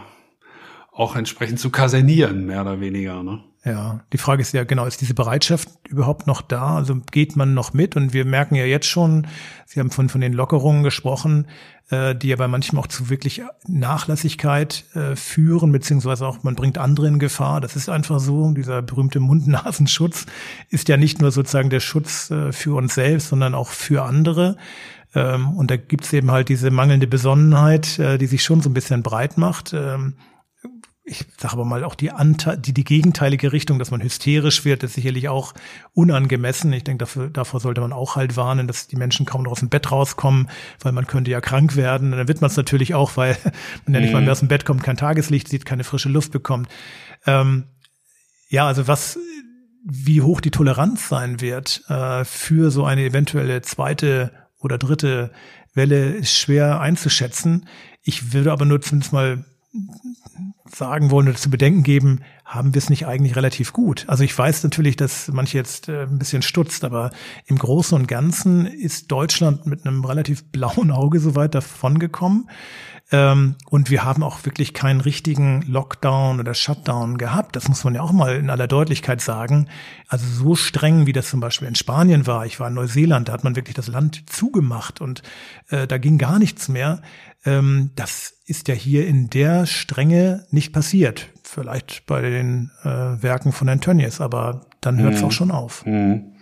auch 0.99 1.15
entsprechend 1.15 1.59
zu 1.59 1.69
kasernieren, 1.69 2.45
mehr 2.45 2.61
oder 2.61 2.81
weniger. 2.81 3.23
Ne? 3.23 3.39
Ja, 3.63 4.01
die 4.11 4.17
Frage 4.17 4.41
ist 4.41 4.53
ja 4.53 4.65
genau, 4.65 4.85
ist 4.85 4.99
diese 4.99 5.13
Bereitschaft 5.13 5.69
überhaupt 5.87 6.27
noch 6.27 6.41
da? 6.41 6.75
Also 6.75 6.95
geht 7.11 7.37
man 7.37 7.53
noch 7.53 7.73
mit? 7.73 7.95
Und 7.95 8.11
wir 8.11 8.25
merken 8.25 8.55
ja 8.55 8.65
jetzt 8.65 8.87
schon, 8.87 9.25
Sie 9.65 9.79
haben 9.79 9.91
von, 9.91 10.09
von 10.09 10.19
den 10.19 10.33
Lockerungen 10.33 10.83
gesprochen, 10.83 11.47
äh, 11.89 12.15
die 12.15 12.27
ja 12.27 12.35
bei 12.35 12.49
manchem 12.49 12.77
auch 12.77 12.87
zu 12.87 13.09
wirklich 13.09 13.41
Nachlässigkeit 13.65 14.83
äh, 14.93 15.15
führen, 15.15 15.71
beziehungsweise 15.71 16.27
auch 16.27 16.43
man 16.43 16.55
bringt 16.55 16.77
andere 16.77 17.07
in 17.07 17.19
Gefahr. 17.19 17.61
Das 17.61 17.77
ist 17.77 17.87
einfach 17.87 18.19
so. 18.19 18.51
Dieser 18.51 18.81
berühmte 18.81 19.21
Mund-Nasenschutz 19.21 20.25
ist 20.69 20.89
ja 20.89 20.97
nicht 20.97 21.21
nur 21.21 21.31
sozusagen 21.31 21.69
der 21.69 21.79
Schutz 21.79 22.29
äh, 22.29 22.51
für 22.51 22.75
uns 22.75 22.95
selbst, 22.95 23.29
sondern 23.29 23.55
auch 23.55 23.69
für 23.69 24.03
andere. 24.03 24.57
Ähm, 25.15 25.57
und 25.57 25.71
da 25.71 25.77
gibt's 25.77 26.11
eben 26.11 26.29
halt 26.29 26.49
diese 26.49 26.71
mangelnde 26.71 27.07
Besonnenheit, 27.07 27.99
äh, 27.99 28.17
die 28.17 28.27
sich 28.27 28.43
schon 28.43 28.61
so 28.61 28.69
ein 28.69 28.73
bisschen 28.73 29.01
breit 29.01 29.37
macht. 29.37 29.73
Ähm, 29.73 30.15
ich 31.09 31.25
sage 31.37 31.53
aber 31.53 31.65
mal 31.65 31.83
auch 31.83 31.95
die, 31.95 32.11
Ante 32.11 32.57
die, 32.57 32.73
die 32.73 32.83
gegenteilige 32.83 33.51
Richtung, 33.51 33.79
dass 33.79 33.89
man 33.89 34.01
hysterisch 34.01 34.63
wird, 34.63 34.83
ist 34.83 34.93
sicherlich 34.93 35.27
auch 35.27 35.53
unangemessen. 35.93 36.71
Ich 36.71 36.83
denke, 36.83 36.99
dafür, 36.99 37.29
davor 37.29 37.59
sollte 37.59 37.81
man 37.81 37.93
auch 37.93 38.15
halt 38.15 38.37
warnen, 38.37 38.67
dass 38.67 38.87
die 38.87 38.95
Menschen 38.95 39.25
kaum 39.25 39.43
noch 39.43 39.53
aus 39.53 39.59
dem 39.59 39.69
Bett 39.69 39.91
rauskommen, 39.91 40.49
weil 40.81 40.91
man 40.91 41.07
könnte 41.07 41.31
ja 41.31 41.41
krank 41.41 41.75
werden. 41.75 42.11
Und 42.11 42.19
dann 42.19 42.27
wird 42.27 42.41
man 42.41 42.51
es 42.51 42.57
natürlich 42.57 42.93
auch, 42.93 43.17
weil 43.17 43.37
man 43.85 43.95
ja 43.95 44.01
nicht 44.01 44.13
mal 44.13 44.19
mehr 44.19 44.27
mhm. 44.27 44.31
aus 44.31 44.39
dem 44.39 44.47
Bett 44.47 44.65
kommt, 44.65 44.83
kein 44.83 44.97
Tageslicht 44.97 45.47
sieht, 45.47 45.65
keine 45.65 45.83
frische 45.83 46.09
Luft 46.09 46.31
bekommt. 46.31 46.69
Ähm, 47.25 47.65
ja, 48.49 48.67
also 48.67 48.87
was, 48.87 49.17
wie 49.83 50.21
hoch 50.21 50.41
die 50.41 50.51
Toleranz 50.51 51.09
sein 51.09 51.41
wird 51.41 51.83
äh, 51.89 52.23
für 52.23 52.71
so 52.71 52.85
eine 52.85 53.03
eventuelle 53.03 53.61
zweite 53.61 54.31
oder 54.59 54.77
dritte 54.77 55.31
Welle, 55.73 56.11
ist 56.11 56.37
schwer 56.37 56.79
einzuschätzen. 56.81 57.67
Ich 58.03 58.33
würde 58.33 58.51
aber 58.51 58.65
nur 58.65 58.81
zumindest 58.81 59.13
mal 59.13 59.45
sagen 60.65 61.11
wollen 61.11 61.27
oder 61.27 61.37
zu 61.37 61.49
bedenken 61.49 61.83
geben, 61.83 62.21
haben 62.43 62.73
wir 62.73 62.79
es 62.79 62.89
nicht 62.89 63.05
eigentlich 63.05 63.35
relativ 63.35 63.71
gut? 63.73 64.05
Also 64.07 64.23
ich 64.23 64.35
weiß 64.35 64.63
natürlich, 64.63 64.95
dass 64.95 65.27
manche 65.27 65.57
jetzt 65.57 65.89
äh, 65.89 66.03
ein 66.03 66.17
bisschen 66.17 66.41
stutzt, 66.41 66.83
aber 66.83 67.11
im 67.45 67.57
Großen 67.57 67.95
und 67.95 68.07
Ganzen 68.07 68.65
ist 68.65 69.11
Deutschland 69.11 69.67
mit 69.67 69.85
einem 69.85 70.03
relativ 70.03 70.45
blauen 70.51 70.91
Auge 70.91 71.19
so 71.19 71.35
weit 71.35 71.53
davongekommen. 71.53 72.49
Ähm, 73.11 73.55
und 73.69 73.89
wir 73.89 74.03
haben 74.03 74.21
auch 74.21 74.45
wirklich 74.45 74.73
keinen 74.73 75.01
richtigen 75.01 75.63
Lockdown 75.63 76.39
oder 76.39 76.53
Shutdown 76.53 77.17
gehabt. 77.17 77.55
Das 77.55 77.67
muss 77.67 77.83
man 77.83 77.95
ja 77.95 78.01
auch 78.01 78.11
mal 78.11 78.35
in 78.35 78.49
aller 78.49 78.67
Deutlichkeit 78.67 79.21
sagen. 79.21 79.67
Also 80.07 80.27
so 80.27 80.55
streng, 80.55 81.07
wie 81.07 81.13
das 81.13 81.29
zum 81.29 81.39
Beispiel 81.39 81.67
in 81.67 81.75
Spanien 81.75 82.27
war. 82.27 82.45
Ich 82.45 82.59
war 82.59 82.67
in 82.67 82.75
Neuseeland, 82.75 83.29
da 83.29 83.33
hat 83.33 83.43
man 83.43 83.55
wirklich 83.55 83.75
das 83.75 83.87
Land 83.87 84.29
zugemacht 84.29 85.01
und 85.01 85.23
äh, 85.69 85.87
da 85.87 85.97
ging 85.97 86.17
gar 86.17 86.37
nichts 86.37 86.67
mehr. 86.67 87.01
Ähm, 87.45 87.91
das 87.95 88.35
ist 88.45 88.67
ja 88.67 88.75
hier 88.75 89.07
in 89.07 89.29
der 89.29 89.65
Strenge 89.65 90.45
nicht 90.51 90.71
passiert. 90.71 91.29
Vielleicht 91.43 92.05
bei 92.05 92.21
den 92.21 92.69
äh, 92.83 92.87
Werken 92.87 93.51
von 93.51 93.69
Antonius, 93.69 94.21
aber 94.21 94.67
dann 94.81 94.99
hört 94.99 95.15
es 95.15 95.21
mhm. 95.21 95.27
auch 95.27 95.31
schon 95.31 95.51
auf. 95.51 95.85
Mhm. 95.85 96.33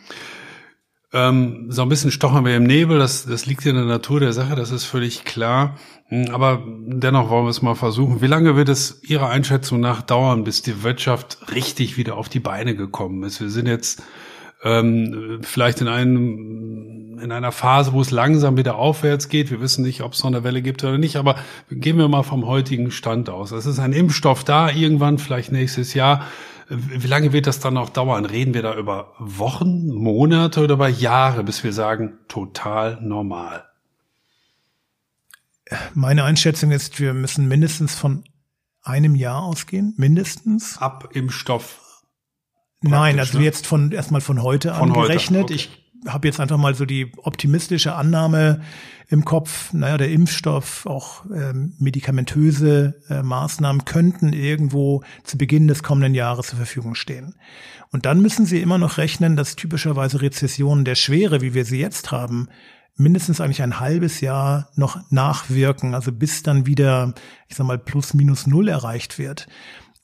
Ähm, 1.14 1.68
so 1.70 1.84
ein 1.84 1.90
bisschen 1.90 2.12
stochern 2.12 2.44
wir 2.44 2.58
im 2.58 2.64
Nebel, 2.64 3.00
das, 3.00 3.26
das 3.26 3.46
liegt 3.46 3.66
in 3.66 3.76
der 3.76 3.86
Natur 3.86 4.20
der 4.20 4.34
Sache, 4.34 4.56
das 4.56 4.72
ist 4.72 4.84
völlig 4.84 5.24
klar. 5.24 5.78
Hm, 6.08 6.34
aber 6.34 6.62
dennoch 6.66 7.30
wollen 7.30 7.46
wir 7.46 7.50
es 7.50 7.62
mal 7.62 7.76
versuchen. 7.76 8.22
Wie 8.22 8.28
lange 8.28 8.56
wird 8.58 8.68
es 8.68 9.02
Ihrer 9.04 9.30
Einschätzung 9.30 9.80
nach 9.80 10.02
dauern, 10.02 10.44
bis 10.44 10.62
die 10.62 10.84
Wirtschaft 10.84 11.38
richtig 11.54 11.98
wieder 11.98 12.18
auf 12.18 12.28
die 12.28 12.42
Beine 12.42 12.76
gekommen 12.76 13.24
ist? 13.24 13.40
Wir 13.40 13.50
sind 13.50 13.68
jetzt 13.68 14.04
ähm, 14.64 15.40
vielleicht 15.44 15.82
in 15.82 15.88
einem 15.88 16.98
in 17.22 17.32
einer 17.32 17.52
Phase, 17.52 17.94
wo 17.94 18.02
es 18.02 18.12
langsam 18.12 18.58
wieder 18.58 18.76
aufwärts 18.76 19.30
geht. 19.30 19.50
Wir 19.50 19.60
wissen 19.60 19.84
nicht, 19.84 20.02
ob 20.02 20.14
es 20.14 20.24
noch 20.24 20.32
eine 20.32 20.44
Welle 20.44 20.62
gibt 20.62 20.84
oder 20.84 20.98
nicht, 20.98 21.16
aber 21.16 21.36
gehen 21.72 21.98
wir 21.98 22.08
mal 22.08 22.24
vom 22.24 22.46
heutigen 22.46 22.92
Stand 22.92 23.30
aus. 23.30 23.52
Es 23.52 23.66
ist 23.66 23.80
ein 23.80 23.94
Impfstoff 23.94 24.44
da, 24.44 24.70
irgendwann, 24.70 25.18
vielleicht 25.18 25.52
nächstes 25.52 25.94
Jahr. 25.94 26.28
Wie 26.70 27.08
lange 27.08 27.32
wird 27.34 27.48
das 27.48 27.60
dann 27.60 27.76
noch 27.76 27.90
dauern? 27.90 28.26
Reden 28.26 28.54
wir 28.54 28.62
da 28.62 28.76
über 28.76 29.14
Wochen, 29.20 29.88
Monate 29.88 30.64
oder 30.64 30.74
über 30.74 30.90
Jahre, 30.90 31.44
bis 31.44 31.64
wir 31.64 31.72
sagen, 31.72 32.20
total 32.28 33.00
normal? 33.02 33.66
Meine 35.94 36.24
Einschätzung 36.24 36.72
ist, 36.72 37.00
wir 37.00 37.14
müssen 37.14 37.48
mindestens 37.48 37.96
von 37.96 38.24
einem 38.82 39.16
Jahr 39.16 39.44
ausgehen, 39.44 39.94
mindestens. 39.98 40.78
Ab 40.78 41.10
Impfstoff 41.14 41.88
Nein, 42.82 43.20
also 43.20 43.40
ne? 43.40 43.46
jetzt 43.46 43.66
von 43.66 43.92
erstmal 43.92 44.22
von 44.22 44.44
heute 44.44 44.74
von 44.74 44.90
angerechnet. 44.90 45.44
Heute. 45.44 45.54
Okay. 45.54 45.56
Ich 45.56 45.87
habe 46.08 46.28
jetzt 46.28 46.40
einfach 46.40 46.58
mal 46.58 46.76
so 46.76 46.86
die 46.86 47.12
optimistische 47.18 47.96
Annahme 47.96 48.62
im 49.10 49.24
Kopf, 49.24 49.72
naja, 49.74 49.98
der 49.98 50.12
Impfstoff, 50.12 50.86
auch 50.86 51.26
äh, 51.30 51.54
medikamentöse 51.80 53.02
äh, 53.10 53.24
Maßnahmen 53.24 53.86
könnten 53.86 54.34
irgendwo 54.34 55.02
zu 55.24 55.38
Beginn 55.38 55.68
des 55.68 55.82
kommenden 55.82 56.14
Jahres 56.14 56.48
zur 56.48 56.58
Verfügung 56.58 56.94
stehen. 56.94 57.36
Und 57.92 58.06
dann 58.06 58.22
müssen 58.22 58.46
Sie 58.46 58.62
immer 58.62 58.78
noch 58.78 58.98
rechnen, 58.98 59.38
dass 59.38 59.56
typischerweise 59.56 60.22
Rezessionen 60.22 60.84
der 60.84 60.96
Schwere, 60.96 61.42
wie 61.42 61.54
wir 61.54 61.64
sie 61.64 61.80
jetzt 61.80 62.12
haben, 62.12 62.50
mindestens 62.98 63.40
eigentlich 63.40 63.62
ein 63.62 63.80
halbes 63.80 64.22
Jahr 64.22 64.70
noch 64.76 65.00
nachwirken, 65.12 65.94
also 65.96 66.12
bis 66.12 66.44
dann 66.44 66.66
wieder, 66.66 67.14
ich 67.48 67.56
sag 67.56 67.66
mal, 67.66 67.78
plus 67.78 68.14
minus 68.14 68.48
null 68.48 68.68
erreicht 68.68 69.20
wird. 69.20 69.48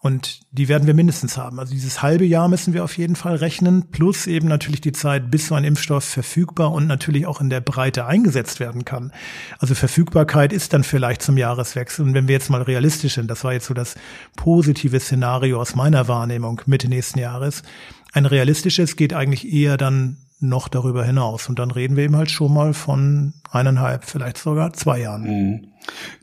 Und 0.03 0.41
die 0.51 0.67
werden 0.67 0.85
wir 0.85 0.93
mindestens 0.93 1.37
haben. 1.37 1.61
Also 1.61 1.73
dieses 1.73 2.01
halbe 2.01 2.25
Jahr 2.25 2.49
müssen 2.49 2.73
wir 2.73 2.83
auf 2.83 2.97
jeden 2.97 3.15
Fall 3.15 3.37
rechnen, 3.37 3.89
plus 3.89 4.27
eben 4.27 4.49
natürlich 4.49 4.81
die 4.81 4.91
Zeit, 4.91 5.31
bis 5.31 5.47
so 5.47 5.55
ein 5.55 5.63
Impfstoff 5.63 6.03
verfügbar 6.03 6.73
und 6.73 6.87
natürlich 6.87 7.25
auch 7.25 7.39
in 7.39 7.49
der 7.49 7.61
Breite 7.61 8.05
eingesetzt 8.05 8.59
werden 8.59 8.83
kann. 8.83 9.13
Also 9.59 9.75
Verfügbarkeit 9.75 10.51
ist 10.51 10.73
dann 10.73 10.83
vielleicht 10.83 11.21
zum 11.21 11.37
Jahreswechsel. 11.37 12.05
Und 12.05 12.13
wenn 12.13 12.27
wir 12.27 12.33
jetzt 12.33 12.49
mal 12.49 12.61
realistisch 12.61 13.15
sind, 13.15 13.31
das 13.31 13.45
war 13.45 13.53
jetzt 13.53 13.67
so 13.67 13.73
das 13.73 13.95
positive 14.35 14.99
Szenario 14.99 15.61
aus 15.61 15.73
meiner 15.73 16.09
Wahrnehmung 16.09 16.59
Mitte 16.65 16.89
nächsten 16.89 17.19
Jahres. 17.19 17.63
Ein 18.11 18.25
realistisches 18.25 18.97
geht 18.97 19.13
eigentlich 19.13 19.53
eher 19.53 19.77
dann 19.77 20.17
noch 20.41 20.67
darüber 20.67 21.05
hinaus. 21.05 21.47
Und 21.47 21.59
dann 21.59 21.71
reden 21.71 21.95
wir 21.95 22.03
eben 22.03 22.17
halt 22.17 22.29
schon 22.29 22.53
mal 22.53 22.73
von 22.73 23.35
eineinhalb, 23.51 24.03
vielleicht 24.03 24.37
sogar 24.37 24.73
zwei 24.73 24.99
Jahren. 24.99 25.23
Mhm. 25.23 25.67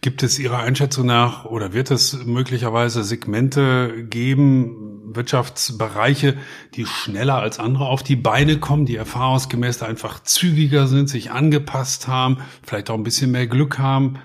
Gibt 0.00 0.22
es 0.22 0.38
Ihrer 0.38 0.58
Einschätzung 0.58 1.06
nach 1.06 1.44
oder 1.44 1.72
wird 1.72 1.90
es 1.90 2.24
möglicherweise 2.24 3.04
Segmente 3.04 4.04
geben, 4.04 5.14
Wirtschaftsbereiche, 5.14 6.36
die 6.74 6.86
schneller 6.86 7.36
als 7.36 7.58
andere 7.58 7.86
auf 7.86 8.02
die 8.02 8.16
Beine 8.16 8.58
kommen, 8.58 8.86
die 8.86 8.96
erfahrungsgemäß 8.96 9.82
einfach 9.82 10.22
zügiger 10.22 10.86
sind, 10.86 11.08
sich 11.08 11.30
angepasst 11.30 12.08
haben, 12.08 12.38
vielleicht 12.62 12.90
auch 12.90 12.94
ein 12.94 13.02
bisschen 13.02 13.30
mehr 13.30 13.46
Glück 13.46 13.78
haben? 13.78 14.18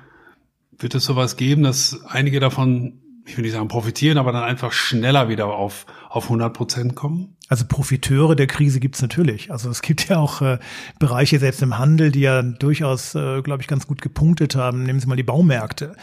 Wird 0.77 0.95
es 0.95 1.05
sowas 1.05 1.37
geben, 1.37 1.63
dass 1.63 2.03
einige 2.05 2.39
davon 2.39 3.01
ich 3.25 3.35
will 3.37 3.43
nicht 3.43 3.53
sagen 3.53 3.67
profitieren, 3.67 4.17
aber 4.17 4.31
dann 4.31 4.43
einfach 4.43 4.71
schneller 4.71 5.29
wieder 5.29 5.47
auf, 5.47 5.85
auf 6.09 6.25
100 6.25 6.53
Prozent 6.53 6.95
kommen? 6.95 7.35
Also 7.47 7.65
Profiteure 7.67 8.35
der 8.35 8.47
Krise 8.47 8.79
gibt's 8.79 9.01
natürlich. 9.03 9.51
Also 9.51 9.69
es 9.69 9.83
gibt 9.83 10.09
ja 10.09 10.17
auch 10.17 10.41
äh, 10.41 10.57
Bereiche, 10.97 11.37
selbst 11.37 11.61
im 11.61 11.77
Handel, 11.77 12.11
die 12.11 12.21
ja 12.21 12.41
durchaus, 12.41 13.13
äh, 13.13 13.43
glaube 13.43 13.61
ich, 13.61 13.67
ganz 13.67 13.85
gut 13.85 14.01
gepunktet 14.01 14.55
haben. 14.55 14.81
Nehmen 14.83 14.99
Sie 14.99 15.05
mal 15.05 15.15
die 15.15 15.23
Baumärkte. 15.23 15.95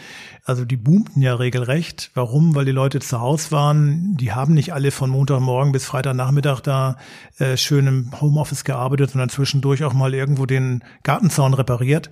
Also 0.45 0.63
die 0.63 0.77
boomten 0.77 1.21
ja 1.21 1.35
regelrecht. 1.35 2.11
Warum? 2.13 2.55
Weil 2.55 2.63
die 2.63 2.71
Leute 2.71 2.99
zu 2.99 3.19
Hause 3.19 3.51
waren. 3.51 4.15
Die 4.15 4.31
haben 4.31 4.53
nicht 4.53 4.73
alle 4.73 4.91
von 4.91 5.09
Montagmorgen 5.09 5.73
bis 5.73 5.85
Freitagnachmittag 5.85 6.61
da 6.61 6.97
äh, 7.39 7.57
schön 7.57 7.87
im 7.87 8.21
Homeoffice 8.21 8.63
gearbeitet, 8.63 9.11
sondern 9.11 9.29
zwischendurch 9.29 9.83
auch 9.83 9.93
mal 9.93 10.13
irgendwo 10.13 10.45
den 10.45 10.81
Gartenzaun 11.03 11.53
repariert. 11.53 12.09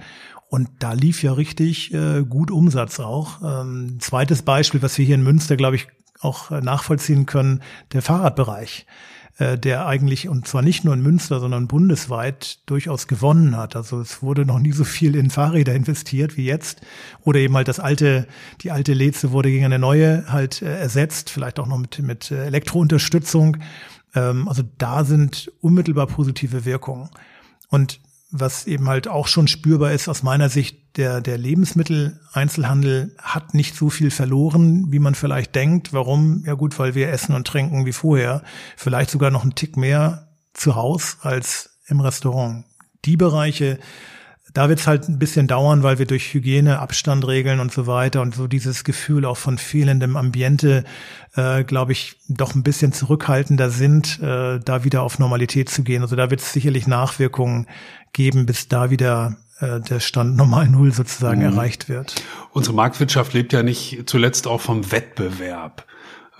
Und 0.52 0.68
da 0.80 0.92
lief 0.92 1.24
ja 1.24 1.32
richtig 1.32 1.94
äh, 1.94 2.24
gut 2.24 2.52
Umsatz 2.52 3.00
auch. 3.00 3.42
Ähm, 3.42 4.00
zweites 4.02 4.42
Beispiel, 4.42 4.82
was 4.82 4.98
wir 4.98 5.06
hier 5.06 5.16
in 5.16 5.24
Münster, 5.24 5.56
glaube 5.56 5.78
ich, 5.78 5.88
auch 6.20 6.52
äh, 6.52 6.60
nachvollziehen 6.60 7.26
können, 7.26 7.62
der 7.94 8.02
Fahrradbereich, 8.02 8.86
äh, 9.38 9.58
der 9.58 9.88
eigentlich, 9.88 10.28
und 10.28 10.50
zwar 10.50 10.62
nicht 10.62 10.84
nur 10.84 10.94
in 10.94 11.02
Münster, 11.02 11.40
sondern 11.40 11.70
bundesweit 11.70 12.60
durchaus 12.66 13.08
gewonnen 13.08 13.56
hat. 13.56 13.78
Also 13.78 14.02
es 14.02 14.22
wurde 14.22 14.46
noch 14.46 14.60
nie 14.60 14.74
so 14.74 14.84
viel 14.84 15.16
in 15.16 15.30
Fahrräder 15.30 15.74
investiert 15.74 16.36
wie 16.36 16.44
jetzt. 16.44 16.82
Oder 17.24 17.40
eben 17.40 17.56
halt 17.56 17.70
das 17.70 17.80
alte, 17.80 18.28
die 18.60 18.72
alte 18.72 18.92
Leze 18.92 19.32
wurde 19.32 19.52
gegen 19.52 19.64
eine 19.64 19.80
neue 19.80 20.26
halt 20.28 20.62
äh, 20.62 20.80
ersetzt, 20.80 21.30
vielleicht 21.30 21.62
auch 21.62 21.68
noch 21.68 21.78
mit, 21.78 21.98
mit 22.00 22.30
äh, 22.30 22.48
Elektrounterstützung. 22.48 23.56
Ähm, 24.16 24.50
also 24.50 24.64
da 24.78 25.06
sind 25.06 25.50
unmittelbar 25.62 26.08
positive 26.08 26.66
Wirkungen. 26.66 27.10
Und 27.70 28.02
was 28.32 28.66
eben 28.66 28.88
halt 28.88 29.08
auch 29.10 29.28
schon 29.28 29.48
spürbar 29.48 29.92
ist 29.92 30.08
aus 30.08 30.24
meiner 30.24 30.50
Sicht, 30.50 30.98
der, 30.98 31.22
der 31.22 31.38
Lebensmitteleinzelhandel 31.38 33.16
hat 33.18 33.54
nicht 33.54 33.76
so 33.76 33.90
viel 33.90 34.10
verloren, 34.10 34.92
wie 34.92 35.00
man 35.00 35.16
vielleicht 35.16 35.54
denkt. 35.54 35.94
Warum? 35.94 36.44
Ja 36.46 36.54
gut, 36.54 36.80
weil 36.80 36.96
wir 36.96 37.10
essen 37.10 37.36
und 37.36 37.46
trinken 37.46 37.86
wie 37.86 37.94
vorher. 37.94 38.42
Vielleicht 38.78 39.12
sogar 39.12 39.32
noch 39.32 39.44
einen 39.44 39.56
Tick 39.56 39.78
mehr 39.78 40.30
zu 40.54 40.76
Hause 40.76 41.18
als 41.22 41.78
im 41.88 42.00
Restaurant. 42.00 42.66
Die 43.06 43.18
Bereiche, 43.18 43.80
da 44.54 44.70
wird 44.70 44.80
es 44.80 44.88
halt 44.88 45.08
ein 45.08 45.20
bisschen 45.20 45.48
dauern, 45.48 45.84
weil 45.84 46.00
wir 46.00 46.06
durch 46.06 46.34
Hygiene, 46.34 46.80
Abstandregeln 46.80 47.60
und 47.60 47.72
so 47.72 47.88
weiter 47.88 48.22
und 48.22 48.36
so 48.36 48.48
dieses 48.48 48.84
Gefühl 48.84 49.26
auch 49.26 49.38
von 49.38 49.58
fehlendem 49.58 50.18
Ambiente, 50.18 50.84
äh, 51.36 51.64
glaube 51.64 51.94
ich, 51.94 52.18
doch 52.28 52.56
ein 52.56 52.64
bisschen 52.64 52.94
zurückhaltender 52.94 53.70
sind, 53.70 54.20
äh, 54.22 54.60
da 54.60 54.84
wieder 54.84 55.04
auf 55.04 55.20
Normalität 55.20 55.70
zu 55.70 55.84
gehen. 55.84 56.02
Also 56.02 56.16
da 56.16 56.30
wird 56.30 56.42
es 56.42 56.54
sicherlich 56.54 56.88
Nachwirkungen 56.88 57.68
geben, 58.14 58.46
bis 58.46 58.68
da 58.68 58.90
wieder 58.90 59.38
äh, 59.60 59.80
der 59.80 60.00
Stand 60.00 60.36
normal 60.36 60.68
Null 60.68 60.92
sozusagen 60.92 61.40
mhm. 61.40 61.54
erreicht 61.54 61.88
wird. 61.88 62.16
Unsere 62.52 62.76
Marktwirtschaft 62.76 63.34
lebt 63.34 63.54
ja 63.54 63.64
nicht 63.64 64.04
zuletzt 64.06 64.48
auch 64.48 64.62
vom 64.62 64.92
Wettbewerb 64.92 65.86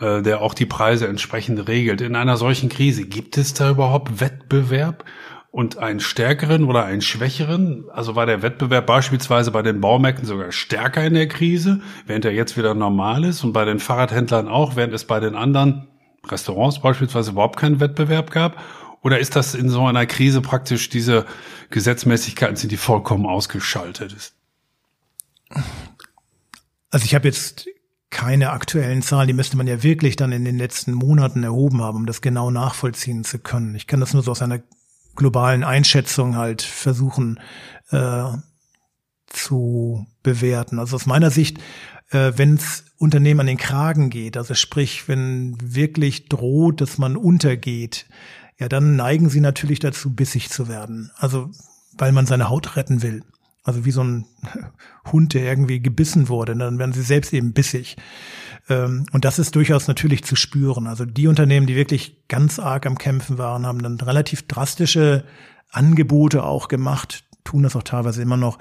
äh, 0.02 0.22
der 0.22 0.42
auch 0.42 0.54
die 0.54 0.66
Preise 0.66 1.08
entsprechend 1.08 1.68
regelt. 1.68 2.02
In 2.02 2.16
einer 2.16 2.36
solchen 2.36 2.70
Krise 2.70 3.06
gibt 3.06 3.38
es 3.38 3.54
da 3.54 3.70
überhaupt 3.70 4.20
Wettbewerb? 4.20 5.06
Und 5.52 5.78
einen 5.78 6.00
stärkeren 6.00 6.64
oder 6.64 6.86
einen 6.86 7.02
schwächeren? 7.02 7.86
Also 7.92 8.16
war 8.16 8.26
der 8.26 8.42
Wettbewerb 8.42 8.86
beispielsweise 8.86 9.52
bei 9.52 9.62
den 9.62 9.82
Baumärkten 9.82 10.26
sogar 10.26 10.52
stärker 10.52 11.06
in 11.06 11.14
der 11.14 11.28
Krise, 11.28 11.82
während 12.08 12.26
er 12.26 12.32
jetzt 12.32 12.58
wieder 12.58 12.74
normal 12.74 13.26
ist 13.26 13.44
und 13.44 13.54
bei 13.54 13.66
den 13.66 13.80
Fahrradhändlern 13.80 14.48
auch, 14.48 14.76
während 14.76 14.94
es 14.94 15.06
bei 15.06 15.20
den 15.20 15.36
anderen 15.36 15.88
Restaurants 16.26 16.80
beispielsweise 16.80 17.32
überhaupt 17.32 17.60
keinen 17.60 17.80
Wettbewerb 17.80 18.32
gab? 18.32 18.58
Oder 19.04 19.20
ist 19.20 19.36
das 19.36 19.56
in 19.56 19.70
so 19.70 19.86
einer 19.86 20.06
Krise 20.06 20.42
praktisch 20.42 20.90
diese 20.90 21.26
Gesetzmäßigkeiten 21.70 22.56
sind 22.56 22.72
die 22.72 22.78
vollkommen 22.78 23.26
ausgeschaltet? 23.26 24.34
Also 26.92 27.06
ich 27.06 27.16
habe 27.16 27.28
jetzt 27.28 27.68
keine 28.12 28.52
aktuellen 28.52 29.02
Zahlen, 29.02 29.28
die 29.28 29.34
müsste 29.34 29.58
man 29.58 29.68
ja 29.68 29.82
wirklich 29.84 30.18
dann 30.18 30.32
in 30.32 30.46
den 30.46 30.58
letzten 30.58 30.94
Monaten 30.94 31.44
erhoben 31.44 31.82
haben, 31.82 31.98
um 31.98 32.06
das 32.06 32.22
genau 32.22 32.52
nachvollziehen 32.52 33.24
zu 33.24 33.40
können. 33.40 33.74
Ich 33.74 33.88
kann 33.88 34.00
das 34.00 34.14
nur 34.14 34.22
so 34.22 34.32
aus 34.32 34.42
einer 34.42 34.62
globalen 35.16 35.64
Einschätzung 35.64 36.36
halt 36.36 36.62
versuchen 36.62 37.40
äh, 37.90 38.32
zu 39.28 40.06
bewerten. 40.24 40.80
Also 40.80 40.96
aus 40.96 41.06
meiner 41.06 41.32
Sicht, 41.32 41.58
äh, 42.10 42.34
wenn 42.36 42.56
es 42.56 42.86
Unternehmen 42.98 43.42
an 43.42 43.48
den 43.48 43.58
Kragen 43.58 44.10
geht, 44.10 44.38
also 44.38 44.54
sprich, 44.54 45.08
wenn 45.08 45.58
wirklich 45.62 46.30
droht, 46.30 46.82
dass 46.82 46.98
man 46.98 47.18
untergeht, 47.18 48.08
ja, 48.60 48.70
dann 48.70 48.96
neigen 48.96 49.30
sie 49.30 49.42
natürlich 49.42 49.80
dazu, 49.80 50.14
bissig 50.14 50.50
zu 50.50 50.68
werden. 50.68 51.12
Also 51.16 51.50
weil 51.98 52.12
man 52.12 52.26
seine 52.26 52.50
Haut 52.50 52.76
retten 52.76 53.02
will. 53.02 53.24
Also 53.64 53.86
wie 53.86 53.92
so 53.92 54.04
ein 54.04 54.26
Hund, 55.12 55.34
der 55.34 55.44
irgendwie 55.44 55.82
gebissen 55.82 56.30
wurde, 56.30 56.56
dann 56.56 56.80
werden 56.80 56.94
sie 56.94 57.04
selbst 57.04 57.34
eben 57.34 57.54
bissig. 57.54 57.98
Ähm, 58.70 59.06
und 59.12 59.26
das 59.26 59.40
ist 59.40 59.56
durchaus 59.56 59.88
natürlich 59.88 60.24
zu 60.24 60.36
spüren. 60.36 60.88
Also 60.88 61.06
die 61.06 61.28
Unternehmen, 61.28 61.68
die 61.68 61.76
wirklich 61.76 62.28
ganz 62.28 62.60
arg 62.60 62.86
am 62.86 62.98
Kämpfen 62.98 63.38
waren, 63.38 63.66
haben 63.66 63.82
dann 63.82 64.00
relativ 64.00 64.48
drastische 64.48 65.26
Angebote 65.70 66.44
auch 66.44 66.68
gemacht, 66.68 67.24
tun 67.44 67.64
das 67.64 67.76
auch 67.76 67.84
teilweise 67.84 68.22
immer 68.22 68.38
noch. 68.38 68.58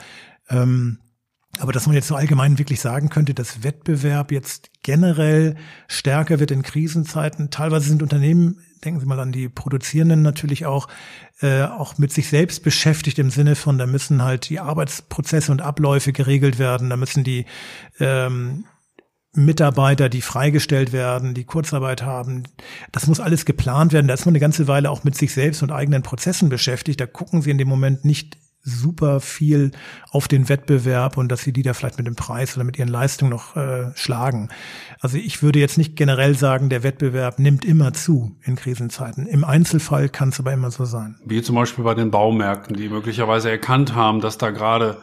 Ähm, 0.49 0.99
aber 1.59 1.73
dass 1.73 1.87
man 1.87 1.97
jetzt 1.97 2.07
so 2.07 2.15
allgemein 2.15 2.59
wirklich 2.59 2.81
sagen 2.81 3.09
könnte, 3.09 3.35
dass 3.35 3.65
Wettbewerb 3.65 4.31
jetzt 4.31 4.71
generell 4.91 5.55
stärker 5.86 6.41
wird 6.41 6.51
in 6.51 6.62
Krisenzeiten. 6.62 7.51
Teilweise 7.51 7.88
sind 7.88 8.03
Unternehmen, 8.03 8.59
denken 8.84 8.99
Sie 8.99 9.07
mal 9.07 9.20
an 9.20 9.30
die 9.30 9.49
Produzierenden 9.49 10.22
natürlich 10.22 10.66
auch, 10.66 10.88
äh, 11.41 11.62
auch 11.62 11.97
mit 11.99 12.12
sich 12.12 12.28
selbst 12.28 12.64
beschäftigt 12.64 13.20
im 13.20 13.30
Sinne 13.30 13.55
von, 13.55 13.78
da 13.78 13.86
müssen 13.86 14.24
halt 14.24 14.49
die 14.49 14.59
Arbeitsprozesse 14.59 15.53
und 15.53 15.62
Abläufe 15.62 16.12
geregelt 16.12 16.59
werden, 16.59 16.91
da 16.91 16.97
müssen 16.97 17.22
die 17.22 17.47
ähm, 18.01 18.64
Mitarbeiter, 19.32 20.09
die 20.09 20.22
freigestellt 20.22 20.93
werden, 20.93 21.34
die 21.34 21.45
Kurzarbeit 21.45 22.03
haben. 22.03 22.43
Das 22.91 23.07
muss 23.07 23.20
alles 23.20 23.45
geplant 23.45 23.93
werden. 23.93 24.09
Da 24.09 24.14
ist 24.14 24.26
man 24.26 24.32
eine 24.32 24.41
ganze 24.41 24.66
Weile 24.66 24.91
auch 24.91 25.05
mit 25.05 25.16
sich 25.16 25.32
selbst 25.32 25.62
und 25.62 25.70
eigenen 25.70 26.03
Prozessen 26.03 26.49
beschäftigt. 26.49 27.01
Da 27.01 27.07
gucken 27.07 27.43
sie 27.43 27.53
in 27.53 27.59
dem 27.59 27.68
Moment 27.68 28.05
nicht 28.05 28.36
super 28.63 29.21
viel 29.21 29.71
auf 30.11 30.29
den 30.29 30.49
Wettbewerb 30.49 31.17
und 31.17 31.31
dass 31.31 31.43
sie 31.43 31.53
die 31.53 31.63
da 31.63 31.73
vielleicht 31.73 31.97
mit 31.99 32.07
dem 32.07 32.17
Preis 32.17 32.57
oder 32.57 32.65
mit 32.65 32.79
ihren 32.79 32.89
Leistungen 32.89 33.31
noch 33.31 33.57
äh, 33.57 33.91
schlagen. 33.95 34.51
Also 35.01 35.17
ich 35.17 35.43
würde 35.43 35.59
jetzt 35.59 35.79
nicht 35.79 35.97
generell 35.97 36.35
sagen, 36.35 36.69
der 36.69 36.83
Wettbewerb 36.83 37.39
nimmt 37.39 37.65
immer 37.65 37.93
zu 37.93 38.37
in 38.43 38.57
Krisenzeiten. 38.57 39.27
Im 39.27 39.45
Einzelfall 39.45 40.09
kann 40.09 40.29
es 40.29 40.41
aber 40.41 40.53
immer 40.53 40.71
so 40.71 40.85
sein. 40.85 41.17
Wie 41.25 41.43
zum 41.43 41.57
Beispiel 41.57 41.85
bei 41.85 41.95
den 41.95 42.11
Baumärkten, 42.11 42.77
die 42.77 42.89
möglicherweise 42.89 43.51
erkannt 43.51 43.95
haben, 43.95 44.21
dass 44.21 44.37
da 44.37 44.51
gerade 44.51 44.99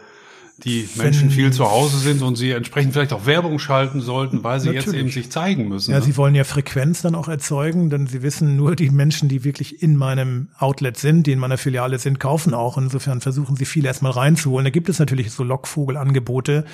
die 0.64 0.90
Menschen 0.96 1.30
viel 1.30 1.54
zu 1.54 1.70
Hause 1.70 2.00
sind 2.00 2.24
und 2.24 2.36
sie 2.36 2.50
entsprechend 2.50 2.94
vielleicht 2.94 3.14
auch 3.14 3.28
Werbung 3.28 3.60
schalten 3.60 4.02
sollten, 4.02 4.44
weil 4.44 4.60
sie 4.60 4.68
Natürlich. 4.68 4.86
jetzt 4.88 4.96
eben 4.96 5.10
sich 5.12 5.32
zeigen 5.32 5.68
müssen. 5.68 5.92
Ja, 5.92 6.00
ne? 6.00 6.06
sie 6.06 6.18
wollen 6.18 6.34
ja 6.34 6.44
Frequenz 6.44 7.04
dann 7.04 7.14
auch 7.14 7.28
erzeugen, 7.28 7.92
denn 7.92 8.08
sie 8.08 8.24
wissen, 8.24 8.56
nur 8.56 8.76
die 8.76 8.90
Menschen, 8.90 9.30
die 9.30 9.44
wirklich 9.44 9.84
in 9.84 9.96
meinem 9.96 10.48
Outlet 10.58 10.98
sind, 10.98 11.28
die 11.28 11.32
in 11.32 11.40
meiner 11.40 11.60
Filiale 11.60 12.00
sind, 12.00 12.20
kaufen 12.20 12.56
auch. 12.56 12.78
Insofern 12.80 13.22
versuchen 13.22 13.56
sie 13.56 13.66
viel 13.66 13.86
erstmal 13.86 14.14
reinzuholen. 14.14 14.64
Da 14.64 14.72
gibt 14.72 14.90
es 14.90 14.98
natürlich 14.98 15.32
so 15.32 15.44
Lockvogelangebote. 15.44 16.66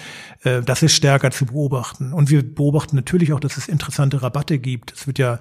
Äh, 0.44 0.62
das 0.62 0.82
ist 0.82 0.94
stärker 0.94 1.32
zu 1.32 1.48
beobachten. 1.48 2.14
Und 2.14 2.30
wir 2.30 2.42
beobachten 2.42 2.96
natürlich 2.96 3.34
auch, 3.34 3.42
dass 3.42 3.58
es 3.58 3.68
interessante 3.68 4.24
Rabatte 4.24 4.60
gibt. 4.60 4.94
Es 4.94 5.08
wird 5.08 5.20
ja 5.20 5.40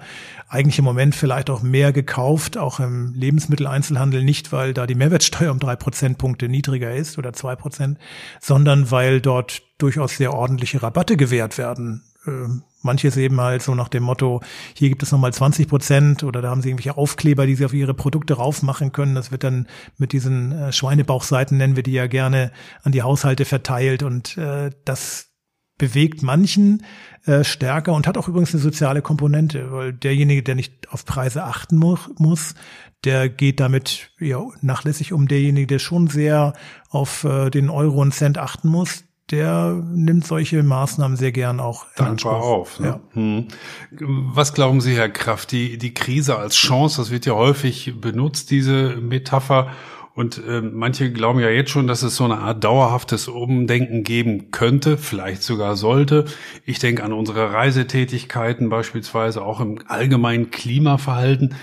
eigentlich 0.49 0.79
im 0.79 0.85
Moment 0.85 1.15
vielleicht 1.15 1.49
auch 1.49 1.61
mehr 1.63 1.93
gekauft, 1.93 2.57
auch 2.57 2.81
im 2.81 3.13
Lebensmitteleinzelhandel 3.13 4.21
nicht, 4.23 4.51
weil 4.51 4.73
da 4.73 4.85
die 4.85 4.95
Mehrwertsteuer 4.95 5.51
um 5.51 5.59
drei 5.59 5.77
Prozentpunkte 5.77 6.49
niedriger 6.49 6.93
ist 6.93 7.17
oder 7.17 7.31
zwei 7.31 7.55
Prozent, 7.55 7.97
sondern 8.39 8.91
weil 8.91 9.21
dort 9.21 9.61
durchaus 9.77 10.17
sehr 10.17 10.33
ordentliche 10.33 10.81
Rabatte 10.81 11.17
gewährt 11.17 11.57
werden. 11.57 12.03
Ähm, 12.25 12.63
manches 12.81 13.17
eben 13.17 13.39
halt 13.39 13.61
so 13.61 13.75
nach 13.75 13.89
dem 13.89 14.03
Motto, 14.03 14.41
hier 14.73 14.89
gibt 14.89 15.03
es 15.03 15.11
nochmal 15.11 15.33
20 15.33 15.67
Prozent 15.67 16.23
oder 16.23 16.41
da 16.41 16.49
haben 16.49 16.61
sie 16.61 16.69
irgendwelche 16.69 16.97
Aufkleber, 16.97 17.45
die 17.45 17.55
sie 17.55 17.65
auf 17.65 17.73
ihre 17.73 17.93
Produkte 17.93 18.35
raufmachen 18.35 18.91
können. 18.91 19.15
Das 19.15 19.31
wird 19.31 19.43
dann 19.43 19.67
mit 19.97 20.11
diesen 20.11 20.51
äh, 20.51 20.71
Schweinebauchseiten, 20.71 21.57
nennen 21.57 21.75
wir 21.75 21.83
die 21.83 21.93
ja 21.93 22.07
gerne, 22.07 22.51
an 22.83 22.91
die 22.91 23.01
Haushalte 23.01 23.45
verteilt 23.45 24.03
und 24.03 24.37
äh, 24.37 24.71
das 24.85 25.32
bewegt 25.77 26.23
manchen 26.23 26.83
äh, 27.25 27.43
stärker 27.43 27.93
und 27.93 28.07
hat 28.07 28.17
auch 28.17 28.27
übrigens 28.27 28.53
eine 28.53 28.61
soziale 28.61 29.01
Komponente, 29.01 29.71
weil 29.71 29.93
derjenige, 29.93 30.43
der 30.43 30.55
nicht 30.55 30.91
auf 30.91 31.05
Preise 31.05 31.43
achten 31.43 31.77
mu 31.77 31.97
muss, 32.17 32.55
der 33.03 33.29
geht 33.29 33.59
damit 33.59 34.11
ja 34.19 34.41
nachlässig 34.61 35.13
um. 35.13 35.27
Derjenige, 35.27 35.67
der 35.67 35.79
schon 35.79 36.07
sehr 36.07 36.53
auf 36.89 37.23
äh, 37.23 37.49
den 37.49 37.69
Euro 37.69 38.01
und 38.01 38.13
Cent 38.13 38.37
achten 38.37 38.69
muss, 38.69 39.03
der 39.31 39.81
nimmt 39.93 40.27
solche 40.27 40.61
Maßnahmen 40.63 41.17
sehr 41.17 41.31
gern 41.31 41.59
auch 41.59 41.85
Dankbar 41.95 42.35
auf. 42.35 42.79
Ne? 42.79 42.87
Ja. 42.87 42.99
Hm. 43.13 43.47
Was 43.91 44.53
glauben 44.53 44.81
Sie, 44.81 44.95
Herr 44.95 45.09
Kraft, 45.09 45.51
die, 45.51 45.77
die 45.77 45.93
Krise 45.93 46.37
als 46.37 46.55
Chance, 46.55 47.01
das 47.01 47.09
wird 47.09 47.25
ja 47.25 47.33
häufig 47.33 47.99
benutzt, 47.99 48.51
diese 48.51 48.97
Metapher. 48.97 49.71
Und 50.15 50.41
äh, 50.47 50.61
manche 50.61 51.11
glauben 51.11 51.39
ja 51.39 51.49
jetzt 51.49 51.71
schon, 51.71 51.87
dass 51.87 52.03
es 52.03 52.15
so 52.15 52.25
eine 52.25 52.37
Art 52.37 52.63
dauerhaftes 52.63 53.27
Umdenken 53.27 54.03
geben 54.03 54.51
könnte, 54.51 54.97
vielleicht 54.97 55.41
sogar 55.41 55.75
sollte. 55.75 56.25
Ich 56.65 56.77
denke 56.77 57.03
an 57.03 57.13
unsere 57.13 57.51
Reisetätigkeiten, 57.51 58.69
beispielsweise 58.69 59.41
auch 59.41 59.59
im 59.59 59.79
allgemeinen 59.87 60.51
Klimaverhalten. 60.51 61.55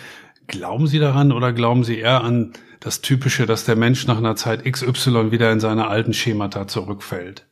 Glauben 0.48 0.88
Sie 0.88 0.98
daran 0.98 1.30
oder 1.30 1.52
glauben 1.52 1.84
Sie 1.84 1.98
eher 1.98 2.24
an 2.24 2.52
das 2.80 3.02
Typische, 3.02 3.46
dass 3.46 3.64
der 3.64 3.76
Mensch 3.76 4.06
nach 4.08 4.18
einer 4.18 4.34
Zeit 4.34 4.64
XY 4.64 5.30
wieder 5.30 5.52
in 5.52 5.60
seine 5.60 5.86
alten 5.86 6.12
Schemata 6.12 6.66
zurückfällt? 6.66 7.46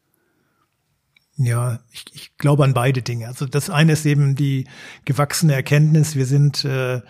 Ja, 1.36 1.78
ich, 1.92 2.06
ich 2.12 2.36
glaube 2.38 2.64
an 2.64 2.74
beide 2.74 3.02
Dinge. 3.02 3.28
Also 3.28 3.46
das 3.46 3.70
eine 3.70 3.92
ist 3.92 4.04
eben 4.04 4.34
die 4.34 4.66
gewachsene 5.04 5.54
Erkenntnis, 5.54 6.16
wir 6.16 6.26
sind 6.26 6.64
äh, 6.64 7.02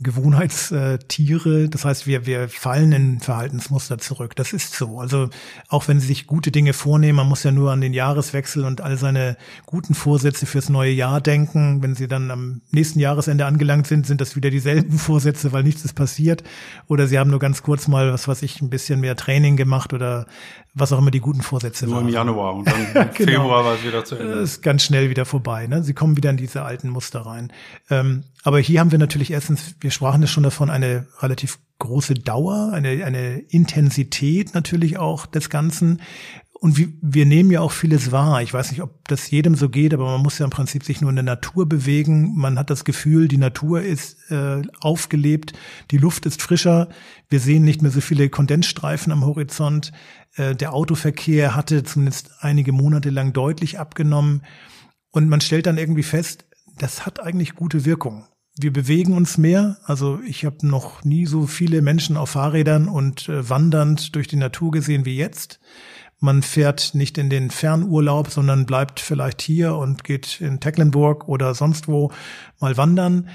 Gewohnheitstiere. 0.00 1.68
Das 1.68 1.84
heißt, 1.84 2.08
wir, 2.08 2.26
wir 2.26 2.48
fallen 2.48 2.90
in 2.90 3.20
Verhaltensmuster 3.20 3.98
zurück. 3.98 4.34
Das 4.34 4.52
ist 4.52 4.74
so. 4.74 4.98
Also 4.98 5.28
auch 5.68 5.86
wenn 5.86 6.00
Sie 6.00 6.08
sich 6.08 6.26
gute 6.26 6.50
Dinge 6.50 6.72
vornehmen, 6.72 7.16
man 7.16 7.28
muss 7.28 7.44
ja 7.44 7.52
nur 7.52 7.70
an 7.70 7.80
den 7.80 7.92
Jahreswechsel 7.92 8.64
und 8.64 8.80
all 8.80 8.96
seine 8.96 9.36
guten 9.66 9.94
Vorsätze 9.94 10.46
fürs 10.46 10.68
neue 10.68 10.90
Jahr 10.90 11.20
denken. 11.20 11.80
Wenn 11.80 11.94
Sie 11.94 12.08
dann 12.08 12.32
am 12.32 12.60
nächsten 12.72 12.98
Jahresende 12.98 13.46
angelangt 13.46 13.86
sind, 13.86 14.04
sind 14.04 14.20
das 14.20 14.34
wieder 14.34 14.50
dieselben 14.50 14.98
Vorsätze, 14.98 15.52
weil 15.52 15.62
nichts 15.62 15.84
ist 15.84 15.94
passiert. 15.94 16.42
Oder 16.88 17.06
Sie 17.06 17.16
haben 17.16 17.30
nur 17.30 17.38
ganz 17.38 17.62
kurz 17.62 17.86
mal, 17.86 18.12
was 18.12 18.26
weiß 18.26 18.42
ich, 18.42 18.60
ein 18.62 18.70
bisschen 18.70 19.00
mehr 19.00 19.14
Training 19.14 19.56
gemacht 19.56 19.92
oder 19.92 20.26
was 20.74 20.92
auch 20.92 20.98
immer 20.98 21.12
die 21.12 21.20
guten 21.20 21.40
Vorsätze 21.40 21.86
Nur 21.86 21.96
waren. 21.96 22.08
im 22.08 22.12
Januar 22.12 22.54
und 22.54 22.66
dann 22.66 22.86
im 22.94 23.14
genau. 23.14 23.42
Februar 23.42 23.64
war 23.64 23.74
es 23.76 23.84
wieder 23.84 24.04
zu 24.04 24.16
Ende. 24.16 24.34
Das 24.34 24.54
ist 24.54 24.62
ganz 24.62 24.82
schnell 24.82 25.08
wieder 25.08 25.24
vorbei. 25.24 25.68
Ne? 25.68 25.84
Sie 25.84 25.94
kommen 25.94 26.16
wieder 26.16 26.30
in 26.30 26.36
diese 26.36 26.62
alten 26.62 26.88
Muster 26.88 27.20
rein. 27.20 27.52
Ähm, 27.90 28.24
aber 28.42 28.58
hier 28.58 28.80
haben 28.80 28.90
wir 28.90 28.98
natürlich 28.98 29.30
erstens, 29.30 29.76
wir 29.80 29.90
sprachen 29.94 30.22
ja 30.22 30.28
schon 30.28 30.42
davon, 30.42 30.70
eine 30.70 31.06
relativ 31.20 31.58
große 31.78 32.14
Dauer, 32.14 32.72
eine, 32.72 33.04
eine 33.04 33.38
Intensität 33.38 34.54
natürlich 34.54 34.98
auch 34.98 35.26
des 35.26 35.50
Ganzen. 35.50 36.00
Und 36.60 36.78
wir, 36.78 36.88
wir 37.02 37.26
nehmen 37.26 37.50
ja 37.50 37.60
auch 37.60 37.72
vieles 37.72 38.10
wahr. 38.10 38.40
Ich 38.40 38.54
weiß 38.54 38.70
nicht, 38.70 38.80
ob 38.80 39.06
das 39.08 39.30
jedem 39.30 39.54
so 39.54 39.68
geht, 39.68 39.92
aber 39.92 40.06
man 40.06 40.22
muss 40.22 40.38
ja 40.38 40.44
im 40.44 40.50
Prinzip 40.50 40.82
sich 40.84 41.00
nur 41.00 41.10
in 41.10 41.16
der 41.16 41.24
Natur 41.24 41.68
bewegen. 41.68 42.34
Man 42.36 42.58
hat 42.58 42.70
das 42.70 42.84
Gefühl, 42.84 43.28
die 43.28 43.36
Natur 43.36 43.82
ist 43.82 44.30
äh, 44.30 44.62
aufgelebt, 44.80 45.52
die 45.90 45.98
Luft 45.98 46.24
ist 46.24 46.40
frischer. 46.40 46.88
Wir 47.28 47.40
sehen 47.40 47.64
nicht 47.64 47.82
mehr 47.82 47.90
so 47.90 48.00
viele 48.00 48.30
Kondensstreifen 48.30 49.12
am 49.12 49.26
Horizont. 49.26 49.92
Äh, 50.36 50.54
der 50.54 50.72
Autoverkehr 50.72 51.54
hatte 51.54 51.82
zumindest 51.82 52.30
einige 52.40 52.72
Monate 52.72 53.10
lang 53.10 53.34
deutlich 53.34 53.78
abgenommen. 53.78 54.42
Und 55.10 55.28
man 55.28 55.42
stellt 55.42 55.66
dann 55.66 55.76
irgendwie 55.76 56.02
fest, 56.02 56.46
das 56.78 57.04
hat 57.04 57.20
eigentlich 57.20 57.56
gute 57.56 57.84
Wirkung. 57.84 58.26
Wir 58.56 58.72
bewegen 58.72 59.16
uns 59.16 59.36
mehr. 59.36 59.78
Also 59.84 60.20
ich 60.26 60.44
habe 60.44 60.66
noch 60.66 61.02
nie 61.04 61.26
so 61.26 61.46
viele 61.46 61.82
Menschen 61.82 62.16
auf 62.16 62.30
Fahrrädern 62.30 62.88
und 62.88 63.28
äh, 63.28 63.48
wandernd 63.48 64.14
durch 64.14 64.28
die 64.28 64.36
Natur 64.36 64.70
gesehen 64.70 65.04
wie 65.04 65.16
jetzt. 65.16 65.60
Man 66.20 66.42
fährt 66.42 66.94
nicht 66.94 67.18
in 67.18 67.28
den 67.28 67.50
Fernurlaub, 67.50 68.30
sondern 68.30 68.64
bleibt 68.64 69.00
vielleicht 69.00 69.42
hier 69.42 69.74
und 69.74 70.04
geht 70.04 70.40
in 70.40 70.60
Tecklenburg 70.60 71.28
oder 71.28 71.54
sonst 71.54 71.88
wo 71.88 72.12
mal 72.60 72.76
wandern. 72.76 73.28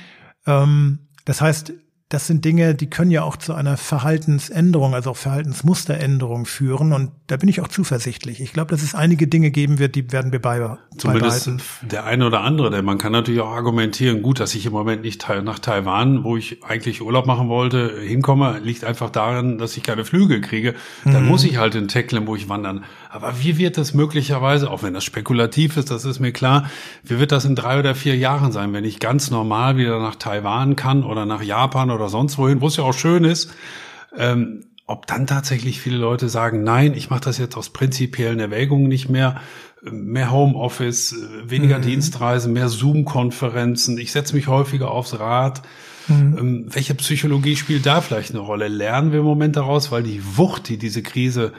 Ähm, 0.47 1.09
das 1.25 1.41
heißt, 1.41 1.73
das 2.09 2.25
sind 2.25 2.43
Dinge, 2.43 2.73
die 2.73 2.89
können 2.89 3.11
ja 3.11 3.21
auch 3.21 3.37
zu 3.37 3.53
einer 3.53 3.77
Verhaltensänderung, 3.77 4.95
also 4.95 5.11
auch 5.11 5.17
Verhaltensmusteränderung 5.17 6.47
führen. 6.47 6.91
Und 6.91 7.11
da 7.27 7.37
bin 7.37 7.47
ich 7.49 7.61
auch 7.61 7.67
zuversichtlich. 7.67 8.41
Ich 8.41 8.51
glaube, 8.51 8.71
dass 8.71 8.81
es 8.81 8.95
einige 8.95 9.27
Dinge 9.27 9.51
geben 9.51 9.77
wird, 9.77 9.93
die 9.93 10.11
werden 10.11 10.31
wir 10.31 10.41
beibehalten. 10.41 10.81
Zumindest 10.97 11.51
der 11.83 12.05
eine 12.05 12.25
oder 12.25 12.41
andere, 12.41 12.71
denn 12.71 12.83
man 12.83 12.97
kann 12.97 13.11
natürlich 13.11 13.41
auch 13.41 13.51
argumentieren, 13.51 14.23
gut, 14.23 14.39
dass 14.39 14.55
ich 14.55 14.65
im 14.65 14.73
Moment 14.73 15.03
nicht 15.03 15.23
nach 15.43 15.59
Taiwan, 15.59 16.23
wo 16.23 16.35
ich 16.35 16.63
eigentlich 16.63 17.03
Urlaub 17.03 17.27
machen 17.27 17.47
wollte, 17.47 18.01
hinkomme, 18.01 18.59
liegt 18.63 18.85
einfach 18.85 19.11
daran, 19.11 19.59
dass 19.59 19.77
ich 19.77 19.83
keine 19.83 20.03
Flüge 20.03 20.41
kriege. 20.41 20.73
Dann 21.05 21.23
mhm. 21.23 21.29
muss 21.29 21.43
ich 21.43 21.57
halt 21.57 21.75
in 21.75 21.87
Tecklenburg 21.87 22.49
wandern. 22.49 22.85
Aber 23.11 23.41
wie 23.41 23.57
wird 23.57 23.77
das 23.77 23.95
möglicherweise, 23.95 24.69
auch 24.69 24.83
wenn 24.83 24.93
das 24.93 25.03
spekulativ 25.03 25.77
ist, 25.77 25.89
das 25.89 26.05
ist 26.05 26.19
mir 26.19 26.31
klar, 26.31 26.69
wie 27.03 27.17
wird 27.19 27.31
das 27.31 27.43
in 27.43 27.55
drei 27.55 27.79
oder 27.79 27.95
vier 27.95 28.15
Jahren 28.15 28.51
sein, 28.51 28.71
wenn 28.71 28.85
ich 28.85 28.99
ganz 28.99 29.31
normal 29.31 29.77
wieder 29.77 29.99
nach 29.99 30.15
Taiwan 30.15 30.75
kann 30.75 31.03
oder 31.03 31.25
nach 31.25 31.41
Japan 31.41 31.89
oder 31.89 32.07
sonst 32.07 32.37
wohin, 32.37 32.61
wo 32.61 32.67
es 32.67 32.77
ja 32.77 32.83
auch 32.83 32.93
schön 32.93 33.23
ist, 33.23 33.51
ähm, 34.15 34.65
ob 34.85 35.07
dann 35.07 35.25
tatsächlich 35.25 35.81
viele 35.81 35.97
Leute 35.97 36.29
sagen, 36.29 36.63
nein, 36.63 36.93
ich 36.93 37.09
mache 37.09 37.21
das 37.21 37.39
jetzt 37.39 37.57
aus 37.57 37.71
prinzipiellen 37.71 38.39
Erwägungen 38.39 38.87
nicht 38.87 39.09
mehr, 39.09 39.41
mehr 39.81 40.29
Homeoffice, 40.29 41.15
weniger 41.43 41.79
mhm. 41.79 41.83
Dienstreisen, 41.83 42.53
mehr 42.53 42.69
Zoom-Konferenzen, 42.69 43.97
ich 43.97 44.11
setze 44.11 44.35
mich 44.35 44.47
häufiger 44.47 44.91
aufs 44.91 45.19
Rad. 45.19 45.63
Mhm. 46.07 46.37
Ähm, 46.37 46.65
welche 46.69 46.93
Psychologie 46.93 47.55
spielt 47.55 47.87
da 47.87 48.01
vielleicht 48.01 48.31
eine 48.31 48.39
Rolle? 48.39 48.67
Lernen 48.67 49.11
wir 49.11 49.19
im 49.19 49.25
Moment 49.25 49.55
daraus, 49.55 49.91
weil 49.91 50.03
die 50.03 50.21
Wucht, 50.37 50.69
die 50.69 50.77
diese 50.77 51.01
Krise 51.01 51.53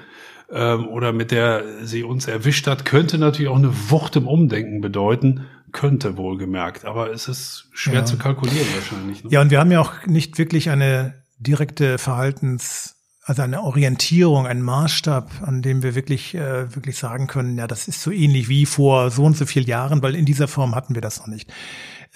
ähm, 0.53 0.88
oder 0.88 1.12
mit 1.12 1.30
der 1.30 1.64
sie 1.82 2.03
uns 2.03 2.26
erwischt 2.26 2.66
hat, 2.66 2.84
könnte 2.84 3.18
natürlich 3.18 3.51
auch 3.51 3.57
eine 3.57 3.72
Wucht 3.90 4.16
im 4.16 4.26
Umdenken 4.26 4.80
bedeuten 4.80 5.46
könnte 5.72 6.16
wohlgemerkt, 6.16 6.84
aber 6.84 7.12
es 7.12 7.28
ist 7.28 7.68
schwer 7.72 8.01
ja. 8.01 8.05
zu 8.05 8.16
kalkulieren 8.16 8.66
wahrscheinlich. 8.74 9.24
Ne? 9.24 9.30
Ja, 9.30 9.40
und 9.40 9.51
wir 9.51 9.61
haben 9.61 9.70
ja 9.70 9.80
auch 9.80 10.07
nicht 10.07 10.38
wirklich 10.38 10.70
eine 10.70 11.14
direkte 11.38 11.98
Verhaltens, 11.98 12.96
also 13.22 13.42
eine 13.42 13.62
Orientierung, 13.62 14.46
einen 14.46 14.62
Maßstab, 14.62 15.42
an 15.42 15.62
dem 15.62 15.82
wir 15.82 15.94
wirklich, 15.94 16.34
äh, 16.34 16.74
wirklich 16.74 16.98
sagen 16.98 17.26
können, 17.26 17.57
ja, 17.59 17.66
das 17.66 17.88
ist 17.88 18.03
so 18.03 18.11
ähnlich 18.11 18.48
wie 18.48 18.66
vor 18.66 19.11
so 19.11 19.24
und 19.24 19.36
so 19.36 19.46
vielen 19.46 19.66
Jahren, 19.66 20.03
weil 20.03 20.14
in 20.14 20.24
dieser 20.24 20.48
Form 20.48 20.74
hatten 20.74 20.94
wir 20.94 21.03
das 21.03 21.18
noch 21.20 21.28
nicht. 21.28 21.53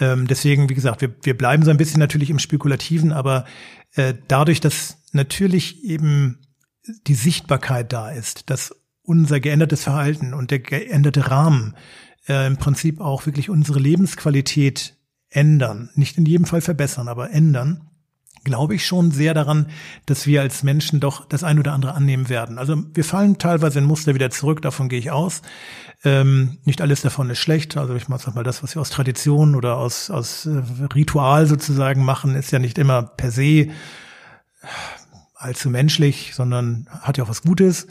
Ähm, 0.00 0.26
deswegen, 0.26 0.68
wie 0.68 0.74
gesagt, 0.74 1.00
wir, 1.00 1.14
wir 1.22 1.36
bleiben 1.36 1.62
so 1.62 1.70
ein 1.70 1.76
bisschen 1.76 2.00
natürlich 2.00 2.30
im 2.30 2.38
Spekulativen, 2.38 3.12
aber 3.12 3.44
äh, 3.94 4.14
dadurch, 4.26 4.60
dass 4.60 4.98
natürlich 5.12 5.84
eben 5.84 6.38
die 7.06 7.14
Sichtbarkeit 7.14 7.92
da 7.92 8.10
ist, 8.10 8.50
dass 8.50 8.74
unser 9.02 9.40
geändertes 9.40 9.82
Verhalten 9.82 10.34
und 10.34 10.50
der 10.50 10.60
geänderte 10.60 11.30
Rahmen 11.30 11.76
äh, 12.28 12.46
im 12.46 12.56
Prinzip 12.56 13.00
auch 13.00 13.26
wirklich 13.26 13.50
unsere 13.50 13.78
Lebensqualität 13.78 14.96
ändern. 15.30 15.90
Nicht 15.94 16.16
in 16.16 16.26
jedem 16.26 16.46
Fall 16.46 16.60
verbessern, 16.60 17.08
aber 17.08 17.30
ändern 17.30 17.90
glaube 18.44 18.74
ich 18.74 18.86
schon 18.86 19.10
sehr 19.10 19.34
daran, 19.34 19.66
dass 20.06 20.26
wir 20.26 20.42
als 20.42 20.62
Menschen 20.62 21.00
doch 21.00 21.24
das 21.24 21.42
ein 21.42 21.58
oder 21.58 21.72
andere 21.72 21.94
annehmen 21.94 22.28
werden. 22.28 22.58
Also 22.58 22.76
wir 22.92 23.04
fallen 23.04 23.38
teilweise 23.38 23.78
in 23.78 23.86
Muster 23.86 24.14
wieder 24.14 24.30
zurück, 24.30 24.60
davon 24.62 24.90
gehe 24.90 24.98
ich 24.98 25.10
aus. 25.10 25.40
Ähm, 26.04 26.58
nicht 26.64 26.82
alles 26.82 27.00
davon 27.00 27.30
ist 27.30 27.38
schlecht. 27.38 27.76
Also 27.78 27.94
ich 27.94 28.04
sag 28.04 28.34
mal, 28.34 28.44
das, 28.44 28.62
was 28.62 28.76
wir 28.76 28.82
aus 28.82 28.90
Tradition 28.90 29.54
oder 29.54 29.78
aus, 29.78 30.10
aus 30.10 30.44
äh, 30.44 30.62
Ritual 30.94 31.46
sozusagen 31.46 32.04
machen, 32.04 32.34
ist 32.34 32.52
ja 32.52 32.58
nicht 32.58 32.76
immer 32.76 33.02
per 33.02 33.30
se 33.30 33.68
allzu 35.44 35.70
menschlich, 35.70 36.32
sondern 36.34 36.88
hat 36.90 37.18
ja 37.18 37.24
auch 37.24 37.28
was 37.28 37.42
Gutes. 37.42 37.86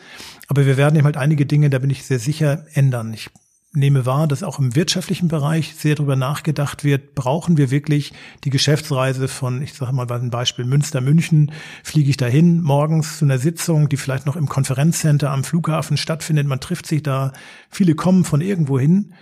Aber 0.47 0.65
wir 0.65 0.77
werden 0.77 0.95
eben 0.95 1.05
halt 1.05 1.17
einige 1.17 1.45
Dinge, 1.45 1.69
da 1.69 1.79
bin 1.79 1.89
ich 1.89 2.03
sehr 2.03 2.19
sicher, 2.19 2.65
ändern. 2.73 3.13
Ich 3.13 3.29
nehme 3.75 4.05
wahr, 4.05 4.27
dass 4.27 4.43
auch 4.43 4.59
im 4.59 4.75
wirtschaftlichen 4.75 5.27
Bereich 5.27 5.75
sehr 5.75 5.95
darüber 5.95 6.15
nachgedacht 6.15 6.83
wird, 6.83 7.15
brauchen 7.15 7.57
wir 7.57 7.71
wirklich 7.71 8.13
die 8.43 8.51
Geschäftsreise 8.51 9.27
von, 9.27 9.63
ich 9.63 9.73
sage 9.73 9.93
mal 9.93 10.09
ein 10.11 10.29
Beispiel, 10.29 10.65
Münster, 10.65 11.01
München, 11.01 11.51
fliege 11.83 12.09
ich 12.09 12.17
dahin 12.17 12.61
morgens 12.61 13.17
zu 13.17 13.25
einer 13.25 13.39
Sitzung, 13.39 13.89
die 13.89 13.97
vielleicht 13.97 14.27
noch 14.27 14.35
im 14.35 14.47
Konferenzcenter 14.47 15.31
am 15.31 15.43
Flughafen 15.43 15.97
stattfindet, 15.97 16.45
man 16.45 16.59
trifft 16.59 16.85
sich 16.85 17.01
da, 17.01 17.33
viele 17.69 17.95
kommen 17.95 18.25
von 18.25 18.41
irgendwo 18.41 18.79
hin 18.79 19.13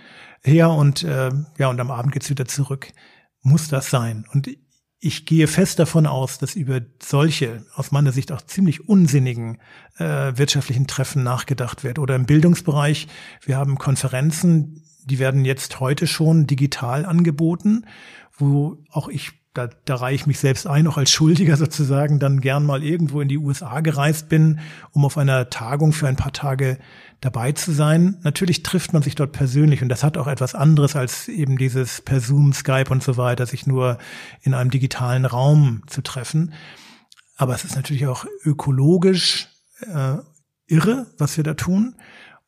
her 0.42 0.70
und 0.70 1.02
äh, 1.02 1.30
ja, 1.58 1.68
und 1.68 1.80
am 1.80 1.90
Abend 1.90 2.12
geht's 2.12 2.28
wieder 2.28 2.46
zurück. 2.46 2.88
Muss 3.42 3.68
das 3.68 3.90
sein? 3.90 4.26
Und 4.32 4.48
ich 5.04 5.26
gehe 5.26 5.48
fest 5.48 5.80
davon 5.80 6.06
aus, 6.06 6.38
dass 6.38 6.54
über 6.54 6.80
solche, 7.02 7.66
aus 7.74 7.90
meiner 7.90 8.12
Sicht 8.12 8.30
auch 8.30 8.40
ziemlich 8.40 8.88
unsinnigen 8.88 9.58
äh, 9.98 10.32
wirtschaftlichen 10.36 10.86
Treffen 10.86 11.24
nachgedacht 11.24 11.82
wird. 11.82 11.98
Oder 11.98 12.14
im 12.14 12.24
Bildungsbereich, 12.24 13.08
wir 13.44 13.56
haben 13.56 13.78
Konferenzen, 13.78 14.84
die 15.04 15.18
werden 15.18 15.44
jetzt 15.44 15.80
heute 15.80 16.06
schon 16.06 16.46
digital 16.46 17.04
angeboten, 17.04 17.84
wo 18.38 18.78
auch 18.90 19.08
ich 19.08 19.32
da, 19.54 19.68
da 19.84 19.96
reihe 19.96 20.14
ich 20.14 20.26
mich 20.26 20.38
selbst 20.38 20.66
ein, 20.66 20.86
auch 20.86 20.96
als 20.96 21.10
Schuldiger 21.10 21.56
sozusagen, 21.58 22.18
dann 22.18 22.40
gern 22.40 22.64
mal 22.64 22.82
irgendwo 22.82 23.20
in 23.20 23.28
die 23.28 23.38
USA 23.38 23.80
gereist 23.80 24.28
bin, 24.28 24.60
um 24.92 25.04
auf 25.04 25.18
einer 25.18 25.50
Tagung 25.50 25.92
für 25.92 26.08
ein 26.08 26.16
paar 26.16 26.32
Tage 26.32 26.78
dabei 27.20 27.52
zu 27.52 27.72
sein. 27.72 28.18
Natürlich 28.22 28.62
trifft 28.62 28.92
man 28.92 29.02
sich 29.02 29.14
dort 29.14 29.32
persönlich 29.32 29.82
und 29.82 29.88
das 29.88 30.02
hat 30.02 30.18
auch 30.18 30.26
etwas 30.26 30.54
anderes 30.54 30.96
als 30.96 31.28
eben 31.28 31.56
dieses 31.56 32.00
per 32.00 32.20
Zoom, 32.20 32.52
Skype 32.52 32.90
und 32.90 33.02
so 33.02 33.16
weiter, 33.16 33.46
sich 33.46 33.66
nur 33.66 33.98
in 34.42 34.54
einem 34.54 34.70
digitalen 34.70 35.24
Raum 35.24 35.82
zu 35.86 36.02
treffen. 36.02 36.52
Aber 37.36 37.54
es 37.54 37.64
ist 37.64 37.76
natürlich 37.76 38.06
auch 38.06 38.24
ökologisch 38.44 39.48
äh, 39.80 40.16
irre, 40.66 41.06
was 41.18 41.36
wir 41.36 41.44
da 41.44 41.54
tun 41.54 41.96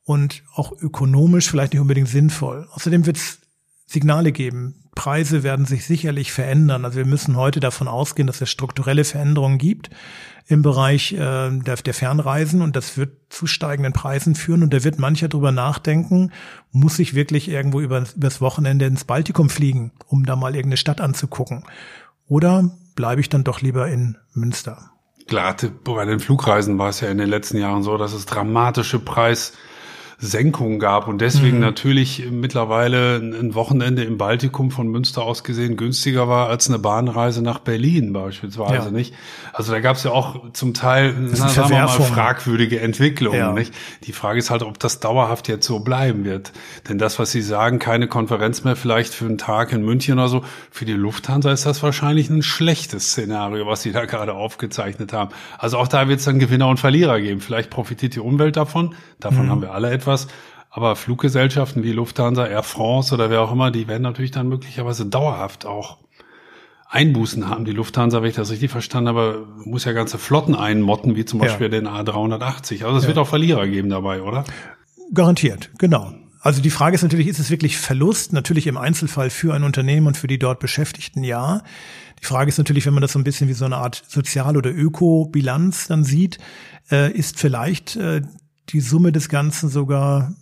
und 0.02 0.42
auch 0.54 0.72
ökonomisch 0.72 1.48
vielleicht 1.48 1.72
nicht 1.72 1.80
unbedingt 1.80 2.08
sinnvoll. 2.08 2.68
Außerdem 2.72 3.06
wird 3.06 3.16
es 3.16 3.40
Signale 3.86 4.32
geben. 4.32 4.83
Preise 4.94 5.42
werden 5.42 5.66
sich 5.66 5.84
sicherlich 5.84 6.32
verändern. 6.32 6.84
Also 6.84 6.98
wir 6.98 7.06
müssen 7.06 7.36
heute 7.36 7.60
davon 7.60 7.88
ausgehen, 7.88 8.26
dass 8.26 8.40
es 8.40 8.50
strukturelle 8.50 9.04
Veränderungen 9.04 9.58
gibt 9.58 9.90
im 10.46 10.62
Bereich 10.62 11.12
äh, 11.12 11.16
der, 11.16 11.76
der 11.76 11.94
Fernreisen 11.94 12.60
und 12.60 12.76
das 12.76 12.96
wird 12.96 13.12
zu 13.30 13.46
steigenden 13.46 13.92
Preisen 13.92 14.34
führen 14.34 14.62
und 14.62 14.74
da 14.74 14.84
wird 14.84 14.98
mancher 14.98 15.28
drüber 15.28 15.52
nachdenken, 15.52 16.32
muss 16.70 16.98
ich 16.98 17.14
wirklich 17.14 17.48
irgendwo 17.48 17.80
über, 17.80 18.04
übers 18.14 18.40
Wochenende 18.40 18.84
ins 18.84 19.04
Baltikum 19.04 19.48
fliegen, 19.48 19.92
um 20.06 20.26
da 20.26 20.36
mal 20.36 20.54
irgendeine 20.54 20.76
Stadt 20.76 21.00
anzugucken. 21.00 21.64
Oder 22.28 22.76
bleibe 22.94 23.20
ich 23.20 23.28
dann 23.28 23.44
doch 23.44 23.60
lieber 23.60 23.88
in 23.88 24.16
Münster? 24.34 24.90
Klar, 25.26 25.56
bei 25.84 26.04
den 26.04 26.20
Flugreisen 26.20 26.78
war 26.78 26.90
es 26.90 27.00
ja 27.00 27.08
in 27.08 27.18
den 27.18 27.28
letzten 27.28 27.56
Jahren 27.56 27.82
so, 27.82 27.96
dass 27.96 28.12
es 28.12 28.26
dramatische 28.26 28.98
Preis 28.98 29.54
Senkungen 30.18 30.78
gab 30.78 31.08
und 31.08 31.20
deswegen 31.20 31.56
mhm. 31.56 31.62
natürlich 31.62 32.24
mittlerweile 32.30 33.16
ein 33.16 33.54
Wochenende 33.54 34.04
im 34.04 34.16
Baltikum 34.16 34.70
von 34.70 34.88
Münster 34.88 35.22
aus 35.22 35.44
gesehen 35.44 35.76
günstiger 35.76 36.28
war 36.28 36.48
als 36.48 36.68
eine 36.68 36.78
Bahnreise 36.78 37.42
nach 37.42 37.58
Berlin 37.58 38.12
beispielsweise, 38.12 38.86
ja. 38.86 38.90
nicht? 38.90 39.14
Also 39.52 39.72
da 39.72 39.80
gab 39.80 39.96
es 39.96 40.04
ja 40.04 40.12
auch 40.12 40.52
zum 40.52 40.74
Teil, 40.74 41.14
na, 41.18 41.48
sagen 41.48 41.70
wir 41.70 41.78
mal, 41.78 41.88
fragwürdige 41.88 42.80
Entwicklungen, 42.80 43.38
ja. 43.38 43.52
nicht? 43.52 43.74
Die 44.04 44.12
Frage 44.12 44.38
ist 44.38 44.50
halt, 44.50 44.62
ob 44.62 44.78
das 44.78 45.00
dauerhaft 45.00 45.48
jetzt 45.48 45.66
so 45.66 45.80
bleiben 45.80 46.24
wird. 46.24 46.52
Denn 46.88 46.98
das, 46.98 47.18
was 47.18 47.32
Sie 47.32 47.42
sagen, 47.42 47.78
keine 47.78 48.08
Konferenz 48.08 48.64
mehr 48.64 48.76
vielleicht 48.76 49.14
für 49.14 49.26
einen 49.26 49.38
Tag 49.38 49.72
in 49.72 49.82
München 49.82 50.14
oder 50.14 50.28
so, 50.28 50.44
für 50.70 50.84
die 50.84 50.92
Lufthansa 50.92 51.52
ist 51.52 51.66
das 51.66 51.82
wahrscheinlich 51.82 52.30
ein 52.30 52.42
schlechtes 52.42 53.10
Szenario, 53.10 53.66
was 53.66 53.82
Sie 53.82 53.92
da 53.92 54.04
gerade 54.04 54.34
aufgezeichnet 54.34 55.12
haben. 55.12 55.30
Also 55.58 55.78
auch 55.78 55.88
da 55.88 56.08
wird 56.08 56.20
es 56.20 56.24
dann 56.24 56.38
Gewinner 56.38 56.68
und 56.68 56.78
Verlierer 56.78 57.20
geben. 57.20 57.40
Vielleicht 57.40 57.70
profitiert 57.70 58.14
die 58.14 58.20
Umwelt 58.20 58.56
davon, 58.56 58.94
davon 59.20 59.46
mhm. 59.46 59.50
haben 59.50 59.62
wir 59.62 59.72
alle 59.72 59.90
etwas 59.90 60.03
etwas. 60.04 60.28
Aber 60.70 60.96
Fluggesellschaften 60.96 61.82
wie 61.82 61.92
Lufthansa, 61.92 62.46
Air 62.46 62.62
France 62.62 63.14
oder 63.14 63.30
wer 63.30 63.42
auch 63.42 63.52
immer, 63.52 63.70
die 63.70 63.86
werden 63.86 64.02
natürlich 64.02 64.32
dann 64.32 64.48
möglicherweise 64.48 65.06
dauerhaft 65.06 65.66
auch 65.66 65.98
Einbußen 66.88 67.48
haben. 67.48 67.64
Die 67.64 67.72
Lufthansa, 67.72 68.22
wenn 68.22 68.30
ich 68.30 68.36
das 68.36 68.50
richtig 68.50 68.70
verstanden 68.70 69.08
habe, 69.08 69.46
muss 69.64 69.84
ja 69.84 69.92
ganze 69.92 70.18
Flotten 70.18 70.54
einmotten, 70.54 71.16
wie 71.16 71.24
zum 71.24 71.38
Beispiel 71.40 71.66
ja. 71.66 71.80
den 71.80 71.88
A380. 71.88 72.84
Also 72.84 72.96
es 72.96 73.02
ja. 73.04 73.08
wird 73.08 73.18
auch 73.18 73.28
Verlierer 73.28 73.66
geben 73.66 73.88
dabei, 73.88 74.22
oder? 74.22 74.44
Garantiert, 75.12 75.70
genau. 75.78 76.12
Also 76.40 76.60
die 76.60 76.70
Frage 76.70 76.94
ist 76.94 77.02
natürlich, 77.02 77.28
ist 77.28 77.38
es 77.38 77.50
wirklich 77.50 77.78
Verlust? 77.78 78.32
Natürlich 78.32 78.66
im 78.66 78.76
Einzelfall 78.76 79.30
für 79.30 79.54
ein 79.54 79.64
Unternehmen 79.64 80.08
und 80.08 80.16
für 80.16 80.26
die 80.26 80.38
dort 80.38 80.60
Beschäftigten 80.60 81.24
ja. 81.24 81.62
Die 82.20 82.26
Frage 82.26 82.48
ist 82.48 82.58
natürlich, 82.58 82.84
wenn 82.84 82.94
man 82.94 83.00
das 83.00 83.12
so 83.12 83.18
ein 83.18 83.24
bisschen 83.24 83.48
wie 83.48 83.54
so 83.54 83.64
eine 83.64 83.76
Art 83.76 84.02
Sozial- 84.08 84.56
oder 84.56 84.70
Öko-Bilanz 84.70 85.86
dann 85.86 86.04
sieht, 86.04 86.38
äh, 86.90 87.10
ist 87.12 87.38
vielleicht 87.38 87.96
äh, 87.96 88.22
die 88.70 88.80
Summe 88.80 89.12
des 89.12 89.28
Ganzen 89.28 89.68
sogar 89.68 90.34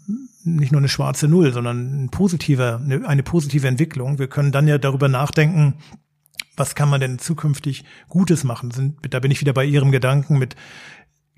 nicht 0.44 0.72
nur 0.72 0.80
eine 0.80 0.88
schwarze 0.88 1.28
Null, 1.28 1.52
sondern 1.52 2.04
ein 2.04 2.08
positiver, 2.10 2.80
eine, 2.82 3.06
eine 3.06 3.22
positive 3.22 3.68
Entwicklung. 3.68 4.18
Wir 4.18 4.28
können 4.28 4.52
dann 4.52 4.68
ja 4.68 4.78
darüber 4.78 5.08
nachdenken, 5.08 5.74
was 6.56 6.74
kann 6.74 6.88
man 6.88 7.00
denn 7.00 7.18
zukünftig 7.18 7.84
Gutes 8.08 8.44
machen? 8.44 8.96
Da 9.08 9.20
bin 9.20 9.30
ich 9.30 9.40
wieder 9.40 9.52
bei 9.52 9.64
Ihrem 9.64 9.90
Gedanken 9.90 10.38
mit 10.38 10.56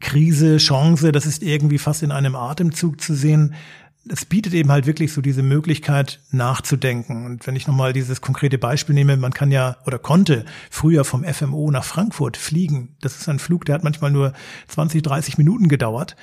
Krise, 0.00 0.58
Chance, 0.58 1.12
das 1.12 1.24
ist 1.24 1.42
irgendwie 1.42 1.78
fast 1.78 2.02
in 2.02 2.12
einem 2.12 2.34
Atemzug 2.34 3.00
zu 3.00 3.14
sehen. 3.14 3.54
Es 4.06 4.26
bietet 4.26 4.52
eben 4.52 4.70
halt 4.70 4.86
wirklich 4.86 5.12
so 5.12 5.22
diese 5.22 5.42
Möglichkeit 5.42 6.20
nachzudenken. 6.30 7.24
Und 7.24 7.46
wenn 7.46 7.56
ich 7.56 7.66
nochmal 7.66 7.94
dieses 7.94 8.20
konkrete 8.20 8.58
Beispiel 8.58 8.94
nehme, 8.94 9.16
man 9.16 9.32
kann 9.32 9.50
ja 9.50 9.78
oder 9.86 9.98
konnte 9.98 10.44
früher 10.70 11.04
vom 11.04 11.24
FMO 11.24 11.70
nach 11.70 11.84
Frankfurt 11.84 12.36
fliegen. 12.36 12.96
Das 13.00 13.16
ist 13.18 13.28
ein 13.28 13.38
Flug, 13.38 13.64
der 13.64 13.76
hat 13.76 13.84
manchmal 13.84 14.10
nur 14.10 14.34
20, 14.68 15.02
30 15.02 15.38
Minuten 15.38 15.68
gedauert. 15.68 16.16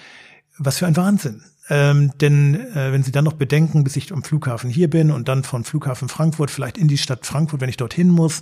Was 0.64 0.78
für 0.78 0.86
ein 0.86 0.96
Wahnsinn. 0.96 1.42
Ähm, 1.70 2.12
denn 2.20 2.54
äh, 2.54 2.92
wenn 2.92 3.02
Sie 3.02 3.12
dann 3.12 3.24
noch 3.24 3.34
bedenken, 3.34 3.84
bis 3.84 3.96
ich 3.96 4.12
am 4.12 4.24
Flughafen 4.24 4.70
hier 4.70 4.90
bin 4.90 5.10
und 5.10 5.28
dann 5.28 5.44
von 5.44 5.64
Flughafen 5.64 6.08
Frankfurt 6.08 6.52
vielleicht 6.52 6.78
in 6.78 6.88
die 6.88 7.00
Stadt 7.00 7.26
Frankfurt, 7.26 7.62
wenn 7.62 7.70
ich 7.70 7.78
dorthin 7.78 8.10
muss, 8.10 8.42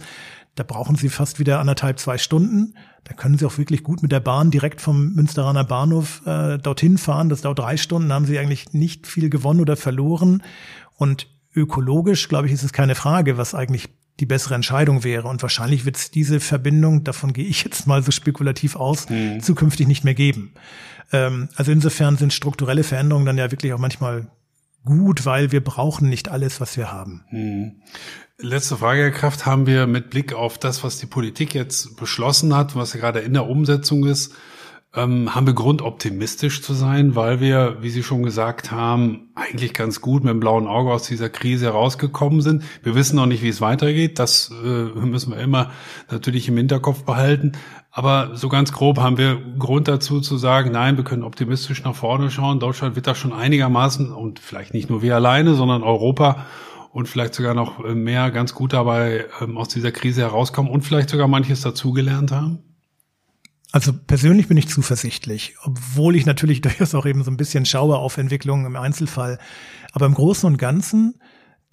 da 0.56 0.64
brauchen 0.64 0.98
Sie 0.98 1.08
fast 1.08 1.40
wieder 1.40 1.60
anderthalb, 1.60 2.00
zwei 2.00 2.18
Stunden. 2.18 2.74
Da 3.06 3.14
können 3.14 3.38
Sie 3.38 3.46
auch 3.46 3.58
wirklich 3.58 3.84
gut 3.84 4.02
mit 4.02 4.12
der 4.12 4.20
Bahn 4.20 4.52
direkt 4.52 4.82
vom 4.82 5.14
Münsteraner 5.14 5.64
Bahnhof 5.64 6.22
äh, 6.26 6.58
dorthin 6.58 6.98
fahren. 6.98 7.30
Das 7.30 7.42
dauert 7.42 7.60
drei 7.60 7.78
Stunden, 7.78 8.12
haben 8.12 8.26
Sie 8.26 8.38
eigentlich 8.38 8.74
nicht 8.74 9.08
viel 9.08 9.30
gewonnen 9.30 9.62
oder 9.62 9.78
verloren. 9.78 10.44
Und 10.98 11.28
ökologisch, 11.56 12.28
glaube 12.28 12.48
ich, 12.48 12.54
ist 12.54 12.64
es 12.64 12.74
keine 12.74 12.96
Frage, 12.96 13.38
was 13.38 13.56
eigentlich 13.56 13.90
die 14.20 14.26
bessere 14.26 14.56
Entscheidung 14.56 15.04
wäre. 15.04 15.28
Und 15.28 15.42
wahrscheinlich 15.42 15.86
wird 15.86 15.98
es 15.98 16.12
diese 16.12 16.40
Verbindung, 16.40 17.04
davon 17.04 17.34
gehe 17.34 17.46
ich 17.46 17.64
jetzt 17.64 17.88
mal 17.88 18.04
so 18.04 18.12
spekulativ 18.12 18.76
aus, 18.76 19.10
mhm. 19.10 19.42
zukünftig 19.42 19.88
nicht 19.88 20.04
mehr 20.04 20.14
geben. 20.14 20.54
Ähm, 21.12 21.50
also 21.56 21.72
insofern 21.72 22.18
sind 22.18 22.34
strukturelle 22.34 22.84
Veränderungen 22.84 23.26
dann 23.26 23.38
ja 23.38 23.52
wirklich 23.52 23.74
auch 23.74 23.80
manchmal 23.80 24.28
gut, 24.86 25.26
weil 25.26 25.52
wir 25.52 25.64
brauchen 25.64 26.10
nicht 26.10 26.30
alles, 26.30 26.62
was 26.62 26.78
wir 26.78 26.92
haben. 26.92 27.24
Hm. 27.30 27.82
Letzte 28.42 28.78
Frage, 28.78 29.02
Herr 29.02 29.12
Kraft, 29.12 29.46
haben 29.46 29.68
wir 29.68 29.86
mit 29.86 30.10
Blick 30.10 30.34
auf 30.34 30.58
das, 30.58 30.84
was 30.84 30.98
die 30.98 31.06
Politik 31.06 31.54
jetzt 31.54 31.98
beschlossen 31.98 32.56
hat, 32.56 32.76
was 32.76 32.94
ja 32.94 33.00
gerade 33.02 33.20
in 33.20 33.34
der 33.34 33.48
Umsetzung 33.48 34.06
ist, 34.06 34.34
ähm, 34.96 35.36
haben 35.36 35.46
wir 35.46 35.54
Grund, 35.54 35.84
optimistisch 35.84 36.64
zu 36.64 36.74
sein, 36.74 37.16
weil 37.16 37.40
wir, 37.40 37.78
wie 37.82 37.92
Sie 37.92 38.02
schon 38.02 38.24
gesagt 38.24 38.72
haben, 38.72 39.30
eigentlich 39.36 39.76
ganz 39.76 40.02
gut 40.02 40.24
mit 40.24 40.34
dem 40.34 40.40
blauen 40.40 40.68
Auge 40.68 40.92
aus 40.92 41.04
dieser 41.04 41.30
Krise 41.30 41.68
herausgekommen 41.68 42.42
sind. 42.42 42.64
Wir 42.82 42.96
wissen 42.96 43.16
noch 43.16 43.28
nicht, 43.28 43.44
wie 43.44 43.50
es 43.50 43.62
weitergeht. 43.62 44.18
Das 44.18 44.52
äh, 44.64 44.66
müssen 44.66 45.32
wir 45.32 45.40
immer 45.40 45.70
natürlich 46.10 46.48
im 46.48 46.58
Hinterkopf 46.58 47.04
behalten. 47.04 47.52
Aber 47.92 48.36
so 48.36 48.50
ganz 48.50 48.72
grob 48.72 48.98
haben 48.98 49.18
wir 49.20 49.40
Grund 49.60 49.88
dazu 49.88 50.22
zu 50.22 50.38
sagen, 50.38 50.72
nein, 50.72 50.98
wir 50.98 51.04
können 51.04 51.24
optimistisch 51.24 51.84
nach 51.84 51.96
vorne 51.96 52.32
schauen. 52.32 52.60
Deutschland 52.60 52.96
wird 52.96 53.06
da 53.06 53.14
schon 53.14 53.34
einigermaßen 53.34 54.12
und 54.12 54.40
vielleicht 54.40 54.74
nicht 54.74 54.90
nur 54.90 55.04
wir 55.04 55.16
alleine, 55.16 55.54
sondern 55.54 55.84
Europa 55.84 56.48
und 56.92 57.08
vielleicht 57.08 57.36
sogar 57.36 57.54
noch 57.54 57.84
mehr 57.94 58.32
ganz 58.32 58.56
gut 58.56 58.74
dabei 58.74 59.26
ähm, 59.40 59.58
aus 59.58 59.68
dieser 59.68 59.92
Krise 59.92 60.22
herauskommen 60.22 60.72
und 60.72 60.82
vielleicht 60.82 61.10
sogar 61.10 61.28
manches 61.28 61.62
dazugelernt 61.62 62.32
haben. 62.32 62.69
Also 63.72 63.94
persönlich 63.94 64.48
bin 64.48 64.58
ich 64.58 64.68
zuversichtlich, 64.68 65.56
obwohl 65.64 66.16
ich 66.16 66.26
natürlich 66.26 66.62
durchaus 66.62 66.96
auch 66.96 67.06
eben 67.06 67.24
so 67.24 67.32
ein 67.32 67.38
bisschen 67.38 67.66
schaue 67.66 67.98
auf 67.98 68.18
Entwicklungen 68.18 68.66
im 68.66 68.76
Einzelfall. 68.76 69.40
Aber 69.92 70.06
im 70.06 70.14
Großen 70.14 70.48
und 70.48 70.58
Ganzen 70.58 71.16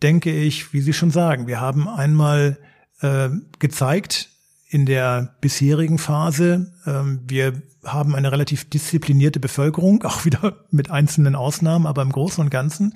denke 0.03 0.33
ich, 0.33 0.73
wie 0.73 0.81
Sie 0.81 0.93
schon 0.93 1.11
sagen, 1.11 1.47
wir 1.47 1.61
haben 1.61 1.89
einmal 1.89 2.59
äh, 3.01 3.31
gezeigt 3.59 4.31
in 4.69 4.85
der 4.85 5.37
bisherigen 5.41 5.99
Phase, 5.99 6.73
äh, 6.85 7.19
wir 7.27 7.63
haben 7.85 8.17
eine 8.17 8.33
relativ 8.33 8.69
disziplinierte 8.69 9.39
Bevölkerung, 9.41 10.03
auch 10.05 10.25
wieder 10.25 10.65
mit 10.71 10.91
einzelnen 10.91 11.35
Ausnahmen, 11.35 11.87
aber 11.87 12.03
im 12.03 12.13
Großen 12.13 12.43
und 12.43 12.51
Ganzen. 12.51 12.95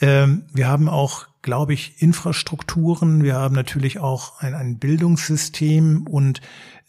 Äh, 0.00 0.28
wir 0.52 0.68
haben 0.68 0.88
auch 0.88 1.26
glaube 1.42 1.72
ich, 1.72 2.02
Infrastrukturen. 2.02 3.22
Wir 3.22 3.36
haben 3.36 3.54
natürlich 3.54 3.98
auch 3.98 4.40
ein, 4.40 4.54
ein 4.54 4.78
Bildungssystem 4.78 6.06
und 6.06 6.40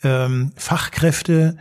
ähm, 0.04 0.52
Fachkräfte. 0.56 1.58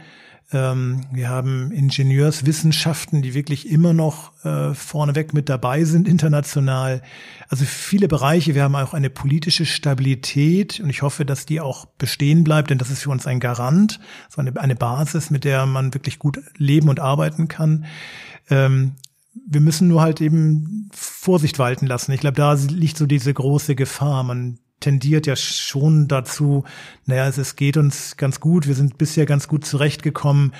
Ähm, 0.51 1.05
wir 1.13 1.29
haben 1.29 1.71
Ingenieurswissenschaften, 1.73 3.21
die 3.21 3.35
wirklich 3.35 3.71
immer 3.71 3.93
noch 3.93 4.33
äh, 4.45 4.73
vorneweg 4.75 5.35
mit 5.35 5.49
dabei 5.49 5.85
sind 5.85 6.09
international. 6.09 7.03
Also 7.49 7.67
viele 7.67 8.09
Bereiche. 8.09 8.55
Wir 8.55 8.63
haben 8.63 8.75
auch 8.75 8.95
eine 8.95 9.11
politische 9.11 9.67
Stabilität 9.67 10.81
und 10.81 10.89
ich 10.89 11.03
hoffe, 11.03 11.27
dass 11.27 11.45
die 11.45 11.61
auch 11.61 11.85
bestehen 11.85 12.45
bleibt, 12.45 12.71
denn 12.71 12.79
das 12.79 12.91
ist 12.91 13.03
für 13.03 13.11
uns 13.11 13.27
ein 13.27 13.41
Garant, 13.41 14.01
so 14.31 14.41
eine, 14.41 14.59
eine 14.59 14.75
Basis, 14.75 15.31
mit 15.31 15.45
der 15.45 15.67
man 15.67 15.93
wirklich 15.93 16.19
gut 16.19 16.41
leben 16.57 16.89
und 16.89 17.01
arbeiten 17.01 17.49
kann. 17.49 17.85
Ähm, 18.49 18.95
wir 19.47 19.61
müssen 19.61 19.89
nur 19.89 20.01
halt 20.01 20.21
eben 20.21 20.89
Vorsicht 20.93 21.59
walten 21.59 21.87
lassen. 21.87 22.13
Ich 22.13 22.21
glaube, 22.21 22.37
da 22.37 22.55
liegt 22.55 22.97
so 22.97 23.07
diese 23.07 23.33
große 23.33 23.75
Gefahr. 23.75 24.23
Man 24.23 24.59
tendiert 24.81 25.27
ja 25.27 25.37
schon 25.37 26.09
dazu, 26.09 26.65
naja, 27.07 27.27
es, 27.27 27.39
es 27.39 27.57
geht 27.57 27.77
uns 27.77 28.17
ganz 28.17 28.41
gut, 28.41 28.67
wir 28.67 28.75
sind 28.75 28.99
bisher 28.99 29.27
ganz 29.27 29.49
gut 29.49 29.65
zurechtgekommen. 29.65 30.53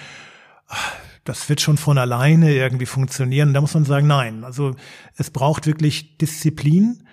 Das 1.25 1.49
wird 1.49 1.61
schon 1.61 1.77
von 1.77 1.99
alleine 1.99 2.53
irgendwie 2.55 2.87
funktionieren. 2.87 3.53
Da 3.53 3.61
muss 3.61 3.75
man 3.75 3.85
sagen, 3.85 4.07
nein. 4.07 4.45
Also 4.45 4.75
es 5.17 5.31
braucht 5.31 5.67
wirklich 5.67 6.17
Disziplin. 6.19 7.05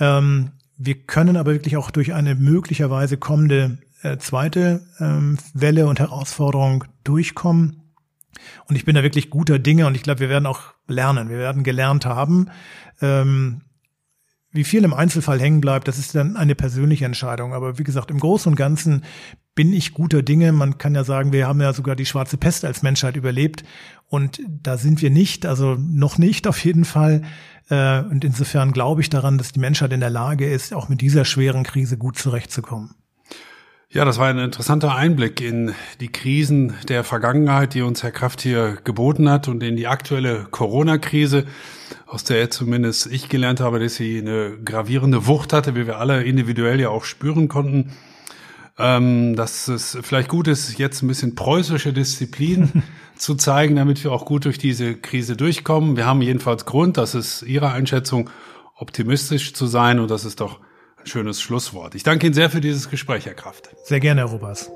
Ähm, 0.00 0.52
wir 0.76 0.94
können 1.06 1.36
aber 1.36 1.52
wirklich 1.52 1.76
auch 1.76 1.90
durch 1.90 2.12
eine 2.12 2.34
möglicherweise 2.34 3.16
kommende 3.16 3.78
äh, 4.02 4.18
zweite 4.18 4.86
ähm, 5.00 5.38
Welle 5.54 5.86
und 5.86 5.98
Herausforderung 5.98 6.84
durchkommen. 7.04 7.82
Und 8.66 8.76
ich 8.76 8.84
bin 8.84 8.94
da 8.94 9.02
wirklich 9.02 9.30
guter 9.30 9.58
Dinge 9.58 9.86
und 9.86 9.94
ich 9.94 10.02
glaube, 10.02 10.20
wir 10.20 10.28
werden 10.28 10.46
auch 10.46 10.74
lernen. 10.86 11.28
Wir 11.28 11.38
werden 11.38 11.62
gelernt 11.62 12.04
haben. 12.04 12.50
Ähm, 13.00 13.62
wie 14.54 14.64
viel 14.64 14.84
im 14.84 14.94
Einzelfall 14.94 15.40
hängen 15.40 15.60
bleibt, 15.60 15.88
das 15.88 15.98
ist 15.98 16.14
dann 16.14 16.36
eine 16.36 16.54
persönliche 16.54 17.04
Entscheidung. 17.04 17.52
Aber 17.52 17.78
wie 17.78 17.84
gesagt, 17.84 18.10
im 18.10 18.20
Großen 18.20 18.50
und 18.50 18.56
Ganzen 18.56 19.04
bin 19.56 19.72
ich 19.72 19.92
guter 19.92 20.22
Dinge. 20.22 20.52
Man 20.52 20.78
kann 20.78 20.94
ja 20.94 21.02
sagen, 21.02 21.32
wir 21.32 21.48
haben 21.48 21.60
ja 21.60 21.72
sogar 21.72 21.96
die 21.96 22.06
schwarze 22.06 22.36
Pest 22.36 22.64
als 22.64 22.82
Menschheit 22.82 23.16
überlebt. 23.16 23.64
Und 24.08 24.40
da 24.48 24.78
sind 24.78 25.02
wir 25.02 25.10
nicht, 25.10 25.44
also 25.44 25.74
noch 25.74 26.18
nicht 26.18 26.46
auf 26.46 26.64
jeden 26.64 26.84
Fall. 26.84 27.22
Äh, 27.68 28.02
und 28.02 28.24
insofern 28.24 28.70
glaube 28.70 29.00
ich 29.00 29.10
daran, 29.10 29.38
dass 29.38 29.50
die 29.50 29.60
Menschheit 29.60 29.92
in 29.92 30.00
der 30.00 30.10
Lage 30.10 30.48
ist, 30.48 30.72
auch 30.72 30.88
mit 30.88 31.00
dieser 31.00 31.24
schweren 31.24 31.64
Krise 31.64 31.98
gut 31.98 32.16
zurechtzukommen. 32.16 32.94
Ja, 33.94 34.04
das 34.04 34.18
war 34.18 34.26
ein 34.26 34.40
interessanter 34.40 34.96
Einblick 34.96 35.40
in 35.40 35.72
die 36.00 36.08
Krisen 36.08 36.74
der 36.88 37.04
Vergangenheit, 37.04 37.74
die 37.74 37.82
uns 37.82 38.02
Herr 38.02 38.10
Kraft 38.10 38.40
hier 38.40 38.76
geboten 38.82 39.30
hat 39.30 39.46
und 39.46 39.62
in 39.62 39.76
die 39.76 39.86
aktuelle 39.86 40.48
Corona-Krise, 40.50 41.44
aus 42.04 42.24
der 42.24 42.50
zumindest 42.50 43.06
ich 43.06 43.28
gelernt 43.28 43.60
habe, 43.60 43.78
dass 43.78 43.94
sie 43.94 44.18
eine 44.18 44.58
gravierende 44.64 45.28
Wucht 45.28 45.52
hatte, 45.52 45.76
wie 45.76 45.86
wir 45.86 46.00
alle 46.00 46.24
individuell 46.24 46.80
ja 46.80 46.88
auch 46.88 47.04
spüren 47.04 47.46
konnten. 47.46 47.92
Ähm, 48.78 49.36
dass 49.36 49.68
es 49.68 49.96
vielleicht 50.02 50.28
gut 50.28 50.48
ist, 50.48 50.76
jetzt 50.76 51.04
ein 51.04 51.06
bisschen 51.06 51.36
preußische 51.36 51.92
Disziplin 51.92 52.82
zu 53.16 53.36
zeigen, 53.36 53.76
damit 53.76 54.02
wir 54.02 54.10
auch 54.10 54.24
gut 54.24 54.44
durch 54.44 54.58
diese 54.58 54.96
Krise 54.96 55.36
durchkommen. 55.36 55.96
Wir 55.96 56.04
haben 56.04 56.20
jedenfalls 56.20 56.66
Grund, 56.66 56.96
das 56.96 57.14
ist 57.14 57.42
Ihre 57.42 57.70
Einschätzung, 57.70 58.28
optimistisch 58.74 59.54
zu 59.54 59.68
sein 59.68 60.00
und 60.00 60.10
das 60.10 60.24
ist 60.24 60.40
doch 60.40 60.58
schönes 61.08 61.40
Schlusswort. 61.40 61.94
Ich 61.94 62.02
danke 62.02 62.26
Ihnen 62.26 62.34
sehr 62.34 62.50
für 62.50 62.60
dieses 62.60 62.90
Gespräch, 62.90 63.26
Herr 63.26 63.34
Kraft. 63.34 63.70
Sehr 63.84 64.00
gerne, 64.00 64.22
Herr 64.22 64.28
Robers. 64.28 64.70